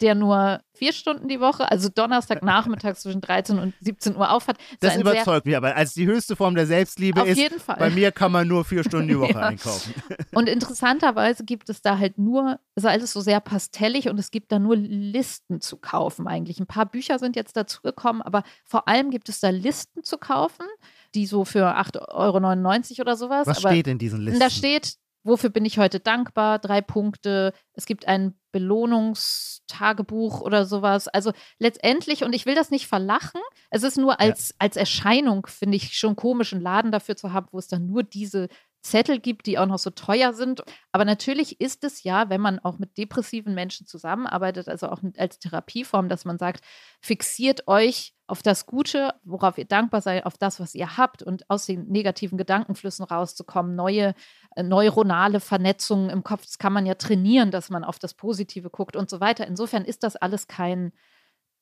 der 0.00 0.14
nur 0.14 0.60
vier 0.72 0.92
Stunden 0.92 1.28
die 1.28 1.40
Woche, 1.40 1.70
also 1.70 1.88
Donnerstagnachmittag 1.88 2.94
zwischen 2.96 3.20
13 3.20 3.58
und 3.58 3.74
17 3.80 4.16
Uhr 4.16 4.30
aufhat. 4.30 4.58
Das 4.80 4.96
überzeugt 4.96 5.46
mich 5.46 5.56
aber 5.56 5.76
als 5.76 5.94
die 5.94 6.06
höchste 6.06 6.34
Form 6.36 6.54
der 6.54 6.66
Selbstliebe 6.66 7.22
auf 7.22 7.28
ist. 7.28 7.38
Jeden 7.38 7.60
Fall. 7.60 7.76
Bei 7.78 7.90
mir 7.90 8.10
kann 8.10 8.32
man 8.32 8.48
nur 8.48 8.64
vier 8.64 8.82
Stunden 8.82 9.08
die 9.08 9.18
Woche 9.20 9.32
ja. 9.32 9.40
einkaufen. 9.40 9.94
Und 10.32 10.48
interessanterweise 10.48 11.44
gibt 11.44 11.70
es 11.70 11.80
da 11.80 11.98
halt 11.98 12.18
nur, 12.18 12.58
ist 12.74 12.86
alles 12.86 13.12
so 13.12 13.20
sehr 13.20 13.40
pastellig 13.40 14.08
und 14.08 14.18
es 14.18 14.30
gibt 14.30 14.50
da 14.50 14.58
nur 14.58 14.76
Listen 14.76 15.60
zu 15.60 15.76
kaufen 15.76 16.26
eigentlich. 16.26 16.58
Ein 16.58 16.66
paar 16.66 16.86
Bücher 16.86 17.18
sind 17.18 17.36
jetzt 17.36 17.56
dazu 17.56 17.80
gekommen, 17.82 18.20
aber 18.20 18.42
vor 18.64 18.88
allem 18.88 19.10
gibt 19.10 19.28
es 19.28 19.40
da 19.40 19.50
Listen 19.50 20.02
zu 20.02 20.18
kaufen, 20.18 20.66
die 21.14 21.26
so 21.26 21.44
für 21.44 21.76
8,99 21.78 22.10
Euro 22.10 23.00
oder 23.02 23.16
sowas. 23.16 23.46
Was 23.46 23.58
aber 23.58 23.70
steht 23.70 23.86
in 23.86 23.98
diesen 23.98 24.20
Listen? 24.20 24.40
Da 24.40 24.50
steht 24.50 24.96
Wofür 25.24 25.48
bin 25.48 25.64
ich 25.64 25.78
heute 25.78 26.00
dankbar? 26.00 26.58
Drei 26.58 26.82
Punkte. 26.82 27.54
Es 27.72 27.86
gibt 27.86 28.06
ein 28.06 28.34
Belohnungstagebuch 28.52 30.42
oder 30.42 30.66
sowas. 30.66 31.08
Also 31.08 31.32
letztendlich, 31.58 32.24
und 32.24 32.34
ich 32.34 32.44
will 32.44 32.54
das 32.54 32.70
nicht 32.70 32.86
verlachen, 32.86 33.40
es 33.70 33.82
ist 33.82 33.96
nur 33.96 34.20
als, 34.20 34.50
ja. 34.50 34.54
als 34.58 34.76
Erscheinung, 34.76 35.46
finde 35.46 35.76
ich, 35.76 35.96
schon 35.96 36.14
komisch, 36.14 36.52
einen 36.52 36.62
Laden 36.62 36.92
dafür 36.92 37.16
zu 37.16 37.32
haben, 37.32 37.48
wo 37.50 37.58
es 37.58 37.68
dann 37.68 37.86
nur 37.86 38.02
diese 38.02 38.48
Zettel 38.84 39.18
gibt, 39.18 39.46
die 39.46 39.58
auch 39.58 39.66
noch 39.66 39.78
so 39.78 39.90
teuer 39.90 40.34
sind. 40.34 40.62
Aber 40.92 41.04
natürlich 41.04 41.60
ist 41.60 41.84
es 41.84 42.02
ja, 42.04 42.28
wenn 42.28 42.40
man 42.40 42.58
auch 42.58 42.78
mit 42.78 42.98
depressiven 42.98 43.54
Menschen 43.54 43.86
zusammenarbeitet, 43.86 44.68
also 44.68 44.88
auch 44.88 45.00
als 45.16 45.38
Therapieform, 45.38 46.08
dass 46.08 46.24
man 46.24 46.38
sagt, 46.38 46.62
fixiert 47.00 47.66
euch 47.66 48.14
auf 48.26 48.42
das 48.42 48.66
Gute, 48.66 49.14
worauf 49.24 49.58
ihr 49.58 49.64
dankbar 49.64 50.02
seid, 50.02 50.26
auf 50.26 50.36
das, 50.36 50.60
was 50.60 50.74
ihr 50.74 50.96
habt 50.98 51.22
und 51.22 51.48
aus 51.50 51.66
den 51.66 51.88
negativen 51.88 52.36
Gedankenflüssen 52.36 53.04
rauszukommen, 53.04 53.74
neue 53.74 54.14
äh, 54.54 54.62
neuronale 54.62 55.40
Vernetzungen 55.40 56.10
im 56.10 56.22
Kopf, 56.22 56.44
das 56.44 56.58
kann 56.58 56.72
man 56.72 56.86
ja 56.86 56.94
trainieren, 56.94 57.50
dass 57.50 57.70
man 57.70 57.84
auf 57.84 57.98
das 57.98 58.14
Positive 58.14 58.70
guckt 58.70 58.96
und 58.96 59.08
so 59.08 59.20
weiter. 59.20 59.46
Insofern 59.46 59.84
ist 59.84 60.02
das 60.02 60.16
alles 60.16 60.46
kein, 60.46 60.92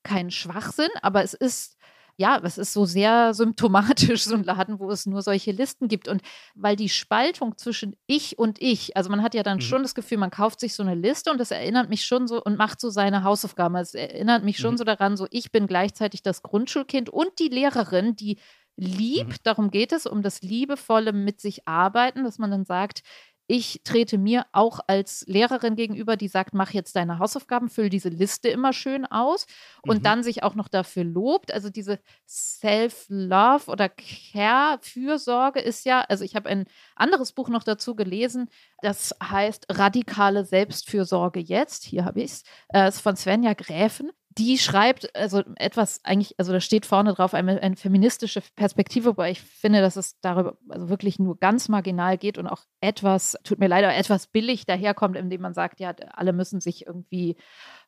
kein 0.02 0.30
Schwachsinn, 0.30 0.90
aber 1.02 1.22
es 1.22 1.34
ist 1.34 1.76
ja, 2.16 2.40
es 2.42 2.58
ist 2.58 2.72
so 2.72 2.84
sehr 2.84 3.34
symptomatisch, 3.34 4.24
so 4.24 4.34
ein 4.34 4.44
Laden, 4.44 4.78
wo 4.78 4.90
es 4.90 5.06
nur 5.06 5.22
solche 5.22 5.52
Listen 5.52 5.88
gibt. 5.88 6.08
Und 6.08 6.22
weil 6.54 6.76
die 6.76 6.88
Spaltung 6.88 7.56
zwischen 7.56 7.96
ich 8.06 8.38
und 8.38 8.60
ich, 8.60 8.96
also 8.96 9.10
man 9.10 9.22
hat 9.22 9.34
ja 9.34 9.42
dann 9.42 9.58
mhm. 9.58 9.62
schon 9.62 9.82
das 9.82 9.94
Gefühl, 9.94 10.18
man 10.18 10.30
kauft 10.30 10.60
sich 10.60 10.74
so 10.74 10.82
eine 10.82 10.94
Liste 10.94 11.30
und 11.30 11.38
das 11.38 11.50
erinnert 11.50 11.88
mich 11.88 12.04
schon 12.04 12.26
so 12.26 12.42
und 12.42 12.56
macht 12.56 12.80
so 12.80 12.90
seine 12.90 13.24
Hausaufgaben. 13.24 13.76
Es 13.76 13.94
erinnert 13.94 14.44
mich 14.44 14.58
schon 14.58 14.74
mhm. 14.74 14.78
so 14.78 14.84
daran, 14.84 15.16
so 15.16 15.26
ich 15.30 15.52
bin 15.52 15.66
gleichzeitig 15.66 16.22
das 16.22 16.42
Grundschulkind 16.42 17.10
und 17.10 17.38
die 17.38 17.48
Lehrerin, 17.48 18.16
die 18.16 18.38
liebt, 18.76 19.28
mhm. 19.28 19.42
darum 19.42 19.70
geht 19.70 19.92
es, 19.92 20.06
um 20.06 20.22
das 20.22 20.42
liebevolle 20.42 21.12
mit 21.12 21.40
sich 21.40 21.66
arbeiten, 21.68 22.24
dass 22.24 22.38
man 22.38 22.50
dann 22.50 22.64
sagt, 22.64 23.02
ich 23.46 23.80
trete 23.84 24.18
mir 24.18 24.46
auch 24.52 24.80
als 24.86 25.24
Lehrerin 25.26 25.76
gegenüber, 25.76 26.16
die 26.16 26.28
sagt, 26.28 26.54
mach 26.54 26.70
jetzt 26.70 26.96
deine 26.96 27.18
Hausaufgaben, 27.18 27.68
füll 27.68 27.88
diese 27.88 28.08
Liste 28.08 28.48
immer 28.48 28.72
schön 28.72 29.04
aus 29.04 29.46
und 29.82 29.98
mhm. 29.98 30.02
dann 30.02 30.22
sich 30.22 30.42
auch 30.42 30.54
noch 30.54 30.68
dafür 30.68 31.04
lobt. 31.04 31.52
Also 31.52 31.68
diese 31.68 31.98
Self-Love 32.26 33.70
oder 33.70 33.88
Care, 33.88 34.78
Fürsorge 34.80 35.60
ist 35.60 35.84
ja, 35.84 36.02
also 36.02 36.24
ich 36.24 36.36
habe 36.36 36.48
ein 36.48 36.66
anderes 36.94 37.32
Buch 37.32 37.48
noch 37.48 37.64
dazu 37.64 37.94
gelesen, 37.94 38.48
das 38.80 39.14
heißt 39.22 39.66
Radikale 39.70 40.44
Selbstfürsorge 40.44 41.40
jetzt. 41.40 41.84
Hier 41.84 42.04
habe 42.04 42.20
ich 42.22 42.32
es. 42.32 42.42
Äh, 42.72 42.88
ist 42.88 43.00
von 43.00 43.16
Svenja 43.16 43.54
Gräfen 43.54 44.10
die 44.38 44.58
schreibt, 44.58 45.14
also 45.16 45.42
etwas 45.56 46.00
eigentlich, 46.04 46.34
also 46.38 46.52
da 46.52 46.60
steht 46.60 46.86
vorne 46.86 47.12
drauf 47.12 47.34
eine, 47.34 47.60
eine, 47.60 47.76
feministische 47.76 48.42
Perspektive, 48.56 49.06
wobei 49.06 49.30
ich 49.30 49.40
finde, 49.40 49.80
dass 49.80 49.96
es 49.96 50.18
darüber 50.20 50.56
also 50.68 50.88
wirklich 50.88 51.18
nur 51.18 51.38
ganz 51.38 51.68
marginal 51.68 52.18
geht 52.18 52.38
und 52.38 52.46
auch 52.46 52.62
etwas, 52.80 53.36
tut 53.44 53.58
mir 53.58 53.68
leider, 53.68 53.94
etwas 53.94 54.28
billig 54.28 54.64
daherkommt, 54.64 55.16
indem 55.16 55.42
man 55.42 55.54
sagt, 55.54 55.80
ja, 55.80 55.94
alle 56.12 56.32
müssen 56.32 56.60
sich 56.60 56.86
irgendwie 56.86 57.36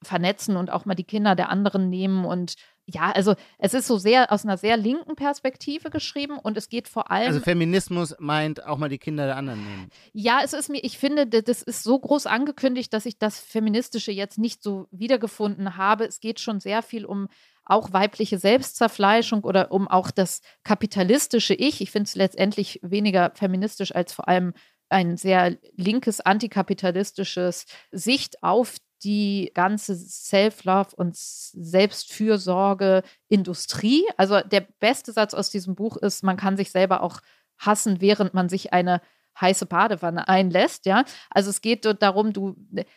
vernetzen 0.02 0.56
und 0.56 0.70
auch 0.70 0.84
mal 0.84 0.94
die 0.94 1.04
Kinder 1.04 1.34
der 1.34 1.48
anderen 1.48 1.88
nehmen 1.88 2.24
und 2.24 2.54
ja, 2.86 3.12
also 3.12 3.34
es 3.58 3.72
ist 3.72 3.86
so 3.86 3.96
sehr 3.96 4.30
aus 4.30 4.44
einer 4.44 4.58
sehr 4.58 4.76
linken 4.76 5.16
Perspektive 5.16 5.90
geschrieben 5.90 6.38
und 6.38 6.56
es 6.56 6.68
geht 6.68 6.86
vor 6.88 7.10
allem. 7.10 7.28
Also 7.28 7.40
Feminismus 7.40 8.14
meint 8.18 8.64
auch 8.66 8.76
mal 8.76 8.88
die 8.88 8.98
Kinder 8.98 9.26
der 9.26 9.36
anderen 9.36 9.64
nehmen. 9.64 9.88
Ja, 10.12 10.40
es 10.44 10.52
ist 10.52 10.68
mir, 10.68 10.84
ich 10.84 10.98
finde, 10.98 11.26
das 11.26 11.62
ist 11.62 11.82
so 11.82 11.98
groß 11.98 12.26
angekündigt, 12.26 12.92
dass 12.92 13.06
ich 13.06 13.18
das 13.18 13.40
Feministische 13.40 14.12
jetzt 14.12 14.38
nicht 14.38 14.62
so 14.62 14.86
wiedergefunden 14.90 15.76
habe. 15.76 16.04
Es 16.04 16.20
geht 16.20 16.40
schon 16.40 16.60
sehr 16.60 16.82
viel 16.82 17.06
um 17.06 17.28
auch 17.64 17.94
weibliche 17.94 18.38
Selbstzerfleischung 18.38 19.42
oder 19.42 19.72
um 19.72 19.88
auch 19.88 20.10
das 20.10 20.42
kapitalistische 20.64 21.54
Ich. 21.54 21.80
Ich 21.80 21.90
finde 21.90 22.08
es 22.08 22.14
letztendlich 22.14 22.78
weniger 22.82 23.32
feministisch 23.34 23.94
als 23.94 24.12
vor 24.12 24.28
allem 24.28 24.52
ein 24.90 25.16
sehr 25.16 25.56
linkes, 25.76 26.20
antikapitalistisches 26.20 27.64
Sicht 27.90 28.42
auf 28.42 28.76
die 29.04 29.50
ganze 29.54 29.94
Self-Love 29.94 30.96
und 30.96 31.16
Selbstfürsorge-Industrie. 31.16 34.04
Also 34.16 34.40
der 34.40 34.66
beste 34.80 35.12
Satz 35.12 35.34
aus 35.34 35.50
diesem 35.50 35.74
Buch 35.74 35.98
ist, 35.98 36.24
man 36.24 36.36
kann 36.36 36.56
sich 36.56 36.70
selber 36.70 37.02
auch 37.02 37.20
hassen, 37.58 38.00
während 38.00 38.34
man 38.34 38.48
sich 38.48 38.72
eine 38.72 39.00
heiße 39.40 39.66
Badewanne 39.66 40.28
einlässt, 40.28 40.86
ja. 40.86 41.04
Also 41.30 41.50
es 41.50 41.60
geht 41.60 41.84
darum, 42.00 42.32
du, 42.32 42.56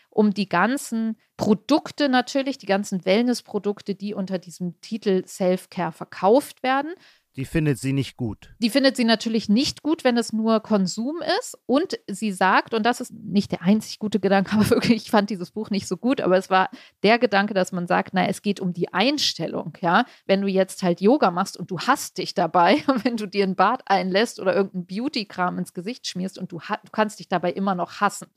um 0.09 0.33
die 0.33 0.47
ganzen 0.47 1.17
Produkte 1.35 2.09
natürlich, 2.09 2.57
die 2.57 2.67
ganzen 2.67 3.05
Wellness-Produkte, 3.05 3.95
die 3.95 4.13
unter 4.13 4.37
diesem 4.37 4.79
Titel 4.81 5.25
Self-Care 5.25 5.91
verkauft 5.91 6.63
werden. 6.63 6.93
Die 7.37 7.45
findet 7.45 7.77
sie 7.77 7.93
nicht 7.93 8.17
gut. 8.17 8.49
Die 8.57 8.71
findet 8.71 8.97
sie 8.97 9.03
natürlich 9.03 9.47
nicht 9.47 9.83
gut, 9.83 10.03
wenn 10.03 10.17
es 10.17 10.33
nur 10.33 10.59
Konsum 10.59 11.21
ist. 11.39 11.55
Und 11.67 11.99
sie 12.07 12.31
sagt, 12.31 12.73
und 12.73 12.83
das 12.83 12.99
ist 12.99 13.13
nicht 13.13 13.51
der 13.51 13.61
einzig 13.61 13.99
gute 13.99 14.19
Gedanke, 14.19 14.51
aber 14.53 14.69
wirklich, 14.71 15.03
ich 15.03 15.11
fand 15.11 15.29
dieses 15.29 15.51
Buch 15.51 15.69
nicht 15.69 15.87
so 15.87 15.97
gut, 15.97 16.19
aber 16.19 16.35
es 16.35 16.49
war 16.49 16.69
der 17.03 17.19
Gedanke, 17.19 17.53
dass 17.53 17.71
man 17.71 17.85
sagt, 17.85 18.13
na, 18.13 18.27
es 18.27 18.41
geht 18.41 18.59
um 18.59 18.73
die 18.73 18.91
Einstellung, 18.91 19.77
ja. 19.81 20.05
Wenn 20.25 20.41
du 20.41 20.47
jetzt 20.47 20.81
halt 20.81 20.99
Yoga 20.99 21.29
machst 21.29 21.57
und 21.57 21.69
du 21.69 21.79
hast 21.79 22.17
dich 22.17 22.33
dabei, 22.33 22.83
wenn 23.03 23.17
du 23.17 23.27
dir 23.27 23.43
ein 23.43 23.55
Bad 23.55 23.83
einlässt 23.85 24.39
oder 24.39 24.55
irgendeinen 24.55 24.87
Beauty-Kram 24.87 25.59
ins 25.59 25.73
Gesicht 25.73 26.07
schmierst 26.07 26.39
und 26.39 26.51
du, 26.51 26.57
du 26.57 26.91
kannst 26.91 27.19
dich 27.19 27.27
dabei 27.27 27.51
immer 27.51 27.75
noch 27.75 28.01
hassen 28.01 28.27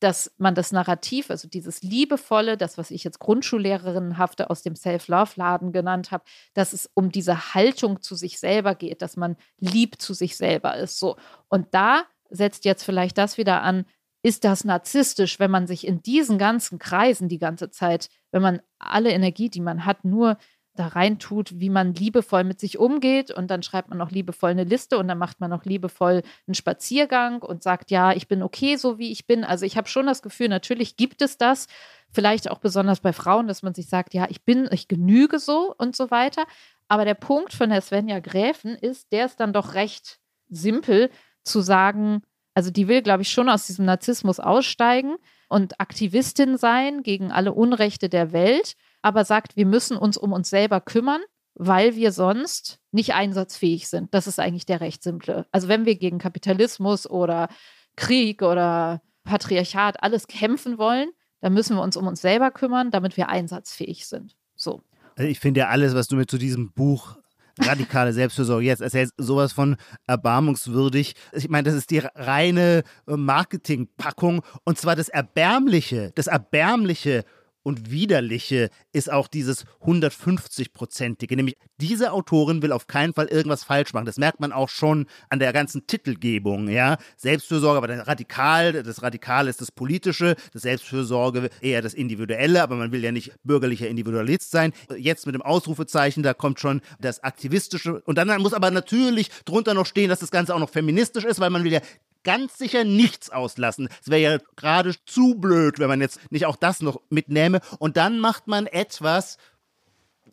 dass 0.00 0.32
man 0.38 0.54
das 0.54 0.72
Narrativ, 0.72 1.30
also 1.30 1.46
dieses 1.46 1.82
Liebevolle, 1.82 2.56
das, 2.56 2.78
was 2.78 2.90
ich 2.90 3.04
jetzt 3.04 3.20
Grundschullehrerinnenhafte 3.20 4.50
aus 4.50 4.62
dem 4.62 4.74
Self-Love-Laden 4.74 5.72
genannt 5.72 6.10
habe, 6.10 6.24
dass 6.54 6.72
es 6.72 6.90
um 6.94 7.12
diese 7.12 7.54
Haltung 7.54 8.02
zu 8.02 8.14
sich 8.14 8.40
selber 8.40 8.74
geht, 8.74 9.02
dass 9.02 9.16
man 9.16 9.36
lieb 9.58 10.00
zu 10.00 10.14
sich 10.14 10.36
selber 10.36 10.76
ist. 10.76 10.98
So. 10.98 11.16
Und 11.48 11.68
da 11.72 12.04
setzt 12.30 12.64
jetzt 12.64 12.82
vielleicht 12.82 13.18
das 13.18 13.36
wieder 13.36 13.62
an, 13.62 13.84
ist 14.22 14.44
das 14.44 14.64
narzisstisch, 14.64 15.38
wenn 15.38 15.50
man 15.50 15.66
sich 15.66 15.86
in 15.86 16.02
diesen 16.02 16.38
ganzen 16.38 16.78
Kreisen 16.78 17.28
die 17.28 17.38
ganze 17.38 17.70
Zeit, 17.70 18.08
wenn 18.32 18.42
man 18.42 18.60
alle 18.78 19.10
Energie, 19.10 19.48
die 19.48 19.60
man 19.60 19.86
hat, 19.86 20.04
nur 20.04 20.36
da 20.80 20.88
reintut, 20.88 21.60
wie 21.60 21.68
man 21.68 21.94
liebevoll 21.94 22.42
mit 22.42 22.58
sich 22.58 22.78
umgeht 22.78 23.30
und 23.30 23.50
dann 23.50 23.62
schreibt 23.62 23.90
man 23.90 23.98
noch 23.98 24.10
liebevoll 24.10 24.50
eine 24.50 24.64
Liste 24.64 24.98
und 24.98 25.08
dann 25.08 25.18
macht 25.18 25.40
man 25.40 25.50
noch 25.50 25.64
liebevoll 25.64 26.22
einen 26.46 26.54
Spaziergang 26.54 27.42
und 27.42 27.62
sagt, 27.62 27.90
ja, 27.90 28.12
ich 28.12 28.26
bin 28.26 28.42
okay, 28.42 28.76
so 28.76 28.98
wie 28.98 29.12
ich 29.12 29.26
bin. 29.26 29.44
Also 29.44 29.66
ich 29.66 29.76
habe 29.76 29.88
schon 29.88 30.06
das 30.06 30.22
Gefühl, 30.22 30.48
natürlich 30.48 30.96
gibt 30.96 31.22
es 31.22 31.36
das, 31.36 31.66
vielleicht 32.10 32.50
auch 32.50 32.58
besonders 32.58 33.00
bei 33.00 33.12
Frauen, 33.12 33.46
dass 33.46 33.62
man 33.62 33.74
sich 33.74 33.88
sagt, 33.88 34.14
ja, 34.14 34.26
ich 34.30 34.42
bin, 34.42 34.68
ich 34.72 34.88
genüge 34.88 35.38
so 35.38 35.74
und 35.76 35.94
so 35.94 36.10
weiter. 36.10 36.44
Aber 36.88 37.04
der 37.04 37.14
Punkt 37.14 37.52
von 37.52 37.70
der 37.70 37.82
Svenja 37.82 38.18
Gräfen 38.20 38.74
ist, 38.74 39.12
der 39.12 39.26
ist 39.26 39.38
dann 39.38 39.52
doch 39.52 39.74
recht 39.74 40.18
simpel 40.48 41.10
zu 41.44 41.60
sagen, 41.60 42.22
also 42.54 42.70
die 42.70 42.88
will, 42.88 43.02
glaube 43.02 43.22
ich, 43.22 43.30
schon 43.30 43.48
aus 43.48 43.66
diesem 43.66 43.84
Narzissmus 43.84 44.40
aussteigen 44.40 45.16
und 45.48 45.78
Aktivistin 45.80 46.56
sein 46.56 47.02
gegen 47.02 47.30
alle 47.30 47.52
Unrechte 47.52 48.08
der 48.08 48.32
Welt, 48.32 48.76
aber 49.02 49.24
sagt, 49.24 49.56
wir 49.56 49.66
müssen 49.66 49.96
uns 49.96 50.16
um 50.16 50.32
uns 50.32 50.50
selber 50.50 50.80
kümmern, 50.80 51.20
weil 51.54 51.96
wir 51.96 52.12
sonst 52.12 52.78
nicht 52.92 53.14
einsatzfähig 53.14 53.88
sind. 53.88 54.14
Das 54.14 54.26
ist 54.26 54.38
eigentlich 54.38 54.66
der 54.66 54.80
recht 54.80 55.02
simple. 55.02 55.46
Also 55.52 55.68
wenn 55.68 55.84
wir 55.84 55.96
gegen 55.96 56.18
Kapitalismus 56.18 57.08
oder 57.08 57.48
Krieg 57.96 58.42
oder 58.42 59.02
Patriarchat 59.24 60.02
alles 60.02 60.26
kämpfen 60.26 60.78
wollen, 60.78 61.10
dann 61.40 61.54
müssen 61.54 61.76
wir 61.76 61.82
uns 61.82 61.96
um 61.96 62.06
uns 62.06 62.20
selber 62.20 62.50
kümmern, 62.50 62.90
damit 62.90 63.16
wir 63.16 63.28
einsatzfähig 63.28 64.06
sind. 64.06 64.36
So. 64.54 64.82
Also 65.16 65.28
ich 65.28 65.40
finde 65.40 65.60
ja 65.60 65.68
alles, 65.68 65.94
was 65.94 66.08
du 66.08 66.16
mir 66.16 66.26
zu 66.26 66.38
diesem 66.38 66.72
Buch 66.72 67.16
radikale 67.58 68.12
Selbstfürsorge 68.12 68.64
jetzt 68.64 68.80
erzählst, 68.80 69.12
sowas 69.18 69.52
von 69.52 69.76
erbarmungswürdig. 70.06 71.14
Ich 71.32 71.48
meine, 71.48 71.64
das 71.64 71.74
ist 71.74 71.90
die 71.90 71.98
reine 71.98 72.82
Marketingpackung 73.06 74.42
und 74.64 74.78
zwar 74.78 74.96
das 74.96 75.08
Erbärmliche, 75.08 76.12
das 76.14 76.26
Erbärmliche 76.26 77.24
und 77.62 77.90
widerliche 77.90 78.70
ist 78.92 79.12
auch 79.12 79.28
dieses 79.28 79.64
150-prozentige. 79.82 81.36
Nämlich 81.36 81.56
diese 81.78 82.12
Autorin 82.12 82.62
will 82.62 82.72
auf 82.72 82.86
keinen 82.86 83.12
Fall 83.12 83.26
irgendwas 83.26 83.64
falsch 83.64 83.92
machen. 83.92 84.06
Das 84.06 84.16
merkt 84.16 84.40
man 84.40 84.52
auch 84.52 84.68
schon 84.68 85.06
an 85.28 85.38
der 85.38 85.52
ganzen 85.52 85.86
Titelgebung. 85.86 86.68
Ja? 86.68 86.96
Selbstfürsorge, 87.16 87.78
aber 87.78 87.88
das 87.88 88.06
Radikal, 88.06 88.82
das 88.82 89.02
Radikal 89.02 89.48
ist 89.48 89.60
das 89.60 89.72
Politische, 89.72 90.36
das 90.52 90.62
Selbstfürsorge 90.62 91.50
eher 91.60 91.82
das 91.82 91.94
Individuelle, 91.94 92.62
aber 92.62 92.76
man 92.76 92.92
will 92.92 93.04
ja 93.04 93.12
nicht 93.12 93.32
bürgerlicher 93.44 93.88
Individualist 93.88 94.50
sein. 94.50 94.72
Jetzt 94.96 95.26
mit 95.26 95.34
dem 95.34 95.42
Ausrufezeichen, 95.42 96.22
da 96.22 96.34
kommt 96.34 96.60
schon 96.60 96.80
das 97.00 97.22
Aktivistische. 97.22 98.00
Und 98.02 98.16
dann 98.16 98.40
muss 98.40 98.54
aber 98.54 98.70
natürlich 98.70 99.30
drunter 99.44 99.74
noch 99.74 99.86
stehen, 99.86 100.08
dass 100.08 100.20
das 100.20 100.30
Ganze 100.30 100.54
auch 100.54 100.60
noch 100.60 100.70
feministisch 100.70 101.24
ist, 101.24 101.40
weil 101.40 101.50
man 101.50 101.64
will 101.64 101.72
ja 101.72 101.80
ganz 102.24 102.58
sicher 102.58 102.84
nichts 102.84 103.30
auslassen. 103.30 103.88
Es 104.00 104.10
wäre 104.10 104.20
ja 104.20 104.38
gerade 104.56 104.94
zu 105.06 105.34
blöd, 105.34 105.78
wenn 105.78 105.88
man 105.88 106.00
jetzt 106.00 106.20
nicht 106.30 106.46
auch 106.46 106.56
das 106.56 106.80
noch 106.80 107.00
mitnehme. 107.10 107.60
Und 107.78 107.96
dann 107.96 108.20
macht 108.20 108.46
man 108.46 108.66
etwas, 108.66 109.36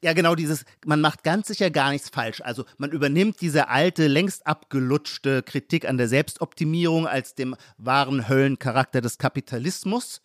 ja, 0.04 0.14
genau 0.14 0.36
dieses, 0.36 0.66
man 0.86 1.02
macht 1.02 1.24
ganz 1.24 1.48
sicher 1.48 1.72
gar 1.72 1.92
nichts 1.92 2.10
falsch. 2.10 2.42
Also 2.42 2.66
man 2.78 2.92
übernimmt 2.92 3.42
diese 3.42 3.70
alte, 3.70 4.08
längst 4.08 4.46
abgelutschte 4.46 5.44
Kritik 5.44 5.88
an 5.88 5.98
der 5.98 6.08
Selbstoptimierung 6.08 7.08
als 7.08 7.36
dem 7.36 7.56
wahren 7.78 8.28
Höllencharakter 8.28 9.02
des 9.02 9.18
Kapitalismus 9.18 10.22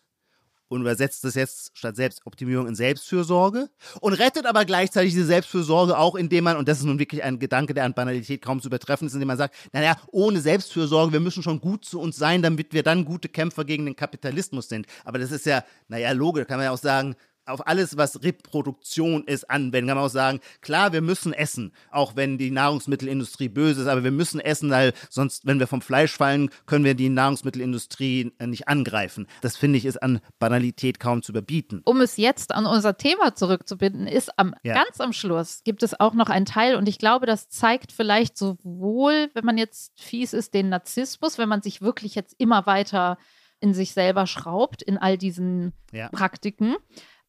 und 0.73 0.81
übersetzt 0.81 1.23
es 1.25 1.35
jetzt 1.35 1.71
statt 1.77 1.95
Selbstoptimierung 1.95 2.67
in 2.67 2.75
Selbstfürsorge 2.75 3.69
und 4.01 4.13
rettet 4.13 4.45
aber 4.45 4.65
gleichzeitig 4.65 5.13
diese 5.13 5.25
Selbstfürsorge 5.25 5.97
auch, 5.97 6.15
indem 6.15 6.45
man, 6.45 6.57
und 6.57 6.67
das 6.67 6.79
ist 6.79 6.85
nun 6.85 6.99
wirklich 6.99 7.23
ein 7.23 7.39
Gedanke, 7.39 7.73
der 7.73 7.85
an 7.85 7.93
Banalität 7.93 8.41
kaum 8.41 8.61
zu 8.61 8.67
übertreffen 8.67 9.07
ist, 9.07 9.13
indem 9.13 9.27
man 9.27 9.37
sagt, 9.37 9.55
naja, 9.71 9.95
ohne 10.11 10.41
Selbstfürsorge, 10.41 11.13
wir 11.13 11.19
müssen 11.19 11.43
schon 11.43 11.61
gut 11.61 11.85
zu 11.85 11.99
uns 11.99 12.17
sein, 12.17 12.41
damit 12.41 12.73
wir 12.73 12.83
dann 12.83 13.05
gute 13.05 13.29
Kämpfer 13.29 13.65
gegen 13.65 13.85
den 13.85 13.95
Kapitalismus 13.95 14.67
sind. 14.67 14.87
Aber 15.05 15.19
das 15.19 15.31
ist 15.31 15.45
ja, 15.45 15.63
naja, 15.87 16.11
logisch, 16.11 16.47
kann 16.47 16.57
man 16.57 16.65
ja 16.65 16.71
auch 16.71 16.77
sagen, 16.77 17.15
auf 17.45 17.67
alles, 17.67 17.97
was 17.97 18.23
Reproduktion 18.23 19.23
ist, 19.25 19.49
anwenden. 19.49 19.87
Kann 19.87 19.97
man 19.97 20.05
auch 20.05 20.09
sagen, 20.09 20.39
klar, 20.61 20.93
wir 20.93 21.01
müssen 21.01 21.33
essen, 21.33 21.73
auch 21.91 22.15
wenn 22.15 22.37
die 22.37 22.51
Nahrungsmittelindustrie 22.51 23.49
böse 23.49 23.81
ist, 23.81 23.87
aber 23.87 24.03
wir 24.03 24.11
müssen 24.11 24.39
essen, 24.39 24.69
weil 24.69 24.93
sonst, 25.09 25.45
wenn 25.45 25.59
wir 25.59 25.67
vom 25.67 25.81
Fleisch 25.81 26.15
fallen, 26.15 26.49
können 26.65 26.85
wir 26.85 26.95
die 26.95 27.09
Nahrungsmittelindustrie 27.09 28.31
äh, 28.39 28.47
nicht 28.47 28.67
angreifen. 28.67 29.27
Das 29.41 29.57
finde 29.57 29.77
ich 29.77 29.85
ist 29.85 30.01
an 30.01 30.19
Banalität 30.39 30.99
kaum 30.99 31.21
zu 31.21 31.31
überbieten. 31.31 31.81
Um 31.85 32.01
es 32.01 32.17
jetzt 32.17 32.53
an 32.53 32.65
unser 32.65 32.97
Thema 32.97 33.35
zurückzubinden, 33.35 34.07
ist 34.07 34.37
am 34.37 34.55
ja. 34.63 34.73
ganz 34.73 34.99
am 34.99 35.13
Schluss 35.13 35.63
gibt 35.63 35.83
es 35.83 35.99
auch 35.99 36.13
noch 36.13 36.29
einen 36.29 36.45
Teil 36.45 36.75
und 36.75 36.87
ich 36.87 36.97
glaube, 36.97 37.25
das 37.25 37.49
zeigt 37.49 37.91
vielleicht 37.91 38.37
sowohl, 38.37 39.29
wenn 39.33 39.45
man 39.45 39.57
jetzt 39.57 39.99
fies 39.99 40.33
ist, 40.33 40.53
den 40.53 40.69
Narzissmus, 40.69 41.37
wenn 41.37 41.49
man 41.49 41.61
sich 41.61 41.81
wirklich 41.81 42.15
jetzt 42.15 42.35
immer 42.37 42.65
weiter 42.65 43.17
in 43.59 43.73
sich 43.73 43.93
selber 43.93 44.27
schraubt 44.27 44.81
in 44.81 44.97
all 44.97 45.17
diesen 45.17 45.71
ja. 45.93 46.09
Praktiken 46.09 46.75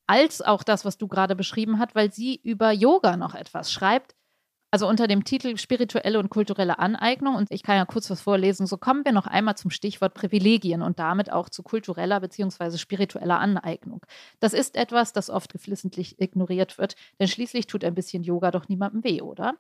als 0.07 0.43
auch 0.43 0.63
das, 0.63 0.85
was 0.85 0.99
du 0.99 1.09
gerade 1.09 1.37
beschrieben 1.37 1.79
hast, 1.79 1.95
weil 1.95 2.13
sie 2.13 2.41
über 2.43 2.73
Yoga 2.73 3.17
noch 3.17 3.35
etwas 3.35 3.73
schreibt. 3.73 4.15
Also 4.71 4.89
unter 4.89 5.07
dem 5.07 5.23
Titel 5.23 5.57
Spirituelle 5.57 6.19
und 6.19 6.31
kulturelle 6.31 6.81
Aneignung. 6.81 7.37
Und 7.37 7.49
ich 7.53 7.63
kann 7.63 7.77
ja 7.77 7.85
kurz 7.85 8.11
was 8.11 8.21
vorlesen. 8.21 8.67
So 8.67 8.77
kommen 8.77 9.05
wir 9.05 9.13
noch 9.13 9.29
einmal 9.29 9.57
zum 9.57 9.71
Stichwort 9.71 10.15
Privilegien 10.15 10.83
und 10.83 10.99
damit 10.99 11.31
auch 11.31 11.49
zu 11.49 11.63
kultureller 11.63 12.19
bzw. 12.19 12.77
spiritueller 12.77 13.39
Aneignung. 13.39 14.05
Das 14.41 14.53
ist 14.53 14.75
etwas, 14.75 15.13
das 15.13 15.31
oft 15.31 15.53
geflissentlich 15.53 16.21
ignoriert 16.21 16.77
wird, 16.77 16.97
denn 17.21 17.29
schließlich 17.29 17.69
tut 17.69 17.85
ein 17.85 17.95
bisschen 17.95 18.25
Yoga 18.25 18.51
doch 18.51 18.69
niemandem 18.69 19.05
weh, 19.05 19.21
oder? 19.23 19.55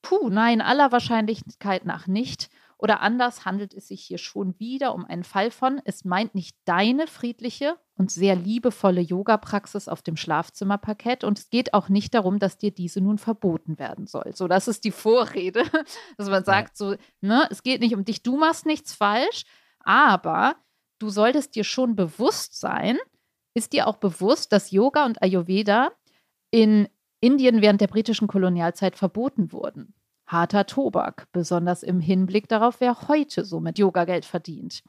Puh, 0.00 0.30
nein, 0.30 0.62
aller 0.62 0.90
Wahrscheinlichkeit 0.90 1.84
nach 1.84 2.06
nicht. 2.06 2.48
Oder 2.84 3.00
anders 3.00 3.46
handelt 3.46 3.72
es 3.72 3.88
sich 3.88 4.02
hier 4.02 4.18
schon 4.18 4.60
wieder 4.60 4.94
um 4.94 5.06
einen 5.06 5.24
Fall 5.24 5.50
von, 5.50 5.80
es 5.86 6.04
meint 6.04 6.34
nicht 6.34 6.54
deine 6.66 7.06
friedliche 7.06 7.78
und 7.96 8.10
sehr 8.10 8.36
liebevolle 8.36 9.00
Yoga-Praxis 9.00 9.88
auf 9.88 10.02
dem 10.02 10.18
Schlafzimmerparkett 10.18 11.24
und 11.24 11.38
es 11.38 11.48
geht 11.48 11.72
auch 11.72 11.88
nicht 11.88 12.12
darum, 12.12 12.38
dass 12.38 12.58
dir 12.58 12.72
diese 12.72 13.00
nun 13.00 13.16
verboten 13.16 13.78
werden 13.78 14.06
soll. 14.06 14.32
So, 14.34 14.48
das 14.48 14.68
ist 14.68 14.84
die 14.84 14.90
Vorrede, 14.90 15.62
dass 16.18 16.28
man 16.28 16.44
sagt, 16.44 16.76
so, 16.76 16.94
ne, 17.22 17.48
es 17.48 17.62
geht 17.62 17.80
nicht 17.80 17.94
um 17.94 18.04
dich, 18.04 18.22
du 18.22 18.36
machst 18.36 18.66
nichts 18.66 18.92
falsch, 18.92 19.46
aber 19.80 20.56
du 20.98 21.08
solltest 21.08 21.54
dir 21.54 21.64
schon 21.64 21.96
bewusst 21.96 22.60
sein, 22.60 22.98
ist 23.54 23.72
dir 23.72 23.86
auch 23.86 23.96
bewusst, 23.96 24.52
dass 24.52 24.72
Yoga 24.72 25.06
und 25.06 25.22
Ayurveda 25.22 25.90
in 26.50 26.86
Indien 27.22 27.62
während 27.62 27.80
der 27.80 27.86
britischen 27.86 28.28
Kolonialzeit 28.28 28.94
verboten 28.94 29.52
wurden 29.52 29.94
harter 30.26 30.66
Tobak, 30.66 31.26
besonders 31.32 31.82
im 31.82 32.00
Hinblick 32.00 32.48
darauf, 32.48 32.80
wer 32.80 33.08
heute 33.08 33.44
so 33.44 33.60
mit 33.60 33.78
Yoga 33.78 34.04
Geld 34.04 34.24
verdient. 34.24 34.82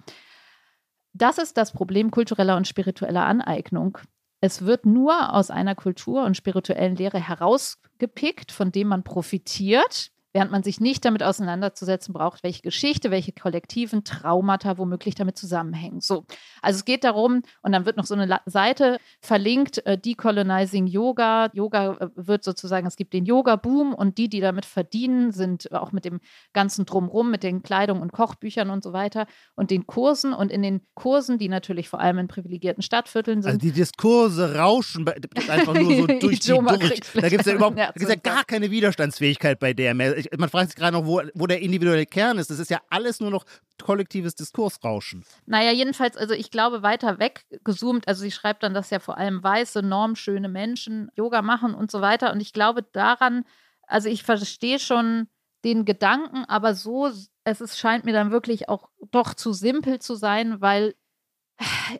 Das 1.14 1.38
ist 1.38 1.58
das 1.58 1.72
Problem 1.72 2.12
kultureller 2.12 2.58
und 2.58 2.68
spiritueller 2.68 3.26
Aneignung. 3.26 3.98
Es 4.42 4.66
wird 4.66 4.86
nur 4.86 5.34
aus 5.34 5.50
einer 5.50 5.76
Kultur 5.76 6.24
und 6.24 6.36
spirituellen 6.36 6.96
Lehre 6.96 7.20
herausgepickt, 7.20 8.52
von 8.52 8.72
dem 8.72 8.90
man 8.90 9.04
profitiert, 9.04 10.12
während 10.36 10.52
man 10.52 10.64
sich 10.64 10.82
nicht 10.82 11.06
damit 11.06 11.24
auseinanderzusetzen 11.24 12.14
braucht, 12.14 12.44
welche 12.44 12.62
Geschichte, 12.62 13.10
welche 13.10 13.32
kollektiven 13.32 14.04
Traumata 14.04 14.78
womöglich 14.78 15.16
damit 15.16 15.38
zusammenhängen. 15.38 16.02
So, 16.02 16.26
also 16.62 16.78
es 16.78 16.84
geht 16.84 17.06
darum, 17.06 17.42
und 17.62 17.72
dann 17.72 17.86
wird 17.86 17.96
noch 17.96 18.06
so 18.06 18.16
eine 18.16 18.42
Seite 18.46 19.00
verlinkt, 19.22 19.86
äh, 19.86 19.98
Decolonizing 19.98 20.88
Yoga. 20.88 21.50
Yoga 21.54 21.94
äh, 21.94 22.10
wird 22.16 22.44
sozusagen, 22.44 22.86
es 22.86 22.98
gibt 22.98 23.14
den 23.14 23.26
Yoga-Boom 23.26 23.94
und 23.94 24.18
die, 24.18 24.28
die 24.28 24.42
damit 24.42 24.66
verdienen, 24.66 25.32
sind 25.32 25.72
auch 25.72 25.94
mit 25.94 26.04
dem 26.04 26.20
ganzen 26.52 26.86
Drumrum, 26.86 27.32
mit 27.32 27.44
den 27.44 27.64
Kleidung 27.64 28.02
und 28.02 28.12
Kochbüchern 28.12 28.70
und 28.72 28.84
so 28.84 28.92
weiter 28.92 29.28
und 29.56 29.72
den 29.72 29.88
Kursen 29.88 30.34
und 30.34 30.52
in 30.52 30.62
den 30.62 30.82
Kursen, 30.96 31.38
die 31.38 31.48
natürlich 31.48 31.88
vor 31.88 32.02
allem 32.02 32.18
in 32.18 32.28
privilegierten 32.28 32.84
Stadtvierteln 32.84 33.42
sind. 33.42 33.52
Also 33.54 33.60
die 33.60 33.72
Diskurse 33.72 34.56
rauschen 34.56 35.08
einfach 35.48 35.76
nur 35.76 35.96
so 35.96 36.08
durch 36.20 36.42
die 36.42 36.50
durch. 36.50 37.00
Da 37.14 37.30
gibt 37.30 37.40
es 37.40 37.48
ja 37.48 37.54
überhaupt 37.56 37.78
ja 37.78 38.16
gar 38.22 38.44
keine 38.44 38.70
Widerstandsfähigkeit 38.70 39.60
bei 39.60 39.74
der 39.74 39.94
mehr 39.94 40.24
ich, 40.24 40.24
man 40.38 40.49
fragt 40.49 40.69
sich 40.69 40.76
gerade 40.76 40.97
noch, 40.97 41.05
wo, 41.05 41.21
wo 41.34 41.47
der 41.47 41.61
individuelle 41.61 42.05
Kern 42.05 42.38
ist. 42.38 42.49
Das 42.49 42.59
ist 42.59 42.69
ja 42.69 42.82
alles 42.89 43.19
nur 43.19 43.32
noch 43.32 43.45
kollektives 43.82 44.36
Diskursrauschen. 44.36 45.26
Naja, 45.45 45.71
jedenfalls, 45.71 46.17
also 46.17 46.34
ich 46.34 46.51
glaube, 46.51 46.82
weiter 46.82 47.19
weg 47.19 47.45
gezoomt, 47.63 48.07
also 48.07 48.21
sie 48.21 48.32
schreibt 48.32 48.63
dann, 48.63 48.73
dass 48.73 48.89
ja 48.89 48.99
vor 48.99 49.17
allem 49.17 49.43
weiße, 49.43 49.82
normschöne 49.82 50.49
Menschen 50.49 51.09
Yoga 51.15 51.41
machen 51.41 51.73
und 51.73 51.91
so 51.91 52.01
weiter. 52.01 52.32
Und 52.32 52.39
ich 52.39 52.53
glaube 52.53 52.84
daran, 52.84 53.45
also 53.88 54.09
ich 54.09 54.23
verstehe 54.23 54.80
schon 54.80 55.28
den 55.63 55.86
Gedanken, 55.86 56.45
aber 56.45 56.76
so, 56.76 57.11
es 57.43 57.61
ist, 57.61 57.80
scheint 57.80 58.05
mir 58.05 58.13
dann 58.13 58.32
wirklich 58.32 58.69
auch 58.69 58.89
doch 59.11 59.34
zu 59.34 59.51
simpel 59.51 59.99
zu 59.99 60.15
sein, 60.15 60.61
weil 60.61 60.95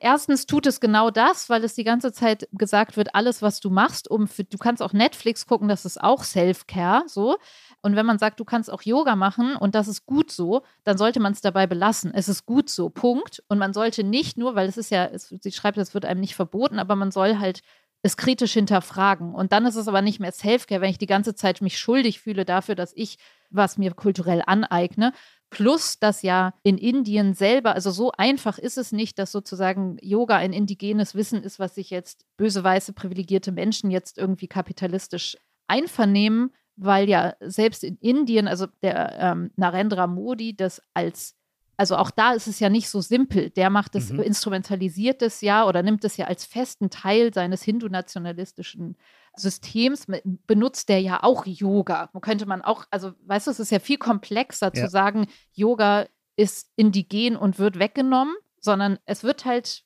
Erstens 0.02 0.46
tut 0.46 0.66
es 0.66 0.80
genau 0.80 1.12
das, 1.12 1.50
weil 1.50 1.64
es 1.64 1.76
die 1.76 1.84
ganze 1.84 2.12
Zeit 2.12 2.48
gesagt 2.52 2.98
wird, 2.98 3.16
alles, 3.16 3.42
was 3.42 3.60
du 3.60 3.70
machst, 3.70 4.10
um 4.10 4.28
für, 4.28 4.44
du 4.44 4.58
kannst 4.58 4.82
auch 4.82 4.94
Netflix 4.94 5.46
gucken, 5.46 5.68
das 5.68 5.86
ist 5.86 6.02
auch 6.02 6.24
Self-Care, 6.24 7.04
so. 7.08 7.38
Und 7.82 7.96
wenn 7.96 8.06
man 8.06 8.20
sagt, 8.20 8.40
du 8.40 8.46
kannst 8.46 8.72
auch 8.72 8.82
Yoga 8.82 9.16
machen 9.16 9.56
und 9.56 9.76
das 9.76 9.88
ist 9.88 10.06
gut 10.06 10.32
so, 10.32 10.64
dann 10.84 10.98
sollte 10.98 11.20
man 11.20 11.32
es 11.32 11.42
dabei 11.42 11.68
belassen. 11.68 12.14
Es 12.14 12.28
ist 12.28 12.46
gut 12.46 12.70
so, 12.70 12.90
Punkt. 12.90 13.44
Und 13.48 13.58
man 13.58 13.74
sollte 13.74 14.04
nicht 14.04 14.38
nur, 14.38 14.56
weil 14.56 14.68
es 14.68 14.78
ist 14.78 14.92
ja, 14.92 15.06
es, 15.06 15.30
sie 15.30 15.52
schreibt, 15.52 15.78
es 15.78 15.94
wird 15.94 16.06
einem 16.06 16.20
nicht 16.20 16.36
verboten, 16.36 16.80
aber 16.80 16.96
man 16.96 17.12
soll 17.12 17.38
halt 17.38 17.62
es 18.02 18.18
kritisch 18.18 18.54
hinterfragen. 18.54 19.34
Und 19.34 19.52
dann 19.52 19.66
ist 19.66 19.76
es 19.76 19.88
aber 19.88 20.02
nicht 20.04 20.20
mehr 20.20 20.32
Selfcare, 20.32 20.80
wenn 20.82 20.92
ich 20.92 21.00
die 21.00 21.08
ganze 21.08 21.34
Zeit 21.34 21.62
mich 21.62 21.80
schuldig 21.80 22.20
fühle 22.20 22.46
dafür, 22.46 22.76
dass 22.76 22.92
ich 22.96 23.18
was 23.50 23.78
mir 23.78 23.94
kulturell 23.94 24.44
aneigne, 24.46 25.12
Plus, 25.50 26.00
dass 26.00 26.22
ja 26.22 26.54
in 26.64 26.78
Indien 26.78 27.34
selber, 27.34 27.76
also 27.76 27.92
so 27.92 28.12
einfach 28.12 28.58
ist 28.58 28.78
es 28.78 28.92
nicht, 28.92 29.20
dass 29.20 29.32
sozusagen 29.32 29.98
Yoga 30.02 30.36
ein 30.38 30.54
indigenes 30.54 31.16
Wissen 31.16 31.44
ist, 31.44 31.60
was 31.60 31.76
sich 31.76 31.90
jetzt 31.90 32.26
böse, 32.36 32.64
weiße, 32.64 32.94
privilegierte 32.94 33.52
Menschen 33.52 33.92
jetzt 33.92 34.18
irgendwie 34.18 34.48
kapitalistisch 34.48 35.38
einvernehmen, 35.68 36.54
weil 36.76 37.08
ja 37.08 37.36
selbst 37.40 37.84
in 37.84 37.98
Indien, 37.98 38.48
also 38.48 38.68
der 38.82 39.18
ähm, 39.20 39.52
Narendra 39.56 40.08
Modi 40.08 40.56
das 40.56 40.82
als 40.94 41.36
also 41.78 41.98
auch 41.98 42.12
da 42.12 42.34
ist 42.34 42.48
es 42.48 42.60
ja 42.60 42.70
nicht 42.70 42.90
so 42.90 43.02
simpel. 43.02 43.50
Der 43.50 43.70
macht 43.70 43.96
es, 43.96 44.12
mhm. 44.12 44.22
instrumentalisiert 44.22 45.22
es 45.22 45.42
ja 45.42 45.68
oder 45.68 45.84
nimmt 45.84 46.06
es 46.06 46.18
ja 46.18 46.28
als 46.28 46.46
festen 46.46 46.90
Teil 46.90 47.34
seines 47.34 47.64
hindu-nationalistischen 47.64 48.96
Systems, 49.38 50.08
benutzt 50.48 50.90
der 50.90 51.02
ja 51.02 51.24
auch 51.24 51.46
Yoga. 51.46 52.10
Wo 52.14 52.20
könnte 52.20 52.46
man 52.46 52.62
auch, 52.62 52.86
also 52.92 53.14
weißt 53.26 53.48
du, 53.48 53.52
es 53.52 53.60
ist 53.60 53.72
ja 53.72 53.80
viel 53.80 53.98
komplexer 53.98 54.72
ja. 54.74 54.86
zu 54.86 54.90
sagen, 54.90 55.28
Yoga 55.54 56.08
ist 56.36 56.72
indigen 56.76 57.36
und 57.36 57.60
wird 57.60 57.80
weggenommen, 57.80 58.36
sondern 58.60 59.00
es 59.06 59.24
wird 59.24 59.46
halt 59.46 59.84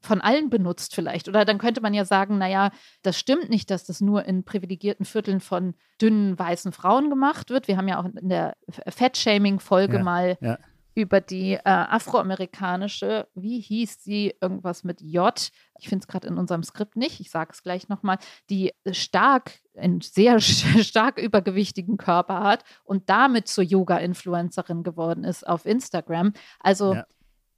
von 0.00 0.20
allen 0.20 0.50
benutzt 0.50 0.94
vielleicht. 0.94 1.28
Oder 1.28 1.44
dann 1.44 1.58
könnte 1.58 1.80
man 1.80 1.94
ja 1.94 2.04
sagen, 2.04 2.36
naja, 2.36 2.70
das 3.02 3.18
stimmt 3.18 3.48
nicht, 3.48 3.70
dass 3.70 3.84
das 3.84 4.00
nur 4.02 4.26
in 4.26 4.44
privilegierten 4.44 5.06
Vierteln 5.06 5.40
von 5.40 5.74
dünnen 6.00 6.38
weißen 6.38 6.72
Frauen 6.72 7.08
gemacht 7.08 7.48
wird. 7.48 7.68
Wir 7.68 7.78
haben 7.78 7.88
ja 7.88 8.00
auch 8.00 8.04
in 8.04 8.28
der 8.28 8.54
Fettshaming-Folge 8.68 9.96
ja, 9.96 10.02
mal 10.02 10.38
ja 10.40 10.58
über 10.94 11.20
die 11.20 11.54
äh, 11.54 11.60
afroamerikanische, 11.64 13.26
wie 13.34 13.60
hieß 13.60 14.02
sie, 14.02 14.34
irgendwas 14.40 14.84
mit 14.84 15.00
J. 15.00 15.50
Ich 15.78 15.88
finde 15.88 16.04
es 16.04 16.08
gerade 16.08 16.28
in 16.28 16.38
unserem 16.38 16.62
Skript 16.62 16.96
nicht, 16.96 17.20
ich 17.20 17.30
sage 17.30 17.50
es 17.52 17.62
gleich 17.62 17.88
nochmal, 17.88 18.18
die 18.48 18.72
stark, 18.92 19.52
einen 19.76 20.00
sehr 20.00 20.40
stark 20.40 21.18
übergewichtigen 21.18 21.96
Körper 21.96 22.40
hat 22.40 22.64
und 22.84 23.10
damit 23.10 23.48
zur 23.48 23.64
Yoga-Influencerin 23.64 24.82
geworden 24.82 25.24
ist 25.24 25.46
auf 25.46 25.66
Instagram. 25.66 26.32
Also, 26.60 26.94
ja. 26.94 27.06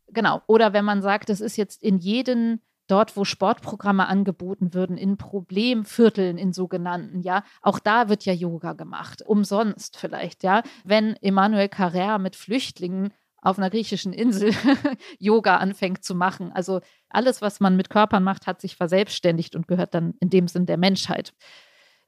genau. 0.09 0.43
Oder 0.47 0.73
wenn 0.73 0.85
man 0.85 1.03
sagt, 1.03 1.29
es 1.29 1.41
ist 1.41 1.57
jetzt 1.57 1.83
in 1.83 1.99
jedem 1.99 2.61
dort, 2.87 3.17
wo 3.17 3.25
Sportprogramme 3.25 4.07
angeboten 4.07 4.75
würden, 4.75 4.97
in 4.97 5.17
Problemvierteln, 5.17 6.39
in 6.39 6.53
sogenannten, 6.53 7.21
ja, 7.21 7.43
auch 7.63 7.79
da 7.79 8.09
wird 8.09 8.25
ja 8.25 8.33
Yoga 8.33 8.73
gemacht, 8.73 9.23
umsonst 9.23 9.97
vielleicht, 9.99 10.43
ja. 10.43 10.63
Wenn 10.85 11.17
Emmanuel 11.17 11.67
Carrère 11.67 12.19
mit 12.19 12.37
Flüchtlingen 12.37 13.13
auf 13.43 13.59
einer 13.59 13.71
griechischen 13.71 14.13
Insel 14.13 14.53
Yoga 15.19 15.57
anfängt 15.57 16.05
zu 16.05 16.15
machen. 16.15 16.53
Also 16.53 16.81
alles, 17.09 17.43
was 17.43 17.61
man 17.61 17.77
mit 17.77 17.91
Körpern 17.91 18.25
macht, 18.25 18.47
hat 18.47 18.61
sich 18.61 18.77
verselbstständigt 18.77 19.55
und 19.55 19.69
gehört 19.69 19.95
dann 19.95 20.15
in 20.21 20.31
dem 20.31 20.49
Sinn 20.49 20.67
der 20.67 20.77
Menschheit. 20.77 21.33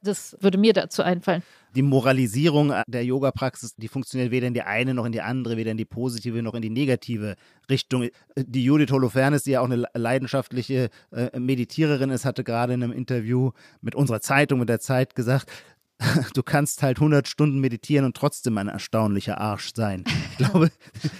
Das 0.01 0.37
würde 0.39 0.57
mir 0.57 0.71
dazu 0.71 1.03
einfallen. 1.03 1.43
Die 1.75 1.81
Moralisierung 1.81 2.73
der 2.87 3.03
Yoga-Praxis, 3.03 3.75
die 3.75 3.89
funktioniert 3.89 4.31
weder 4.31 4.47
in 4.47 4.53
die 4.53 4.61
eine 4.61 4.93
noch 4.93 5.05
in 5.05 5.11
die 5.11 5.21
andere, 5.21 5.57
weder 5.57 5.71
in 5.71 5.77
die 5.77 5.85
positive 5.85 6.41
noch 6.41 6.53
in 6.53 6.61
die 6.61 6.69
negative 6.69 7.35
Richtung. 7.69 8.07
Die 8.37 8.63
Judith 8.63 8.91
Holofernes, 8.91 9.43
die 9.43 9.51
ja 9.51 9.61
auch 9.61 9.65
eine 9.69 9.85
leidenschaftliche 9.93 10.89
äh, 11.11 11.37
Meditiererin 11.37 12.11
ist, 12.11 12.23
hatte 12.23 12.45
gerade 12.45 12.73
in 12.73 12.83
einem 12.83 12.93
Interview 12.93 13.51
mit 13.81 13.93
unserer 13.93 14.21
Zeitung, 14.21 14.59
mit 14.59 14.69
der 14.69 14.79
Zeit 14.79 15.15
gesagt, 15.15 15.51
du 16.33 16.43
kannst 16.43 16.81
halt 16.81 16.97
100 16.97 17.27
Stunden 17.27 17.59
meditieren 17.59 18.05
und 18.05 18.15
trotzdem 18.15 18.57
ein 18.57 18.69
erstaunlicher 18.69 19.39
Arsch 19.39 19.71
sein. 19.75 20.03
Ich 20.31 20.37
glaube, 20.49 20.71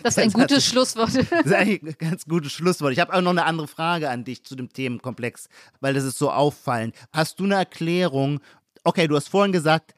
das 0.03 0.17
ist 0.17 0.23
ein 0.23 0.31
gutes 0.31 0.65
Schlusswort. 0.65 1.15
Das 1.15 1.45
ist 1.45 1.53
eigentlich 1.53 1.83
ein 1.83 2.09
ganz 2.09 2.25
gutes 2.25 2.51
Schlusswort. 2.51 2.93
Ich 2.93 2.99
habe 2.99 3.13
auch 3.13 3.21
noch 3.21 3.31
eine 3.31 3.45
andere 3.45 3.67
Frage 3.67 4.09
an 4.09 4.23
dich 4.23 4.43
zu 4.43 4.55
dem 4.55 4.71
Themenkomplex, 4.71 5.49
weil 5.81 5.93
das 5.93 6.03
ist 6.03 6.17
so 6.17 6.31
auffallend. 6.31 6.95
Hast 7.11 7.39
du 7.39 7.43
eine 7.43 7.55
Erklärung? 7.55 8.39
Okay, 8.83 9.07
du 9.07 9.15
hast 9.15 9.27
vorhin 9.27 9.51
gesagt, 9.51 9.93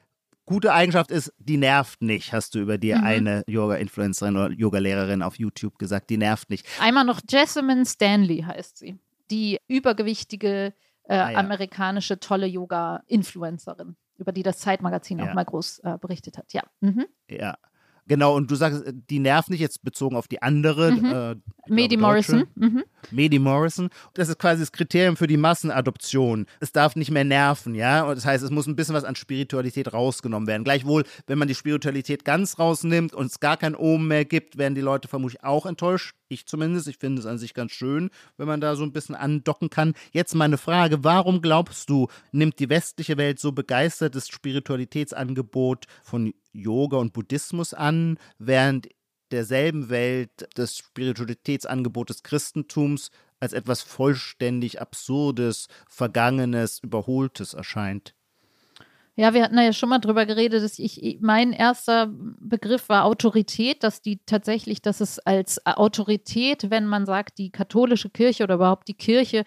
gute 0.45 0.73
Eigenschaft 0.73 1.11
ist, 1.11 1.32
die 1.38 1.57
nervt 1.57 2.01
nicht, 2.01 2.34
hast 2.34 2.55
du 2.55 2.59
über 2.59 2.79
dir 2.79 2.97
mhm. 2.97 3.03
eine 3.03 3.43
Yoga-Influencerin 3.47 4.36
oder 4.36 4.51
Yoga-Lehrerin 4.51 5.21
auf 5.21 5.38
YouTube 5.38 5.77
gesagt, 5.77 6.09
die 6.09 6.17
nervt 6.17 6.49
nicht. 6.49 6.65
Einmal 6.79 7.05
noch 7.05 7.21
Jessamine 7.29 7.86
Stanley 7.86 8.41
heißt 8.41 8.77
sie, 8.77 8.97
die 9.29 9.59
übergewichtige 9.67 10.73
äh, 11.03 11.13
ah, 11.13 11.32
ja. 11.32 11.38
amerikanische 11.38 12.19
tolle 12.19 12.47
Yoga-Influencerin 12.47 13.95
über 14.22 14.32
die 14.32 14.43
das 14.43 14.59
Zeitmagazin 14.59 15.19
ja. 15.19 15.30
auch 15.30 15.34
mal 15.34 15.43
groß 15.43 15.80
äh, 15.80 15.97
berichtet 15.99 16.38
hat. 16.38 16.53
Ja. 16.53 16.63
Mhm. 16.80 17.05
Ja. 17.30 17.57
Genau, 18.07 18.36
und 18.36 18.49
du 18.49 18.55
sagst, 18.55 18.84
die 19.09 19.19
nervt 19.19 19.49
nicht 19.49 19.59
jetzt 19.59 19.84
bezogen 19.84 20.15
auf 20.15 20.28
die 20.28 20.41
andere. 20.41 20.91
Mhm. 20.91 21.05
Äh, 21.05 21.36
Medi 21.67 21.97
Morrison. 21.97 22.45
Mhm. 22.55 22.84
Medi 23.11 23.39
Morrison. 23.39 23.89
Das 24.15 24.28
ist 24.28 24.39
quasi 24.39 24.61
das 24.61 24.72
Kriterium 24.72 25.15
für 25.15 25.28
die 25.28 25.38
Massenadoption. 25.38 26.45
Es 26.59 26.72
darf 26.72 26.95
nicht 26.95 27.11
mehr 27.11 27.24
nerven, 27.24 27.76
ja. 27.76 28.03
Und 28.03 28.15
das 28.15 28.26
heißt, 28.26 28.43
es 28.43 28.49
muss 28.49 28.67
ein 28.67 28.76
bisschen 28.76 28.95
was 28.95 29.03
an 29.03 29.15
Spiritualität 29.15 29.93
rausgenommen 29.93 30.47
werden. 30.47 30.63
Gleichwohl, 30.63 31.03
wenn 31.28 31.38
man 31.38 31.47
die 31.47 31.55
Spiritualität 31.55 32.26
ganz 32.26 32.59
rausnimmt 32.59 33.13
und 33.13 33.28
es 33.28 33.39
gar 33.39 33.55
kein 33.57 33.76
Ohm 33.76 34.07
mehr 34.07 34.26
gibt, 34.26 34.57
werden 34.57 34.76
die 34.76 34.82
Leute 34.82 35.07
vermutlich 35.07 35.43
auch 35.43 35.65
enttäuscht. 35.65 36.15
Ich 36.32 36.45
zumindest. 36.45 36.88
Ich 36.88 36.97
finde 36.97 37.19
es 37.19 37.25
an 37.25 37.38
sich 37.38 37.53
ganz 37.53 37.73
schön, 37.73 38.09
wenn 38.38 38.47
man 38.47 38.61
da 38.61 38.77
so 38.77 38.84
ein 38.84 38.93
bisschen 38.93 39.15
andocken 39.15 39.69
kann. 39.69 39.95
Jetzt 40.13 40.34
meine 40.34 40.57
Frage: 40.57 41.03
Warum 41.03 41.41
glaubst 41.41 41.89
du, 41.89 42.07
nimmt 42.32 42.59
die 42.59 42.69
westliche 42.69 43.17
Welt 43.17 43.38
so 43.38 43.51
begeistertes 43.51 44.29
Spiritualitätsangebot 44.29 45.88
von 46.01 46.34
Yoga 46.53 46.97
und 46.97 47.11
Buddhismus 47.11 47.73
an, 47.73 48.17
während 48.39 48.88
derselben 49.32 49.89
Welt 49.89 50.47
das 50.55 50.77
Spiritualitätsangebot 50.77 52.09
des 52.09 52.23
Christentums 52.23 53.11
als 53.41 53.51
etwas 53.51 53.82
vollständig 53.82 54.79
Absurdes, 54.79 55.67
Vergangenes, 55.89 56.79
Überholtes 56.79 57.53
erscheint. 57.53 58.15
Ja, 59.22 59.36
wir 59.36 59.43
hatten 59.43 59.59
ja 59.59 59.72
schon 59.72 59.89
mal 59.89 59.99
drüber 59.99 60.26
geredet, 60.26 60.63
dass 60.63 60.80
ich, 60.80 61.19
mein 61.22 61.53
erster 61.53 62.09
Begriff 62.11 62.89
war 62.89 63.05
Autorität, 63.05 63.84
dass 63.84 64.01
die 64.01 64.19
tatsächlich, 64.26 64.82
dass 64.82 64.99
es 64.99 65.19
als 65.19 65.63
Autorität, 65.63 66.72
wenn 66.72 66.88
man 66.88 67.05
sagt, 67.05 67.38
die 67.38 67.51
katholische 67.51 68.09
Kirche 68.09 68.43
oder 68.43 68.55
überhaupt 68.55 68.88
die 68.88 68.95
Kirche 68.95 69.43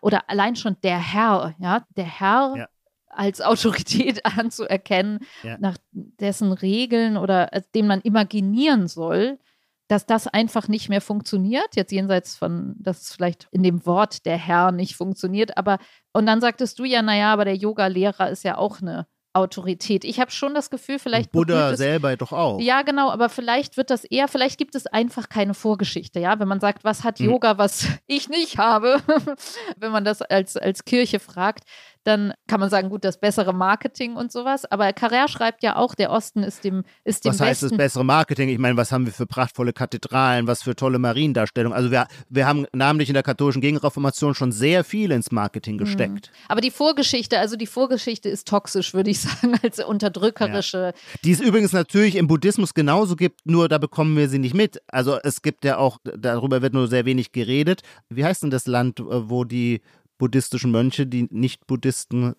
oder 0.00 0.30
allein 0.30 0.54
schon 0.54 0.76
der 0.84 0.98
Herr, 0.98 1.56
ja, 1.58 1.84
der 1.96 2.04
Herr 2.04 2.54
ja 2.56 2.68
als 3.16 3.40
Autorität 3.40 4.24
anzuerkennen, 4.38 5.18
ja. 5.42 5.56
nach 5.58 5.76
dessen 5.90 6.52
Regeln 6.52 7.16
oder 7.16 7.52
äh, 7.52 7.62
den 7.74 7.88
man 7.88 8.00
imaginieren 8.02 8.86
soll, 8.86 9.40
dass 9.88 10.06
das 10.06 10.28
einfach 10.28 10.68
nicht 10.68 10.88
mehr 10.88 11.00
funktioniert. 11.00 11.74
Jetzt 11.74 11.92
jenseits 11.92 12.36
von, 12.36 12.74
dass 12.78 13.02
es 13.02 13.12
vielleicht 13.12 13.48
in 13.50 13.62
dem 13.62 13.86
Wort 13.86 14.24
der 14.26 14.36
Herr 14.36 14.70
nicht 14.70 14.94
funktioniert, 14.94 15.56
aber 15.56 15.78
und 16.12 16.26
dann 16.26 16.40
sagtest 16.40 16.78
du 16.78 16.84
ja, 16.84 17.02
naja, 17.02 17.32
aber 17.32 17.44
der 17.44 17.56
Yoga-Lehrer 17.56 18.30
ist 18.30 18.44
ja 18.44 18.58
auch 18.58 18.80
eine 18.80 19.06
Autorität. 19.36 20.04
Ich 20.04 20.18
habe 20.20 20.30
schon 20.30 20.54
das 20.54 20.70
Gefühl, 20.70 20.98
vielleicht. 20.98 21.32
Buddha 21.32 21.72
es, 21.72 21.78
selber 21.78 22.16
doch 22.16 22.32
auch. 22.32 22.60
Ja, 22.60 22.82
genau, 22.82 23.10
aber 23.10 23.28
vielleicht 23.28 23.76
wird 23.76 23.90
das 23.90 24.04
eher, 24.04 24.28
vielleicht 24.28 24.58
gibt 24.58 24.74
es 24.74 24.86
einfach 24.86 25.28
keine 25.28 25.54
Vorgeschichte, 25.54 26.20
ja. 26.20 26.38
Wenn 26.38 26.48
man 26.48 26.60
sagt, 26.60 26.84
was 26.84 27.04
hat 27.04 27.18
hm. 27.18 27.26
Yoga, 27.26 27.58
was 27.58 27.86
ich 28.06 28.28
nicht 28.28 28.58
habe, 28.58 29.00
wenn 29.76 29.92
man 29.92 30.04
das 30.04 30.22
als, 30.22 30.56
als 30.56 30.84
Kirche 30.84 31.20
fragt, 31.20 31.64
dann 32.06 32.32
kann 32.46 32.60
man 32.60 32.70
sagen, 32.70 32.88
gut, 32.88 33.04
das 33.04 33.18
bessere 33.18 33.52
Marketing 33.52 34.14
und 34.14 34.30
sowas. 34.30 34.64
Aber 34.64 34.86
Carrère 34.90 35.28
schreibt 35.28 35.64
ja 35.64 35.74
auch, 35.76 35.94
der 35.94 36.10
Osten 36.10 36.44
ist 36.44 36.62
dem, 36.62 36.84
ist 37.04 37.24
dem 37.24 37.30
Was 37.30 37.40
heißt 37.40 37.62
Westen 37.62 37.76
das 37.76 37.84
bessere 37.84 38.04
Marketing? 38.04 38.48
Ich 38.48 38.58
meine, 38.58 38.76
was 38.76 38.92
haben 38.92 39.06
wir 39.06 39.12
für 39.12 39.26
prachtvolle 39.26 39.72
Kathedralen, 39.72 40.46
was 40.46 40.62
für 40.62 40.76
tolle 40.76 41.00
Mariendarstellungen. 41.00 41.76
Also 41.76 41.90
wir, 41.90 42.06
wir 42.28 42.46
haben 42.46 42.66
namentlich 42.72 43.08
in 43.08 43.14
der 43.14 43.24
katholischen 43.24 43.60
Gegenreformation 43.60 44.34
schon 44.36 44.52
sehr 44.52 44.84
viel 44.84 45.10
ins 45.10 45.32
Marketing 45.32 45.74
mhm. 45.74 45.78
gesteckt. 45.78 46.30
Mhm. 46.30 46.46
Aber 46.48 46.60
die 46.60 46.70
Vorgeschichte, 46.70 47.40
also 47.40 47.56
die 47.56 47.66
Vorgeschichte 47.66 48.28
ist 48.28 48.46
toxisch, 48.46 48.94
würde 48.94 49.10
ich 49.10 49.20
sagen, 49.22 49.58
als 49.62 49.84
unterdrückerische. 49.84 50.92
Ja. 50.94 51.18
Die 51.24 51.32
es 51.32 51.40
übrigens 51.40 51.72
natürlich 51.72 52.14
im 52.14 52.28
Buddhismus 52.28 52.72
genauso 52.72 53.16
gibt, 53.16 53.46
nur 53.46 53.68
da 53.68 53.78
bekommen 53.78 54.16
wir 54.16 54.28
sie 54.28 54.38
nicht 54.38 54.54
mit. 54.54 54.80
Also 54.86 55.18
es 55.24 55.42
gibt 55.42 55.64
ja 55.64 55.78
auch, 55.78 55.98
darüber 56.04 56.62
wird 56.62 56.72
nur 56.72 56.86
sehr 56.86 57.04
wenig 57.04 57.32
geredet. 57.32 57.82
Wie 58.08 58.24
heißt 58.24 58.44
denn 58.44 58.50
das 58.50 58.66
Land, 58.66 59.00
äh, 59.00 59.28
wo 59.28 59.42
die 59.42 59.80
buddhistischen 60.18 60.70
Mönche, 60.70 61.06
die 61.06 61.28
Nicht-Buddhisten 61.30 62.34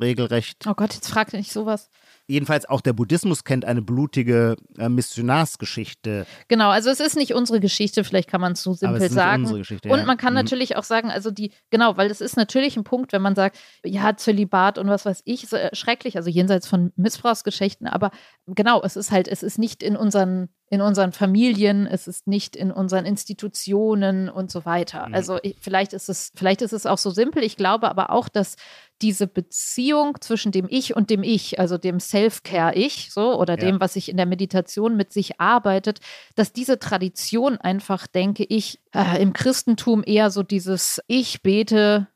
regelrecht. 0.00 0.64
Oh 0.66 0.74
Gott, 0.74 0.94
jetzt 0.94 1.08
fragt 1.08 1.32
nicht 1.32 1.52
sowas. 1.52 1.90
Jedenfalls 2.26 2.66
auch 2.66 2.80
der 2.80 2.92
Buddhismus 2.92 3.44
kennt 3.44 3.64
eine 3.64 3.82
blutige 3.82 4.56
äh, 4.78 4.88
Missionarsgeschichte. 4.88 6.26
Genau, 6.48 6.70
also 6.70 6.90
es 6.90 7.00
ist 7.00 7.16
nicht 7.16 7.34
unsere 7.34 7.60
Geschichte, 7.60 8.02
vielleicht 8.02 8.28
kann 8.28 8.40
man 8.40 8.52
es 8.52 8.62
so 8.62 8.72
simpel 8.72 9.02
es 9.02 9.04
ist 9.04 9.14
sagen. 9.14 9.44
Geschichte, 9.52 9.88
und 9.88 10.06
man 10.06 10.16
kann 10.16 10.32
mhm. 10.32 10.38
natürlich 10.38 10.76
auch 10.76 10.82
sagen, 10.82 11.10
also 11.10 11.30
die, 11.30 11.52
genau, 11.70 11.96
weil 11.96 12.10
es 12.10 12.20
ist 12.20 12.36
natürlich 12.36 12.76
ein 12.76 12.84
Punkt, 12.84 13.12
wenn 13.12 13.22
man 13.22 13.34
sagt, 13.34 13.58
ja, 13.84 14.16
Zölibat 14.16 14.78
und 14.78 14.88
was 14.88 15.04
weiß 15.04 15.22
ich, 15.24 15.44
ist 15.44 15.52
äh, 15.52 15.74
schrecklich, 15.74 16.16
also 16.16 16.30
jenseits 16.30 16.66
von 16.66 16.92
Missbrauchsgeschichten, 16.96 17.86
aber 17.86 18.10
genau, 18.46 18.82
es 18.82 18.96
ist 18.96 19.10
halt, 19.10 19.28
es 19.28 19.42
ist 19.42 19.58
nicht 19.58 19.82
in 19.82 19.96
unseren 19.96 20.48
in 20.68 20.80
unseren 20.80 21.12
Familien, 21.12 21.86
es 21.86 22.08
ist 22.08 22.26
nicht 22.26 22.56
in 22.56 22.72
unseren 22.72 23.04
Institutionen 23.04 24.28
und 24.28 24.50
so 24.50 24.64
weiter. 24.64 25.08
Mhm. 25.08 25.14
Also 25.14 25.38
ich, 25.42 25.56
vielleicht 25.60 25.92
ist 25.92 26.08
es, 26.08 26.32
vielleicht 26.34 26.60
ist 26.60 26.72
es 26.72 26.86
auch 26.86 26.98
so 26.98 27.10
simpel. 27.10 27.44
Ich 27.44 27.56
glaube 27.56 27.88
aber 27.88 28.10
auch, 28.10 28.28
dass 28.28 28.56
diese 29.00 29.28
Beziehung 29.28 30.20
zwischen 30.20 30.50
dem 30.50 30.66
Ich 30.68 30.96
und 30.96 31.10
dem 31.10 31.22
Ich, 31.22 31.60
also 31.60 31.78
dem 31.78 32.00
Self-Care-Ich, 32.00 33.12
so 33.12 33.38
oder 33.38 33.54
ja. 33.54 33.60
dem, 33.60 33.80
was 33.80 33.92
sich 33.92 34.08
in 34.08 34.16
der 34.16 34.26
Meditation 34.26 34.96
mit 34.96 35.12
sich 35.12 35.40
arbeitet, 35.40 36.00
dass 36.34 36.52
diese 36.52 36.80
Tradition 36.80 37.58
einfach, 37.58 38.08
denke 38.08 38.44
ich, 38.44 38.80
äh, 38.92 39.22
im 39.22 39.32
Christentum 39.34 40.02
eher 40.04 40.30
so 40.30 40.42
dieses 40.42 41.00
Ich 41.06 41.42
bete 41.42 42.08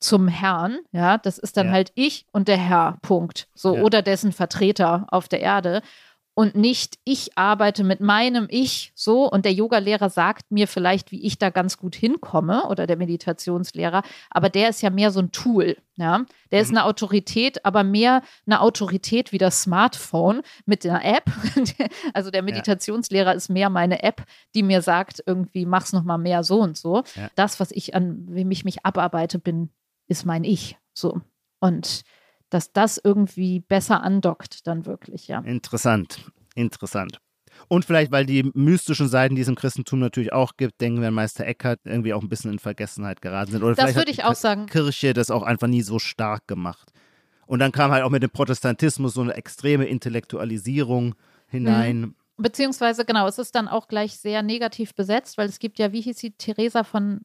zum 0.00 0.28
Herrn, 0.28 0.78
ja, 0.92 1.18
das 1.18 1.38
ist 1.38 1.56
dann 1.56 1.66
ja. 1.66 1.72
halt 1.72 1.92
ich 1.94 2.24
und 2.32 2.48
der 2.48 2.56
Herr, 2.56 2.98
Punkt. 3.02 3.48
So, 3.54 3.76
ja. 3.76 3.82
oder 3.82 4.00
dessen 4.00 4.32
Vertreter 4.32 5.06
auf 5.08 5.28
der 5.28 5.40
Erde. 5.40 5.82
Und 6.38 6.54
nicht 6.54 7.00
ich 7.02 7.36
arbeite 7.36 7.82
mit 7.82 7.98
meinem 7.98 8.46
Ich 8.48 8.92
so 8.94 9.28
und 9.28 9.44
der 9.44 9.52
Yogalehrer 9.52 10.08
sagt 10.08 10.52
mir 10.52 10.68
vielleicht, 10.68 11.10
wie 11.10 11.26
ich 11.26 11.36
da 11.36 11.50
ganz 11.50 11.78
gut 11.78 11.96
hinkomme 11.96 12.68
oder 12.68 12.86
der 12.86 12.96
Meditationslehrer, 12.96 14.04
aber 14.30 14.48
der 14.48 14.68
ist 14.68 14.80
ja 14.80 14.90
mehr 14.90 15.10
so 15.10 15.18
ein 15.18 15.32
Tool, 15.32 15.76
ja. 15.96 16.24
Der 16.52 16.60
ist 16.60 16.70
Mhm. 16.70 16.76
eine 16.76 16.86
Autorität, 16.86 17.64
aber 17.64 17.82
mehr 17.82 18.22
eine 18.46 18.60
Autorität 18.60 19.32
wie 19.32 19.38
das 19.38 19.62
Smartphone 19.62 20.42
mit 20.64 20.84
der 20.84 21.04
App. 21.04 21.24
also 22.14 22.30
der 22.30 22.42
Meditationslehrer 22.42 23.34
ist 23.34 23.48
mehr 23.48 23.68
meine 23.68 24.04
App, 24.04 24.22
die 24.54 24.62
mir 24.62 24.80
sagt, 24.80 25.20
irgendwie 25.26 25.66
mach's 25.66 25.92
noch 25.92 26.04
mal 26.04 26.18
mehr 26.18 26.44
so 26.44 26.60
und 26.60 26.78
so. 26.78 27.02
Ja. 27.16 27.30
Das, 27.34 27.58
was 27.58 27.72
ich 27.72 27.96
an 27.96 28.26
wem 28.28 28.52
ich 28.52 28.64
mich 28.64 28.86
abarbeite 28.86 29.40
bin, 29.40 29.70
ist 30.06 30.24
mein 30.24 30.44
Ich, 30.44 30.76
so. 30.94 31.20
Und 31.58 32.04
dass 32.50 32.72
das 32.72 33.00
irgendwie 33.02 33.60
besser 33.60 34.02
andockt 34.02 34.66
dann 34.66 34.86
wirklich, 34.86 35.28
ja. 35.28 35.40
Interessant, 35.40 36.30
interessant. 36.54 37.20
Und 37.66 37.84
vielleicht, 37.84 38.12
weil 38.12 38.24
die 38.24 38.50
mystischen 38.54 39.08
Seiten, 39.08 39.34
die 39.34 39.42
es 39.42 39.48
im 39.48 39.56
Christentum 39.56 39.98
natürlich 39.98 40.32
auch 40.32 40.56
gibt, 40.56 40.80
denken 40.80 41.00
wir 41.00 41.08
an 41.08 41.14
Meister 41.14 41.44
Eckhart, 41.44 41.80
irgendwie 41.84 42.14
auch 42.14 42.22
ein 42.22 42.28
bisschen 42.28 42.52
in 42.52 42.58
Vergessenheit 42.58 43.20
geraten 43.20 43.50
sind. 43.50 43.62
Oder 43.62 43.74
Das 43.74 43.84
vielleicht 43.84 43.96
würde 43.96 44.10
hat 44.10 44.10
ich 44.10 44.16
die 44.18 44.24
auch 44.24 44.34
sagen. 44.34 44.66
Kirche 44.66 45.12
das 45.12 45.30
auch 45.30 45.42
einfach 45.42 45.66
nie 45.66 45.82
so 45.82 45.98
stark 45.98 46.46
gemacht. 46.46 46.92
Und 47.46 47.58
dann 47.58 47.72
kam 47.72 47.90
halt 47.90 48.04
auch 48.04 48.10
mit 48.10 48.22
dem 48.22 48.30
Protestantismus 48.30 49.14
so 49.14 49.22
eine 49.22 49.34
extreme 49.34 49.86
Intellektualisierung 49.86 51.14
hinein. 51.48 52.00
Mhm. 52.00 52.14
Beziehungsweise, 52.36 53.04
genau, 53.04 53.26
es 53.26 53.38
ist 53.38 53.54
dann 53.54 53.66
auch 53.66 53.88
gleich 53.88 54.16
sehr 54.18 54.42
negativ 54.42 54.94
besetzt, 54.94 55.38
weil 55.38 55.48
es 55.48 55.58
gibt 55.58 55.78
ja, 55.78 55.92
wie 55.92 56.02
hieß 56.02 56.18
sie, 56.18 56.30
Theresa 56.30 56.84
von 56.84 57.22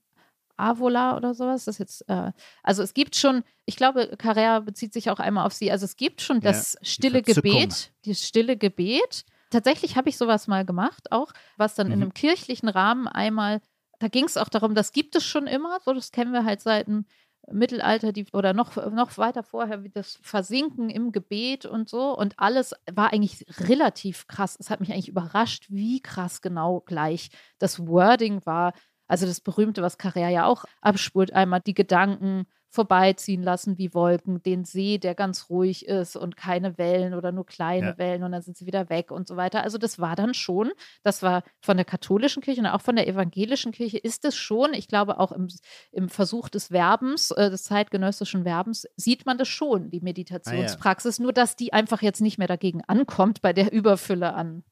Avola 0.57 1.15
oder 1.17 1.33
sowas. 1.33 1.65
Das 1.65 1.75
ist 1.75 1.79
jetzt, 1.79 2.09
äh, 2.09 2.31
also 2.63 2.83
es 2.83 2.93
gibt 2.93 3.15
schon, 3.15 3.43
ich 3.65 3.75
glaube, 3.75 4.15
Carrère 4.17 4.61
bezieht 4.61 4.93
sich 4.93 5.09
auch 5.09 5.19
einmal 5.19 5.45
auf 5.45 5.53
sie. 5.53 5.71
Also 5.71 5.85
es 5.85 5.95
gibt 5.95 6.21
schon 6.21 6.37
Ja, 6.37 6.41
das 6.51 6.77
stille 6.81 7.23
Verzückung. 7.23 7.51
Gebet, 7.51 7.93
das 8.05 8.21
stille 8.21 8.57
Gebet. 8.57 9.25
Tatsächlich 9.49 9.95
habe 9.97 10.09
ich 10.09 10.17
sowas 10.17 10.47
mal 10.47 10.65
gemacht, 10.65 11.11
auch, 11.11 11.31
was 11.57 11.75
dann 11.75 11.87
in 11.87 11.97
Mhm. 11.97 12.01
einem 12.03 12.13
kirchlichen 12.13 12.69
Rahmen 12.69 13.07
einmal, 13.07 13.61
da 13.99 14.07
ging 14.07 14.25
es 14.25 14.37
auch 14.37 14.49
darum, 14.49 14.73
das 14.75 14.91
gibt 14.91 15.15
es 15.15 15.23
schon 15.23 15.47
immer, 15.47 15.79
so 15.85 15.93
das 15.93 16.11
kennen 16.11 16.31
wir 16.33 16.43
halt 16.45 16.61
seit 16.61 16.87
dem 16.87 17.05
Mittelalter 17.51 18.13
die, 18.13 18.25
oder 18.31 18.53
noch, 18.53 18.75
noch 18.91 19.17
weiter 19.17 19.43
vorher, 19.43 19.83
wie 19.83 19.89
das 19.89 20.17
Versinken 20.21 20.89
im 20.89 21.11
Gebet 21.11 21.65
und 21.65 21.89
so. 21.89 22.17
Und 22.17 22.39
alles 22.39 22.73
war 22.91 23.11
eigentlich 23.11 23.45
relativ 23.59 24.27
krass. 24.27 24.55
Es 24.59 24.69
hat 24.69 24.79
mich 24.79 24.91
eigentlich 24.93 25.09
überrascht, 25.09 25.65
wie 25.69 25.99
krass 26.01 26.41
genau 26.41 26.79
gleich 26.85 27.31
das 27.59 27.85
Wording 27.85 28.45
war. 28.45 28.73
Also 29.07 29.25
das 29.25 29.41
Berühmte, 29.41 29.81
was 29.81 29.99
Carrère 29.99 30.29
ja 30.29 30.45
auch 30.45 30.65
abspult, 30.81 31.33
einmal 31.33 31.61
die 31.61 31.73
Gedanken 31.73 32.45
vorbeiziehen 32.73 33.43
lassen 33.43 33.77
wie 33.77 33.93
Wolken, 33.93 34.41
den 34.41 34.65
See, 34.65 34.97
der 34.97 35.13
ganz 35.13 35.47
ruhig 35.47 35.85
ist 35.87 36.15
und 36.15 36.35
keine 36.35 36.79
Wellen 36.79 37.13
oder 37.13 37.31
nur 37.31 37.45
kleine 37.45 37.89
Ja. 37.89 37.97
Wellen 37.99 38.23
und 38.23 38.31
dann 38.31 38.41
sind 38.41 38.57
sie 38.57 38.65
wieder 38.65 38.89
weg 38.89 39.11
und 39.11 39.27
so 39.27 39.35
weiter. 39.37 39.61
Also 39.63 39.77
das 39.77 39.99
war 39.99 40.15
dann 40.15 40.33
schon, 40.33 40.71
das 41.03 41.21
war 41.21 41.43
von 41.61 41.77
der 41.77 41.85
katholischen 41.85 42.41
Kirche 42.41 42.61
und 42.61 42.65
auch 42.67 42.81
von 42.81 42.95
der 42.95 43.07
evangelischen 43.07 43.73
Kirche 43.73 43.99
ist 43.99 44.25
es 44.25 44.35
schon, 44.35 44.73
ich 44.73 44.87
glaube 44.87 45.19
auch 45.19 45.31
im, 45.31 45.49
im 45.91 46.09
Versuch 46.09 46.49
des 46.49 46.69
Verbens, 46.71 47.29
äh, 47.29 47.51
des 47.51 47.63
zeitgenössischen 47.63 48.43
Verbens, 48.43 48.87
sieht 48.95 49.27
man 49.27 49.37
das 49.37 49.49
schon, 49.49 49.91
die 49.91 50.01
Meditationspraxis, 50.01 51.19
nur 51.19 51.31
dass 51.31 51.55
die 51.55 51.73
einfach 51.73 52.01
jetzt 52.01 52.21
nicht 52.21 52.39
mehr 52.39 52.47
dagegen 52.47 52.81
ankommt 52.87 53.43
bei 53.43 53.53
der 53.53 53.71
Überfülle 53.71 54.33
an, 54.33 54.63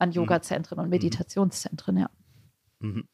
an 0.00 0.10
Yoga-Zentren 0.10 0.80
und 0.80 0.88
Meditationszentren, 0.88 1.98
ja. 1.98 2.10
Mhm. 2.80 3.06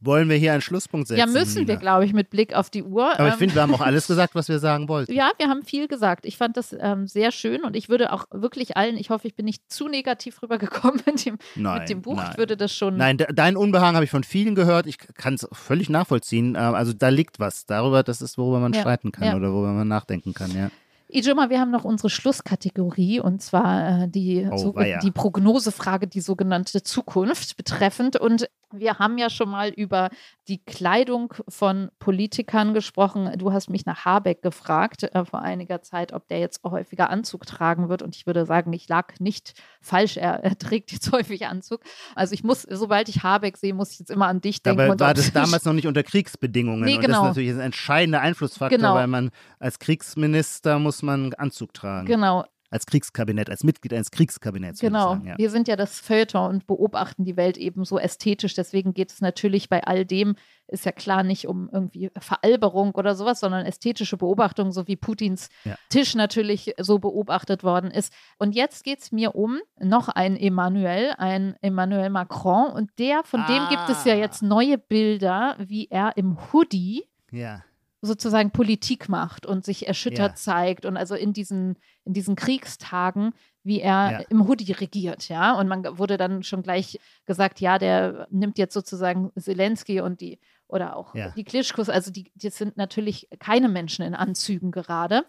Wollen 0.00 0.28
wir 0.28 0.36
hier 0.36 0.52
einen 0.52 0.60
Schlusspunkt 0.62 1.08
setzen? 1.08 1.18
Ja, 1.18 1.26
müssen 1.26 1.66
wir, 1.66 1.76
glaube 1.76 2.04
ich, 2.04 2.12
mit 2.12 2.30
Blick 2.30 2.54
auf 2.54 2.70
die 2.70 2.84
Uhr. 2.84 3.12
Aber 3.18 3.26
ich 3.26 3.32
Ähm, 3.32 3.38
finde, 3.38 3.54
wir 3.56 3.62
haben 3.62 3.74
auch 3.74 3.80
alles 3.80 4.06
gesagt, 4.06 4.34
was 4.36 4.48
wir 4.48 4.60
sagen 4.60 4.88
wollten. 4.88 5.12
ja, 5.12 5.30
wir 5.38 5.48
haben 5.48 5.64
viel 5.64 5.88
gesagt. 5.88 6.24
Ich 6.24 6.36
fand 6.36 6.56
das 6.56 6.76
ähm, 6.78 7.08
sehr 7.08 7.32
schön 7.32 7.62
und 7.64 7.74
ich 7.74 7.88
würde 7.88 8.12
auch 8.12 8.26
wirklich 8.30 8.76
allen, 8.76 8.96
ich 8.96 9.10
hoffe, 9.10 9.26
ich 9.26 9.34
bin 9.34 9.44
nicht 9.44 9.62
zu 9.72 9.88
negativ 9.88 10.40
rübergekommen 10.42 11.00
mit 11.06 11.26
dem, 11.26 11.38
Nein, 11.56 11.80
mit 11.80 11.88
dem 11.88 12.02
Buch. 12.02 12.14
nein. 12.16 12.28
Ich 12.32 12.38
würde 12.38 12.56
das 12.56 12.72
schon. 12.72 12.96
Nein, 12.96 13.18
de 13.18 13.26
dein 13.34 13.56
Unbehagen 13.56 13.96
habe 13.96 14.04
ich 14.04 14.10
von 14.10 14.22
vielen 14.22 14.54
gehört. 14.54 14.86
Ich 14.86 14.98
kann 14.98 15.34
es 15.34 15.48
völlig 15.52 15.88
nachvollziehen. 15.88 16.54
Ähm, 16.56 16.74
Also 16.74 16.92
da 16.92 17.08
liegt 17.08 17.40
was. 17.40 17.66
Darüber, 17.66 18.02
das 18.04 18.22
ist, 18.22 18.38
worüber 18.38 18.60
man 18.60 18.72
Ja, 18.72 18.80
streiten 18.80 19.10
kann 19.10 19.24
ja. 19.26 19.36
oder 19.36 19.52
worüber 19.52 19.72
man 19.72 19.88
nachdenken 19.88 20.32
kann, 20.32 20.54
ja. 20.54 20.70
Ijoma, 21.10 21.48
wir 21.48 21.58
haben 21.60 21.70
noch 21.70 21.84
unsere 21.84 22.10
Schlusskategorie 22.10 23.20
und 23.20 23.40
zwar 23.42 24.02
äh, 24.04 24.08
die, 24.08 24.46
Oh, 24.50 24.56
so, 24.56 24.74
die 25.02 25.10
Prognosefrage, 25.10 26.06
die 26.06 26.20
sogenannte 26.20 26.82
Zukunft 26.82 27.56
betreffend. 27.56 28.16
Und 28.16 28.48
wir 28.74 28.98
haben 28.98 29.16
ja 29.16 29.30
schon 29.30 29.48
mal 29.48 29.70
über 29.70 30.10
die 30.48 30.58
Kleidung 30.62 31.32
von 31.48 31.90
Politikern 31.98 32.74
gesprochen. 32.74 33.32
Du 33.38 33.52
hast 33.52 33.70
mich 33.70 33.86
nach 33.86 34.04
Habeck 34.04 34.42
gefragt 34.42 35.04
äh, 35.04 35.24
vor 35.24 35.40
einiger 35.40 35.80
Zeit, 35.80 36.12
ob 36.12 36.28
der 36.28 36.40
jetzt 36.40 36.62
häufiger 36.64 37.08
Anzug 37.08 37.46
tragen 37.46 37.88
wird. 37.88 38.02
Und 38.02 38.14
ich 38.14 38.26
würde 38.26 38.44
sagen, 38.44 38.70
ich 38.74 38.86
lag 38.88 39.18
nicht 39.18 39.54
falsch. 39.80 40.18
Er, 40.18 40.44
er 40.44 40.58
trägt 40.58 40.92
jetzt 40.92 41.10
häufig 41.12 41.46
Anzug. 41.46 41.80
Also 42.14 42.34
ich 42.34 42.44
muss, 42.44 42.62
sobald 42.68 43.08
ich 43.08 43.22
Habeck 43.22 43.56
sehe, 43.56 43.72
muss 43.72 43.92
ich 43.92 44.00
jetzt 44.00 44.10
immer 44.10 44.26
an 44.26 44.42
dich 44.42 44.62
denken. 44.62 44.90
Und 44.90 45.00
war 45.00 45.14
das 45.14 45.32
damals 45.32 45.64
noch 45.64 45.72
nicht 45.72 45.86
unter 45.86 46.02
Kriegsbedingungen. 46.02 46.84
Nee, 46.84 46.96
Und 46.96 47.02
das 47.04 47.06
genau. 47.06 47.22
ist 47.22 47.28
natürlich 47.28 47.50
ein 47.52 47.60
entscheidender 47.60 48.20
Einflussfaktor, 48.20 48.76
Genau. 48.76 48.94
weil 48.94 49.06
man 49.06 49.30
als 49.58 49.78
Kriegsminister 49.78 50.78
muss 50.78 50.97
man 51.02 51.34
Anzug 51.34 51.72
tragen. 51.74 52.06
Genau, 52.06 52.44
Als 52.70 52.84
Kriegskabinett, 52.84 53.48
als 53.48 53.64
Mitglied 53.64 53.94
eines 53.94 54.10
Kriegskabinetts. 54.10 54.80
Genau, 54.80 55.12
Sagen, 55.14 55.26
ja. 55.26 55.38
wir 55.38 55.48
sind 55.50 55.68
ja 55.68 55.76
das 55.76 56.00
Feuilleton 56.00 56.50
und 56.50 56.66
beobachten 56.66 57.24
die 57.24 57.36
Welt 57.38 57.56
eben 57.56 57.84
so 57.86 57.98
ästhetisch. 57.98 58.52
Deswegen 58.54 58.92
geht 58.92 59.10
es 59.10 59.22
natürlich 59.22 59.70
bei 59.70 59.84
all 59.84 60.04
dem, 60.04 60.36
ist 60.66 60.84
ja 60.84 60.92
klar, 60.92 61.22
nicht 61.22 61.48
um 61.48 61.70
irgendwie 61.72 62.10
Veralberung 62.18 62.90
oder 62.94 63.14
sowas, 63.14 63.40
sondern 63.40 63.64
ästhetische 63.64 64.18
Beobachtung, 64.18 64.70
so 64.70 64.86
wie 64.86 64.96
Putins 64.96 65.48
Ja. 65.64 65.76
Tisch 65.88 66.14
natürlich 66.14 66.74
so 66.78 66.98
beobachtet 66.98 67.64
worden 67.64 67.90
ist. 67.90 68.12
Und 68.38 68.54
jetzt 68.54 68.84
geht 68.84 68.98
es 69.00 69.12
mir 69.12 69.34
um 69.34 69.60
noch 69.80 70.10
ein 70.10 70.36
Emmanuel, 70.36 71.14
ein 71.16 71.56
Emmanuel 71.62 72.10
Macron. 72.10 72.70
Und 72.70 72.90
der, 72.98 73.22
von 73.24 73.46
dem 73.48 73.66
gibt 73.70 73.88
es 73.88 74.04
ja 74.04 74.12
Ah. 74.12 74.18
jetzt 74.18 74.42
neue 74.42 74.76
Bilder, 74.76 75.56
wie 75.58 75.86
er 75.88 76.18
im 76.18 76.36
Hoodie 76.52 77.04
ja. 77.30 77.62
Sozusagen 78.00 78.50
Politik 78.52 79.08
macht 79.08 79.44
und 79.44 79.64
sich 79.64 79.86
erschüttert 79.88 80.32
Ja. 80.32 80.34
zeigt 80.36 80.84
und 80.86 80.96
also 80.96 81.14
in 81.14 81.32
diesen, 81.32 81.76
in 82.04 82.12
diesen 82.12 82.36
Kriegstagen, 82.36 83.32
wie 83.64 83.80
er 83.80 84.10
Ja. 84.12 84.18
im 84.28 84.46
Hoodie 84.46 84.72
regiert, 84.72 85.28
ja. 85.28 85.52
Und 85.58 85.68
man 85.68 85.98
wurde 85.98 86.16
dann 86.16 86.42
schon 86.42 86.62
gleich 86.62 87.00
gesagt, 87.26 87.60
ja, 87.60 87.78
der 87.78 88.28
nimmt 88.30 88.56
jetzt 88.58 88.74
sozusagen 88.74 89.32
Zelensky 89.38 90.00
und 90.00 90.20
die 90.20 90.38
oder 90.68 90.96
auch 90.96 91.14
Ja. 91.14 91.30
die 91.30 91.44
Klitschkos, 91.44 91.88
also 91.88 92.10
die, 92.10 92.30
die 92.34 92.50
sind 92.50 92.76
natürlich 92.76 93.28
keine 93.40 93.68
Menschen 93.68 94.04
in 94.04 94.14
Anzügen 94.14 94.70
gerade. 94.70 95.24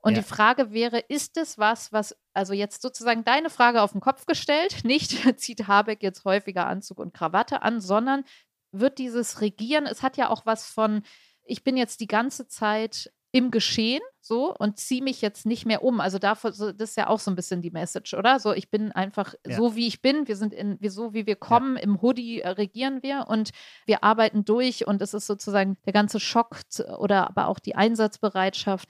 Und 0.00 0.16
die 0.18 0.22
Frage 0.22 0.70
wäre, 0.72 0.98
ist 0.98 1.36
es 1.38 1.56
was, 1.58 1.90
was, 1.92 2.14
also 2.34 2.52
jetzt 2.52 2.82
sozusagen 2.82 3.24
deine 3.24 3.48
Frage 3.48 3.80
auf 3.80 3.92
den 3.92 4.00
Kopf 4.02 4.26
gestellt, 4.26 4.76
nicht 4.84 5.38
zieht 5.40 5.66
Habeck 5.66 6.02
jetzt 6.02 6.24
häufiger 6.24 6.66
Anzug 6.66 6.98
und 6.98 7.12
Krawatte 7.14 7.62
an, 7.62 7.80
sondern 7.80 8.24
wird 8.70 8.98
dieses 8.98 9.40
Regieren, 9.40 9.86
es 9.86 10.02
hat 10.02 10.16
ja 10.16 10.28
auch 10.30 10.44
was 10.46 10.66
von, 10.70 11.02
ich 11.44 11.64
bin 11.64 11.76
jetzt 11.76 12.00
die 12.00 12.06
ganze 12.06 12.46
Zeit 12.48 13.12
im 13.32 13.50
Geschehen 13.50 14.00
so 14.20 14.54
und 14.56 14.78
ziehe 14.78 15.02
mich 15.02 15.20
jetzt 15.20 15.44
nicht 15.44 15.66
mehr 15.66 15.82
um. 15.82 16.00
Also 16.00 16.18
davor, 16.20 16.52
so, 16.52 16.70
das 16.70 16.90
ist 16.90 16.96
ja 16.96 17.08
auch 17.08 17.18
so 17.18 17.32
ein 17.32 17.34
bisschen 17.34 17.62
die 17.62 17.72
Message, 17.72 18.14
oder? 18.14 18.38
So, 18.38 18.52
ich 18.52 18.70
bin 18.70 18.92
einfach 18.92 19.34
Ja. 19.44 19.56
so, 19.56 19.74
wie 19.74 19.88
ich 19.88 20.00
bin. 20.02 20.28
Wir 20.28 20.36
sind 20.36 20.54
in, 20.54 20.80
wir, 20.80 20.90
so 20.92 21.14
wie 21.14 21.26
wir 21.26 21.34
kommen, 21.34 21.76
im 21.76 22.00
Hoodie 22.00 22.42
äh, 22.42 22.48
regieren 22.50 23.02
wir 23.02 23.24
und 23.28 23.50
wir 23.86 24.04
arbeiten 24.04 24.44
durch 24.44 24.86
und 24.86 25.02
es 25.02 25.14
ist 25.14 25.26
sozusagen 25.26 25.76
der 25.84 25.92
ganze 25.92 26.20
Schock 26.20 26.60
oder 26.98 27.28
aber 27.28 27.48
auch 27.48 27.58
die 27.58 27.74
Einsatzbereitschaft 27.74 28.88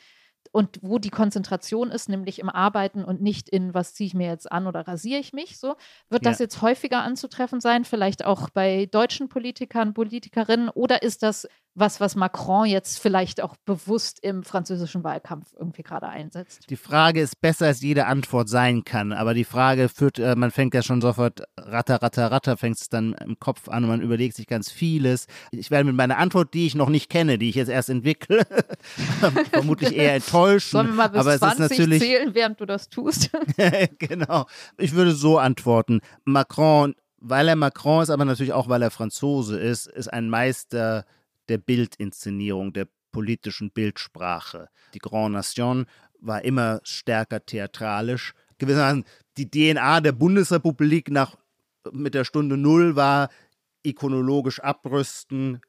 und 0.52 0.78
wo 0.82 0.98
die 0.98 1.10
Konzentration 1.10 1.90
ist, 1.90 2.08
nämlich 2.10 2.38
im 2.38 2.50
Arbeiten 2.50 3.02
und 3.02 3.22
nicht 3.22 3.48
in, 3.48 3.72
was 3.74 3.94
ziehe 3.94 4.06
ich 4.08 4.14
mir 4.14 4.28
jetzt 4.28 4.52
an 4.52 4.66
oder 4.66 4.86
rasiere 4.86 5.18
ich 5.20 5.32
mich, 5.32 5.58
so. 5.58 5.74
Wird 6.10 6.26
das 6.26 6.38
Ja. 6.38 6.44
jetzt 6.44 6.60
häufiger 6.62 7.02
anzutreffen 7.02 7.60
sein, 7.60 7.84
vielleicht 7.86 8.24
auch 8.24 8.50
bei 8.50 8.86
deutschen 8.86 9.28
Politikern, 9.30 9.94
Politikerinnen, 9.94 10.68
oder 10.68 11.02
ist 11.02 11.22
das 11.22 11.48
was, 11.74 12.00
was 12.00 12.14
Macron 12.14 12.66
jetzt 12.66 13.00
vielleicht 13.00 13.40
auch 13.40 13.56
bewusst 13.64 14.20
im 14.22 14.44
französischen 14.44 15.02
Wahlkampf 15.02 15.54
irgendwie 15.58 15.82
gerade 15.82 16.08
einsetzt? 16.08 16.70
Die 16.70 16.76
Frage 16.76 17.20
ist 17.20 17.40
besser, 17.40 17.66
als 17.66 17.82
jede 17.82 18.06
Antwort 18.06 18.48
sein 18.48 18.84
kann. 18.84 19.12
Aber 19.12 19.34
die 19.34 19.44
Frage 19.44 19.88
führt, 19.88 20.18
äh, 20.20 20.36
man 20.36 20.52
fängt 20.52 20.74
ja 20.74 20.82
schon 20.82 21.00
sofort 21.00 21.42
ratter, 21.58 22.00
ratter, 22.00 22.30
ratter, 22.30 22.56
fängt 22.56 22.76
es 22.76 22.88
dann 22.88 23.14
im 23.14 23.38
Kopf 23.40 23.68
an 23.68 23.84
und 23.84 23.90
man 23.90 24.00
überlegt 24.02 24.36
sich 24.36 24.46
ganz 24.46 24.70
vieles. 24.70 25.26
Ich 25.50 25.72
werde 25.72 25.84
mit 25.84 25.96
meiner 25.96 26.18
Antwort, 26.18 26.54
die 26.54 26.66
ich 26.66 26.76
noch 26.76 26.88
nicht 26.88 27.10
kenne, 27.10 27.38
die 27.38 27.48
ich 27.48 27.56
jetzt 27.56 27.70
erst 27.70 27.90
entwickle, 27.90 28.46
vermutlich 29.52 29.96
eher 29.96 30.14
enttäuschen. 30.14 30.70
Sollen 30.70 30.88
wir 30.88 30.94
mal 30.94 31.08
bis 31.08 31.20
aber 31.20 31.30
es 31.30 31.42
ist 31.42 31.56
20 31.56 31.78
natürlich 31.78 32.02
zählen, 32.02 32.34
während 32.34 32.60
du 32.60 32.66
das 32.66 32.88
tust? 32.88 33.30
genau. 33.98 34.46
Ich 34.78 34.92
würde 34.92 35.12
so 35.12 35.38
antworten. 35.38 36.00
Macron, 36.24 36.94
weil 37.18 37.48
er 37.48 37.56
Macron 37.56 38.02
ist, 38.02 38.10
aber 38.10 38.24
natürlich 38.24 38.52
auch, 38.52 38.68
weil 38.68 38.82
er 38.82 38.92
Franzose 38.92 39.58
ist, 39.58 39.88
ist 39.88 40.12
ein 40.12 40.30
Meister 40.30 41.04
der 41.48 41.58
Bildinszenierung, 41.58 42.72
der 42.72 42.88
politischen 43.12 43.70
Bildsprache. 43.70 44.68
Die 44.94 44.98
Grand 44.98 45.34
Nation 45.34 45.86
war 46.20 46.44
immer 46.44 46.80
stärker 46.82 47.44
theatralisch. 47.44 48.34
Gewissermaßen 48.58 49.04
die 49.36 49.50
DNA 49.50 50.00
der 50.00 50.12
Bundesrepublik 50.12 51.10
nach 51.10 51.36
mit 51.92 52.14
der 52.14 52.24
Stunde 52.24 52.56
Null 52.56 52.96
war 52.96 53.28
ikonologisch 53.82 54.60
abrüsten, 54.60 55.60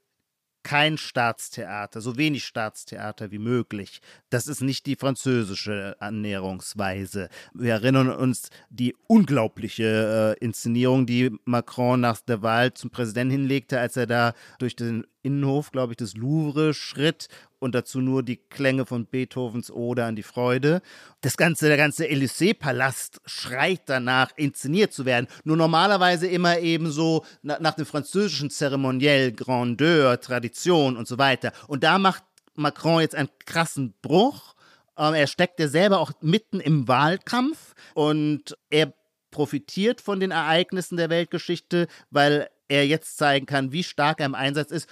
kein 0.64 0.98
Staatstheater, 0.98 2.02
so 2.02 2.18
wenig 2.18 2.44
Staatstheater 2.44 3.30
wie 3.30 3.38
möglich. 3.38 4.02
Das 4.32 4.48
ist 4.48 4.62
nicht 4.62 4.88
die 4.88 4.96
französische 4.96 5.96
Annäherungsweise. 6.00 7.30
Wir 7.54 7.74
erinnern 7.74 8.10
uns 8.10 8.50
die 8.70 8.96
unglaubliche 9.08 10.36
äh, 10.40 10.44
Inszenierung, 10.44 11.06
die 11.06 11.38
Macron 11.46 12.02
nach 12.02 12.20
der 12.22 12.42
Wahl 12.42 12.74
zum 12.74 12.90
Präsidenten 12.90 13.32
hinlegte, 13.32 13.80
als 13.80 13.96
er 13.96 14.08
da 14.08 14.34
durch 14.58 14.76
den 14.76 15.06
Innenhof, 15.26 15.72
glaube 15.72 15.94
ich, 15.94 15.98
des 15.98 16.16
Louvre 16.16 16.74
schritt 16.74 17.28
und 17.60 17.74
dazu 17.74 18.00
nur 18.00 18.22
die 18.22 18.38
Klänge 18.38 18.86
von 18.86 19.08
Beethovens 19.08 19.72
Ode 19.72 20.06
an 20.06 20.16
die 20.16 20.24
Freude. 20.24 20.82
Das 21.22 21.36
ganze, 21.36 21.68
der 21.68 21.78
ganze 21.78 22.06
Élysée-Palast 22.06 23.22
schreit 23.26 23.82
danach, 23.88 24.32
inszeniert 24.36 24.94
zu 24.94 25.06
werden. 25.06 25.28
Nur 25.44 25.58
normalerweise 25.58 26.28
immer 26.28 26.60
eben 26.60 26.92
so 26.92 27.26
nach, 27.42 27.60
nach 27.60 27.74
dem 27.74 27.88
französischen 27.88 28.52
Zeremoniell, 28.52 29.32
Grandeur, 29.32 30.22
Tradition 30.22 30.96
und 30.96 31.08
so 31.08 31.18
weiter. 31.18 31.52
Und 31.68 31.84
da 31.84 31.98
macht 31.98 32.24
Macron 32.54 33.02
jetzt 33.02 33.16
einen 33.16 33.30
krassen 33.46 33.96
Bruch. 34.02 34.54
Ähm, 34.98 35.16
er 35.16 35.28
steckt 35.28 35.60
ja 35.60 35.68
selber 35.68 36.00
auch 36.00 36.12
mitten 36.22 36.60
im 36.60 36.88
Wahlkampf 36.88 37.74
und 37.96 38.56
er 38.70 38.94
profitiert 39.32 40.02
von 40.02 40.20
den 40.20 40.32
Ereignissen 40.32 40.98
der 40.98 41.10
Weltgeschichte, 41.10 41.88
weil 42.10 42.48
er 42.68 42.86
jetzt 42.86 43.18
zeigen 43.18 43.46
kann, 43.46 43.72
wie 43.72 43.84
stark 43.84 44.20
er 44.20 44.28
im 44.28 44.36
Einsatz 44.36 44.72
ist 44.72 44.88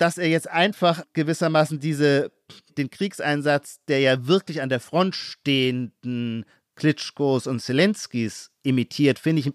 dass 0.00 0.16
er 0.16 0.28
jetzt 0.28 0.48
einfach 0.48 1.02
gewissermaßen 1.12 1.78
diese, 1.78 2.32
den 2.78 2.88
Kriegseinsatz 2.88 3.80
der 3.86 4.00
ja 4.00 4.26
wirklich 4.26 4.62
an 4.62 4.70
der 4.70 4.80
Front 4.80 5.14
stehenden 5.14 6.46
Klitschkos 6.74 7.46
und 7.46 7.60
Zelenskis 7.60 8.50
imitiert, 8.62 9.18
finde 9.18 9.40
ich 9.40 9.52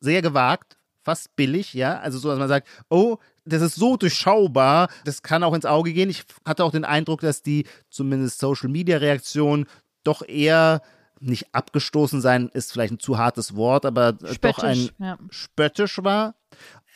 sehr 0.00 0.20
gewagt, 0.20 0.76
fast 1.02 1.34
billig, 1.34 1.72
ja. 1.72 1.98
Also 1.98 2.18
so, 2.18 2.28
dass 2.28 2.38
man 2.38 2.48
sagt, 2.48 2.68
oh, 2.90 3.16
das 3.46 3.62
ist 3.62 3.76
so 3.76 3.96
durchschaubar, 3.96 4.90
das 5.06 5.22
kann 5.22 5.42
auch 5.42 5.54
ins 5.54 5.64
Auge 5.64 5.94
gehen. 5.94 6.10
Ich 6.10 6.24
hatte 6.44 6.64
auch 6.64 6.72
den 6.72 6.84
Eindruck, 6.84 7.22
dass 7.22 7.40
die 7.40 7.64
zumindest 7.88 8.38
Social 8.38 8.68
Media 8.68 8.98
Reaktion 8.98 9.66
doch 10.04 10.20
eher 10.28 10.82
nicht 11.20 11.54
abgestoßen 11.54 12.20
sein, 12.20 12.50
ist 12.52 12.70
vielleicht 12.70 12.92
ein 12.92 13.00
zu 13.00 13.16
hartes 13.16 13.56
Wort, 13.56 13.86
aber 13.86 14.18
spöttisch, 14.18 14.38
doch 14.42 14.58
ein 14.62 14.90
ja. 14.98 15.18
spöttisch 15.30 16.04
war. 16.04 16.34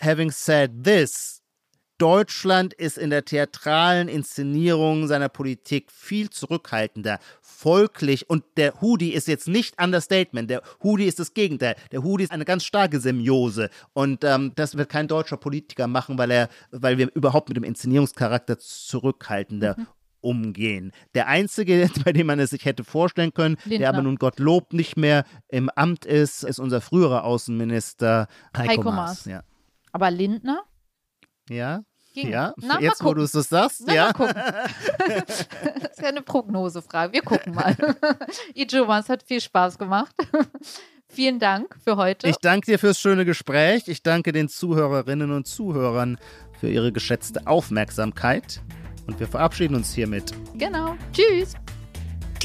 Having 0.00 0.30
said 0.30 0.84
this, 0.84 1.39
Deutschland 2.00 2.72
ist 2.72 2.96
in 2.96 3.10
der 3.10 3.26
theatralen 3.26 4.08
Inszenierung 4.08 5.06
seiner 5.06 5.28
Politik 5.28 5.90
viel 5.92 6.30
zurückhaltender, 6.30 7.18
folglich. 7.42 8.30
Und 8.30 8.42
der 8.56 8.80
Hudi 8.80 9.10
ist 9.10 9.28
jetzt 9.28 9.48
nicht 9.48 9.80
Understatement. 9.82 10.48
Der 10.48 10.62
Hudi 10.82 11.04
ist 11.04 11.18
das 11.18 11.34
Gegenteil. 11.34 11.76
Der 11.92 12.02
Hudi 12.02 12.24
ist 12.24 12.32
eine 12.32 12.46
ganz 12.46 12.64
starke 12.64 13.00
Symbiose. 13.00 13.68
Und 13.92 14.24
ähm, 14.24 14.52
das 14.54 14.78
wird 14.78 14.88
kein 14.88 15.08
deutscher 15.08 15.36
Politiker 15.36 15.88
machen, 15.88 16.16
weil 16.16 16.30
er, 16.30 16.48
weil 16.70 16.96
wir 16.96 17.10
überhaupt 17.14 17.50
mit 17.50 17.56
dem 17.58 17.64
Inszenierungscharakter 17.64 18.58
zurückhaltender 18.58 19.76
mhm 19.78 19.86
umgehen. 20.22 20.92
Der 21.14 21.28
einzige, 21.28 21.88
bei 22.04 22.12
dem 22.12 22.26
man 22.26 22.38
es 22.40 22.50
sich 22.50 22.66
hätte 22.66 22.84
vorstellen 22.84 23.32
können, 23.32 23.56
Lindner. 23.64 23.78
der 23.78 23.88
aber 23.88 24.02
nun 24.02 24.16
Gottlob 24.16 24.74
nicht 24.74 24.98
mehr 24.98 25.24
im 25.48 25.70
Amt 25.70 26.04
ist, 26.04 26.44
ist 26.44 26.58
unser 26.58 26.82
früherer 26.82 27.24
Außenminister 27.24 28.28
Heiko, 28.54 28.70
Heiko 28.70 28.92
Maas. 28.92 28.94
Maas. 28.94 29.24
Ja. 29.24 29.42
Aber 29.92 30.10
Lindner? 30.10 30.62
Ja. 31.48 31.84
Ging. 32.22 32.30
Ja, 32.30 32.54
Na, 32.56 32.80
jetzt 32.80 33.02
wo 33.04 33.14
du 33.14 33.22
es 33.22 33.32
sagst, 33.32 33.82
Na, 33.86 33.94
ja. 33.94 34.12
das 34.12 35.40
ist 35.92 36.00
ja 36.02 36.08
eine 36.08 36.22
Prognosefrage. 36.22 37.12
Wir 37.12 37.22
gucken 37.22 37.54
mal. 37.54 37.76
Ijoma, 38.54 38.98
es 39.00 39.08
hat 39.08 39.22
viel 39.22 39.40
Spaß 39.40 39.78
gemacht. 39.78 40.14
Vielen 41.08 41.40
Dank 41.40 41.76
für 41.82 41.96
heute. 41.96 42.28
Ich 42.28 42.36
danke 42.36 42.66
dir 42.66 42.78
fürs 42.78 43.00
schöne 43.00 43.24
Gespräch. 43.24 43.88
Ich 43.88 44.02
danke 44.04 44.30
den 44.30 44.48
Zuhörerinnen 44.48 45.32
und 45.32 45.46
Zuhörern 45.48 46.18
für 46.60 46.68
ihre 46.68 46.92
geschätzte 46.92 47.48
Aufmerksamkeit. 47.48 48.60
Und 49.08 49.18
wir 49.18 49.26
verabschieden 49.26 49.74
uns 49.74 49.92
hiermit. 49.92 50.32
Genau. 50.54 50.94
Tschüss. 51.12 51.54